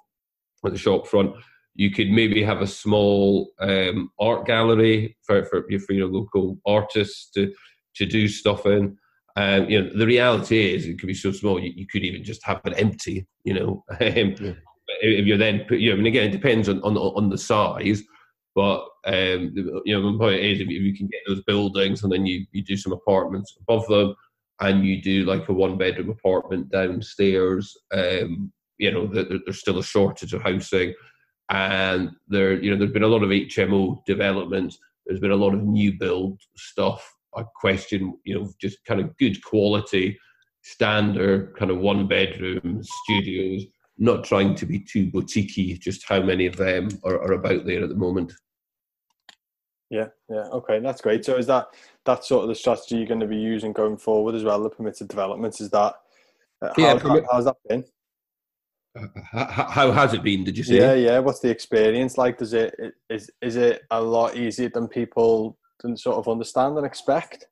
at 0.64 0.72
the 0.72 0.78
shop 0.78 1.06
front. 1.06 1.34
You 1.74 1.90
could 1.90 2.10
maybe 2.10 2.42
have 2.42 2.60
a 2.60 2.66
small 2.66 3.50
um, 3.60 4.10
art 4.18 4.46
gallery 4.46 5.16
for, 5.22 5.44
for, 5.44 5.62
for 5.86 5.92
your 5.92 6.08
local 6.08 6.58
artists 6.66 7.30
to, 7.32 7.52
to 7.96 8.06
do 8.06 8.26
stuff 8.26 8.66
in. 8.66 8.96
Um, 9.36 9.68
you 9.70 9.80
know, 9.80 9.90
the 9.96 10.06
reality 10.06 10.74
is 10.74 10.86
it 10.86 10.98
could 10.98 11.06
be 11.06 11.14
so 11.14 11.30
small 11.30 11.60
you, 11.60 11.72
you 11.74 11.86
could 11.86 12.02
even 12.02 12.24
just 12.24 12.44
have 12.44 12.60
it 12.64 12.74
empty. 12.76 13.26
You 13.44 13.54
know, 13.54 13.84
um, 14.00 14.00
yeah. 14.00 14.54
if 15.00 15.26
you're 15.26 15.38
then, 15.38 15.64
put, 15.68 15.78
you 15.78 15.90
know, 15.90 15.94
I 15.94 15.96
mean, 15.98 16.06
again, 16.06 16.28
it 16.28 16.32
depends 16.32 16.68
on 16.68 16.82
on, 16.82 16.96
on 16.96 17.28
the 17.28 17.38
size. 17.38 18.02
But 18.56 18.80
um, 19.06 19.52
you 19.84 19.94
know, 19.94 20.10
my 20.10 20.18
point 20.18 20.40
is, 20.40 20.60
if 20.60 20.68
you 20.68 20.96
can 20.96 21.06
get 21.06 21.20
those 21.28 21.44
buildings 21.44 22.02
and 22.02 22.10
then 22.10 22.26
you, 22.26 22.44
you 22.50 22.64
do 22.64 22.76
some 22.76 22.92
apartments 22.92 23.56
above 23.60 23.86
them, 23.86 24.16
and 24.60 24.84
you 24.84 25.00
do 25.00 25.24
like 25.24 25.48
a 25.48 25.52
one 25.52 25.78
bedroom 25.78 26.10
apartment 26.10 26.68
downstairs, 26.70 27.76
um, 27.92 28.52
you 28.78 28.90
know, 28.90 29.06
the, 29.06 29.40
there's 29.44 29.60
still 29.60 29.78
a 29.78 29.84
shortage 29.84 30.32
of 30.32 30.42
housing, 30.42 30.94
and 31.50 32.10
there, 32.28 32.60
you 32.60 32.70
know, 32.70 32.76
there's 32.76 32.92
been 32.92 33.02
a 33.02 33.08
lot 33.08 33.22
of 33.22 33.30
HMO 33.30 34.04
development. 34.04 34.74
There's 35.06 35.20
been 35.20 35.30
a 35.30 35.36
lot 35.36 35.54
of 35.54 35.62
new 35.62 35.98
build 35.98 36.40
stuff. 36.56 37.14
I 37.36 37.42
question, 37.56 38.18
you 38.24 38.34
know, 38.34 38.52
just 38.60 38.84
kind 38.84 39.00
of 39.00 39.16
good 39.16 39.42
quality, 39.42 40.18
standard 40.62 41.56
kind 41.56 41.70
of 41.70 41.78
one 41.78 42.06
bedroom 42.06 42.82
studios. 42.82 43.64
Not 44.00 44.24
trying 44.24 44.54
to 44.56 44.66
be 44.66 44.78
too 44.78 45.10
boutiquey. 45.10 45.80
Just 45.80 46.06
how 46.08 46.22
many 46.22 46.46
of 46.46 46.56
them 46.56 46.88
are, 47.04 47.20
are 47.20 47.32
about 47.32 47.66
there 47.66 47.82
at 47.82 47.88
the 47.88 47.96
moment? 47.96 48.32
Yeah, 49.90 50.08
yeah, 50.28 50.44
okay, 50.52 50.80
that's 50.80 51.00
great. 51.00 51.24
So 51.24 51.36
is 51.36 51.46
that 51.46 51.68
that 52.04 52.24
sort 52.24 52.42
of 52.42 52.48
the 52.48 52.54
strategy 52.54 52.96
you're 52.96 53.06
going 53.06 53.20
to 53.20 53.26
be 53.26 53.36
using 53.36 53.72
going 53.72 53.96
forward 53.96 54.34
as 54.34 54.44
well? 54.44 54.62
The 54.62 54.68
permitted 54.68 55.08
developments 55.08 55.60
is 55.60 55.70
that? 55.70 55.94
Uh, 56.60 56.72
how, 56.76 56.82
yeah, 56.82 56.98
how, 56.98 57.20
how's 57.32 57.46
that 57.46 57.56
been? 57.68 57.84
How 59.32 59.92
has 59.92 60.14
it 60.14 60.22
been? 60.22 60.44
Did 60.44 60.56
you 60.56 60.64
see? 60.64 60.78
Yeah, 60.78 60.94
yeah. 60.94 61.18
What's 61.18 61.40
the 61.40 61.50
experience 61.50 62.18
like? 62.18 62.38
Does 62.38 62.52
it 62.52 62.74
is 63.10 63.30
is 63.42 63.56
it 63.56 63.82
a 63.90 64.00
lot 64.00 64.36
easier 64.36 64.68
than 64.68 64.88
people 64.88 65.58
can 65.80 65.96
sort 65.96 66.16
of 66.16 66.28
understand 66.28 66.76
and 66.76 66.86
expect? 66.86 67.46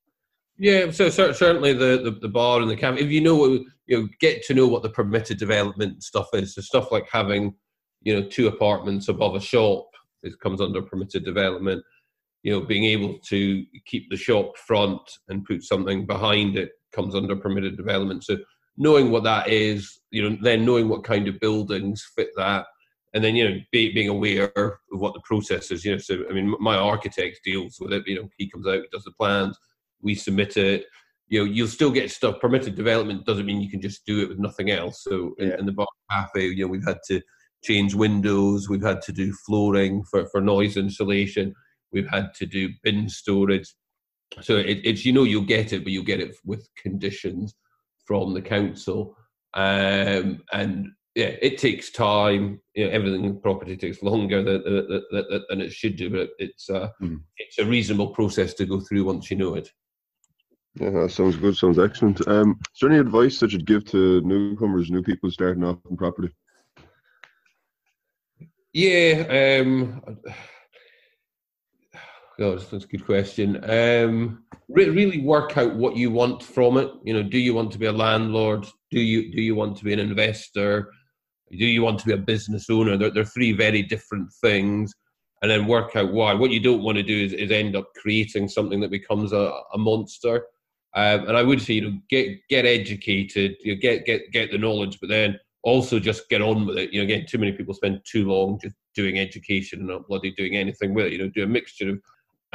Yeah, 0.59 0.91
so 0.91 1.11
certainly 1.11 1.75
the, 1.75 2.01
the, 2.03 2.19
the 2.23 2.29
bar 2.29 2.61
and 2.61 2.71
the 2.71 2.77
camp. 2.77 2.99
If 2.99 3.11
you 3.11 3.21
know, 3.21 3.45
you 3.87 4.01
know, 4.01 4.09
get 4.21 4.43
to 4.45 4.55
know 4.55 4.67
what 4.67 4.83
the 4.83 4.89
permitted 4.89 5.39
development 5.39 6.03
stuff 6.03 6.29
is. 6.33 6.55
So 6.55 6.63
stuff 6.63 6.91
like 6.91 7.07
having, 7.13 7.55
you 8.01 8.15
know, 8.15 8.27
two 8.27 8.49
apartments 8.49 9.09
above 9.09 9.35
a 9.35 9.41
shop, 9.41 9.87
it 10.23 10.33
comes 10.41 10.63
under 10.63 10.81
permitted 10.81 11.25
development. 11.25 11.85
You 12.43 12.53
know, 12.53 12.61
being 12.63 12.85
able 12.85 13.19
to 13.29 13.65
keep 13.85 14.09
the 14.09 14.17
shop 14.17 14.57
front 14.57 15.03
and 15.29 15.45
put 15.45 15.63
something 15.63 16.07
behind 16.07 16.57
it 16.57 16.71
comes 16.95 17.15
under 17.15 17.37
permitted 17.37 17.77
development. 17.77 18.25
So 18.25 18.39
knowing 18.77 19.11
what 19.11 19.25
that 19.25 19.49
is, 19.49 20.01
you 20.11 20.29
know, 20.29 20.37
then 20.43 20.65
knowing 20.65 20.89
what 20.89 21.05
kind 21.05 21.29
of 21.29 21.41
buildings 21.41 22.05
fit 22.15 22.31
that, 22.37 22.67
and 23.15 23.25
then 23.25 23.35
you 23.35 23.49
know, 23.49 23.57
be, 23.73 23.93
being 23.93 24.09
aware 24.09 24.53
of 24.57 24.73
what 24.91 25.15
the 25.15 25.23
process 25.25 25.71
is. 25.71 25.85
You 25.85 25.93
know, 25.93 25.99
so 25.99 26.25
I 26.29 26.33
mean, 26.33 26.55
my 26.61 26.77
architect 26.77 27.41
deals 27.45 27.79
with 27.81 27.93
it. 27.93 28.07
You 28.07 28.17
know, 28.17 28.29
he 28.37 28.51
comes 28.51 28.67
out, 28.67 28.75
he 28.75 28.89
does 28.93 29.05
the 29.05 29.13
plans, 29.13 29.59
we 30.03 30.15
submit 30.15 30.57
it. 30.57 30.85
You 31.29 31.45
know, 31.45 31.51
you'll 31.51 31.67
still 31.67 31.91
get 31.91 32.11
stuff. 32.11 32.41
Permitted 32.41 32.77
development 32.77 33.27
doesn't 33.27 33.47
mean 33.47 33.61
you 33.61 33.71
can 33.71 33.81
just 33.81 34.07
do 34.07 34.21
it 34.21 34.29
with 34.29 34.39
nothing 34.39 34.71
else. 34.71 35.03
So 35.03 35.35
in, 35.39 35.49
yeah. 35.49 35.59
in 35.59 35.67
the 35.67 35.73
bar 35.73 35.89
cafe, 36.11 36.47
you 36.49 36.65
know, 36.65 36.71
we've 36.71 36.87
had 36.87 36.99
to 37.09 37.21
change 37.65 37.95
windows, 37.95 38.69
we've 38.69 38.83
had 38.83 39.03
to 39.03 39.13
do 39.13 39.33
flooring 39.47 40.05
for 40.05 40.27
for 40.27 40.41
noise 40.41 40.77
insulation, 40.77 41.55
we've 41.93 42.09
had 42.09 42.33
to 42.35 42.47
do 42.47 42.69
bin 42.83 43.09
storage. 43.09 43.75
So 44.41 44.57
it, 44.57 44.81
it's 44.85 45.05
you 45.05 45.13
know 45.13 45.25
you'll 45.25 45.43
get 45.43 45.73
it, 45.73 45.83
but 45.83 45.93
you'll 45.93 46.05
get 46.05 46.21
it 46.21 46.37
with 46.45 46.69
conditions 46.77 47.55
from 48.07 48.35
the 48.35 48.43
council. 48.43 49.17
Um, 49.55 50.43
and 50.53 50.89
yeah, 51.15 51.35
it 51.41 51.59
takes 51.59 51.91
time. 51.91 52.61
You 52.75 52.87
know, 52.87 52.91
everything 52.91 53.41
property 53.41 53.77
takes 53.77 54.03
longer 54.03 54.43
than, 54.43 54.63
than, 55.11 55.43
than 55.49 55.61
it 55.61 55.73
should 55.73 55.97
do, 55.97 56.11
but 56.11 56.31
it's 56.39 56.69
uh, 56.69 56.89
mm. 57.03 57.21
it's 57.39 57.59
a 57.59 57.65
reasonable 57.65 58.09
process 58.09 58.55
to 58.55 58.67
go 58.67 58.81
through 58.81 59.05
once 59.05 59.31
you 59.31 59.37
know 59.37 59.55
it. 59.55 59.71
Yeah, 60.79 60.91
that 60.91 61.11
sounds 61.11 61.37
good. 61.37 61.57
Sounds 61.57 61.79
excellent. 61.79 62.27
Um, 62.29 62.59
is 62.61 62.81
there 62.81 62.91
any 62.91 62.99
advice 62.99 63.41
that 63.41 63.51
you'd 63.51 63.67
give 63.67 63.87
to 63.87 64.21
newcomers, 64.21 64.91
new 64.91 65.03
people 65.03 65.31
starting 65.31 65.65
off 65.65 65.79
in 65.89 65.97
property? 65.97 66.29
Yeah, 68.75 69.63
um, 69.63 70.03
That's 72.39 72.73
a 72.73 72.79
good 72.79 73.07
question. 73.07 73.57
Um, 73.65 74.45
re- 74.69 74.91
really 74.91 75.23
work 75.23 75.57
out 75.57 75.75
what 75.75 75.97
you 75.97 76.11
want 76.11 76.43
from 76.43 76.77
it. 76.77 76.91
You 77.03 77.15
know, 77.15 77.23
do 77.23 77.39
you 77.39 77.55
want 77.55 77.73
to 77.73 77.79
be 77.79 77.87
a 77.87 77.93
landlord? 77.93 78.67
Do 78.91 79.01
you 79.01 79.33
do 79.33 79.41
you 79.41 79.55
want 79.55 79.77
to 79.79 79.85
be 79.85 79.93
an 79.93 79.99
investor? 79.99 80.93
Do 81.51 81.65
you 81.65 81.83
want 81.83 81.99
to 82.01 82.07
be 82.07 82.13
a 82.13 82.19
business 82.19 82.69
owner? 82.69 82.97
They're, 82.97 83.11
they're 83.11 83.25
three 83.25 83.53
very 83.53 83.83
different 83.83 84.33
things. 84.41 84.93
And 85.43 85.51
then 85.51 85.67
work 85.67 85.95
out 85.97 86.13
why. 86.13 86.35
What 86.35 86.51
you 86.51 86.61
don't 86.61 86.83
want 86.83 86.97
to 86.97 87.03
do 87.03 87.25
is, 87.25 87.33
is 87.33 87.51
end 87.51 87.77
up 87.77 87.93
creating 87.95 88.49
something 88.49 88.81
that 88.81 88.91
becomes 88.91 89.33
a, 89.33 89.53
a 89.75 89.79
monster. 89.79 90.47
Um, 90.95 91.29
and 91.29 91.37
I 91.37 91.43
would 91.43 91.61
say, 91.61 91.75
you 91.75 91.83
know, 91.83 91.99
get 92.09 92.39
get 92.49 92.65
educated, 92.65 93.57
you 93.61 93.75
know, 93.75 93.81
get 93.81 94.07
get 94.07 94.33
get 94.33 94.51
the 94.51 94.59
knowledge, 94.59 94.99
but 94.99 95.11
then 95.11 95.39
also 95.63 95.99
just 95.99 96.29
get 96.31 96.41
on 96.41 96.67
with 96.67 96.79
it. 96.79 96.93
You 96.93 97.01
know, 97.01 97.05
again, 97.05 97.27
too 97.29 97.39
many 97.39 97.53
people 97.53 97.75
spend 97.75 98.01
too 98.11 98.27
long 98.27 98.59
just 98.63 98.77
doing 98.95 99.19
education 99.19 99.81
and 99.81 99.89
not 99.89 100.09
bloody 100.09 100.31
doing 100.31 100.57
anything 100.57 100.95
with 100.95 101.07
it. 101.07 101.13
You 101.13 101.19
know, 101.19 101.29
do 101.29 101.45
a 101.45 101.47
mixture 101.47 101.91
of 101.91 102.01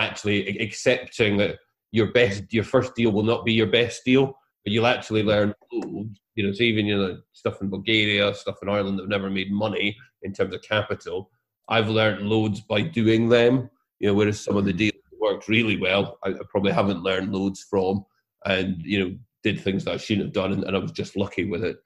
actually 0.02 0.58
accepting 0.60 1.38
that 1.38 1.58
your 1.92 2.12
best, 2.12 2.52
your 2.52 2.64
first 2.64 2.96
deal 2.96 3.12
will 3.12 3.24
not 3.24 3.46
be 3.46 3.54
your 3.54 3.68
best 3.68 4.04
deal, 4.06 4.28
but 4.64 4.72
you'll 4.72 4.88
actually 4.88 5.24
learn. 5.24 5.54
You 5.72 6.48
know, 6.48 6.54
so 6.54 6.64
even 6.64 6.86
you 6.86 6.98
know 6.98 7.18
stuff 7.34 7.62
in 7.62 7.70
Bulgaria, 7.70 8.34
stuff 8.34 8.58
in 8.62 8.70
Ireland 8.70 8.98
that 8.98 9.04
have 9.04 9.10
never 9.10 9.30
made 9.30 9.52
money 9.52 9.96
in 10.24 10.34
terms 10.34 10.54
of 10.54 10.62
capital. 10.62 11.30
I've 11.70 11.90
learned 11.90 12.28
loads 12.28 12.62
by 12.62 12.82
doing 12.82 13.30
them. 13.30 13.70
You 14.00 14.08
know, 14.08 14.14
whereas 14.14 14.40
some 14.40 14.58
of 14.58 14.66
the 14.66 14.74
deals 14.74 14.94
worked 15.20 15.48
really 15.48 15.78
well, 15.78 16.18
I, 16.24 16.30
I 16.30 16.40
probably 16.50 16.72
haven't 16.72 17.04
learned 17.04 17.32
loads 17.32 17.66
from, 17.70 18.04
and 18.46 18.82
you 18.82 19.00
know, 19.00 19.16
did 19.44 19.62
things 19.62 19.86
that 19.86 19.94
I 19.94 19.98
shouldn't 19.98 20.28
have 20.28 20.34
done, 20.34 20.54
and, 20.54 20.64
and 20.64 20.76
I 20.76 20.80
was 20.80 20.92
just 20.92 21.16
lucky 21.18 21.46
with 21.46 21.64
it. 21.64 21.78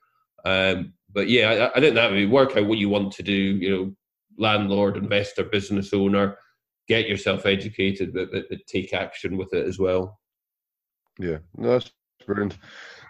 Um, 0.45 0.93
but 1.11 1.27
yeah, 1.27 1.69
I, 1.73 1.77
I 1.77 1.81
think 1.81 1.95
that 1.95 2.11
would 2.11 2.29
work 2.29 2.55
out 2.55 2.67
what 2.67 2.77
you 2.77 2.89
want 2.89 3.11
to 3.13 3.23
do. 3.23 3.33
You 3.33 3.71
know, 3.71 3.95
landlord, 4.37 4.97
investor, 4.97 5.43
business 5.43 5.93
owner 5.93 6.37
get 6.87 7.07
yourself 7.07 7.45
educated, 7.45 8.13
but, 8.13 8.31
but, 8.31 8.45
but 8.49 8.65
take 8.67 8.93
action 8.93 9.37
with 9.37 9.53
it 9.53 9.65
as 9.65 9.79
well. 9.79 10.19
Yeah, 11.19 11.37
no, 11.57 11.71
that's 11.71 11.91
brilliant. 12.25 12.57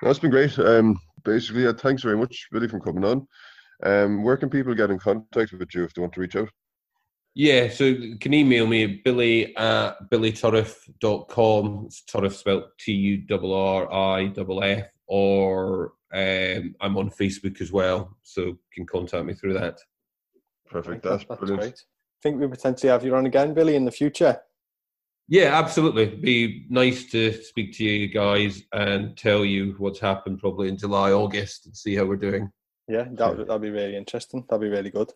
No, 0.02 0.10
that's 0.10 0.20
been 0.20 0.32
great. 0.32 0.58
Um, 0.60 1.00
basically, 1.24 1.72
thanks 1.74 2.04
very 2.04 2.18
much, 2.18 2.48
Billy, 2.52 2.68
for 2.68 2.80
coming 2.80 3.06
on. 3.06 3.28
Um, 3.84 4.24
where 4.24 4.38
can 4.38 4.50
people 4.50 4.74
get 4.74 4.92
in 4.92 5.00
contact 5.00 5.52
with 5.52 5.74
you 5.74 5.84
if 5.84 5.94
they 5.94 6.02
want 6.02 6.14
to 6.14 6.22
reach 6.22 6.36
out? 6.36 6.50
Yeah, 7.34 7.68
so 7.70 7.84
you 7.84 8.18
can 8.18 8.34
email 8.34 8.66
me 8.66 9.02
billy 9.04 9.56
at 9.58 10.10
billyturriff.com. 10.10 11.84
It's 11.88 12.04
Turriff 12.10 12.34
spelled 12.34 12.64
T 12.80 12.94
U 12.94 13.26
R 13.30 13.88
R 13.92 14.20
I 14.20 14.32
F 14.38 14.48
F, 14.64 14.88
or 15.08 15.94
um, 16.14 16.76
I'm 16.80 16.98
on 16.98 17.10
Facebook 17.10 17.60
as 17.60 17.74
well, 17.74 18.16
so 18.24 18.42
you 18.42 18.60
can 18.74 18.86
contact 18.86 19.26
me 19.26 19.34
through 19.34 19.56
that. 19.56 19.80
Perfect. 20.70 21.04
That's, 21.04 21.26
that's 21.26 21.40
brilliant. 21.40 21.62
Great 21.62 21.84
think 22.22 22.40
we 22.40 22.48
potentially 22.48 22.92
have 22.92 23.04
you 23.04 23.16
on 23.16 23.26
again, 23.26 23.54
Billy, 23.54 23.76
in 23.76 23.86
the 23.86 23.92
future? 23.92 24.40
Yeah, 25.28 25.58
absolutely. 25.58 26.06
Be 26.06 26.66
nice 26.70 27.10
to 27.12 27.34
speak 27.44 27.74
to 27.78 27.84
you 27.84 28.08
guys 28.08 28.62
and 28.74 29.18
tell 29.18 29.44
you 29.44 29.76
what's 29.80 30.00
happened 30.00 30.40
probably 30.40 30.68
in 30.68 30.78
July, 30.78 31.12
August, 31.12 31.66
and 31.66 31.76
see 31.76 31.96
how 31.96 32.06
we're 32.06 32.16
doing. 32.16 32.52
Yeah, 32.88 33.06
that 33.14 33.38
would 33.38 33.48
that'd 33.48 33.62
be 33.62 33.72
really 33.72 33.96
interesting. 33.96 34.46
That'd 34.48 34.62
be 34.62 34.70
really 34.70 34.92
good. 34.92 35.12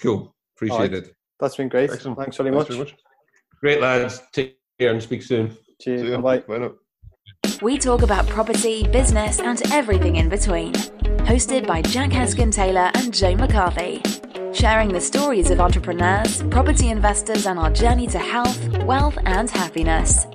Cool. 0.00 0.34
Appreciate 0.56 0.78
right. 0.78 0.92
it. 0.94 1.14
That's 1.38 1.56
been 1.56 1.68
great. 1.68 1.90
Excellent. 1.90 2.18
Thanks 2.18 2.36
very 2.36 2.50
much. 2.50 2.68
Thanks 2.68 2.76
very 2.76 2.90
much. 2.90 2.98
Great 3.60 3.80
lads. 3.80 4.22
Take 4.32 4.58
care 4.78 4.92
and 4.92 5.02
speak 5.02 5.22
soon. 5.22 5.56
Cheers. 5.80 6.20
Bye. 6.22 6.40
Bye 6.40 6.70
We 7.62 7.78
talk 7.78 8.02
about 8.02 8.26
property, 8.26 8.86
business, 8.88 9.38
and 9.38 9.62
everything 9.72 10.16
in 10.16 10.28
between. 10.28 10.72
Hosted 11.22 11.66
by 11.66 11.80
Jack 11.80 12.10
Heskin 12.10 12.52
Taylor 12.52 12.90
and 12.94 13.14
Joe 13.14 13.36
McCarthy 13.36 14.02
sharing 14.52 14.92
the 14.92 15.00
stories 15.00 15.50
of 15.50 15.60
entrepreneurs, 15.60 16.42
property 16.44 16.88
investors, 16.88 17.46
and 17.46 17.58
our 17.58 17.70
journey 17.70 18.06
to 18.06 18.18
health, 18.18 18.78
wealth, 18.84 19.18
and 19.24 19.50
happiness. 19.50 20.26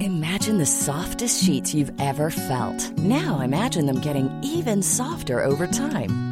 Imagine 0.00 0.58
the 0.58 0.66
softest 0.66 1.44
sheets 1.44 1.74
you've 1.74 1.92
ever 2.00 2.30
felt. 2.30 2.90
Now 2.98 3.40
imagine 3.40 3.86
them 3.86 4.00
getting 4.00 4.30
even 4.42 4.82
softer 4.82 5.42
over 5.42 5.66
time. 5.66 6.27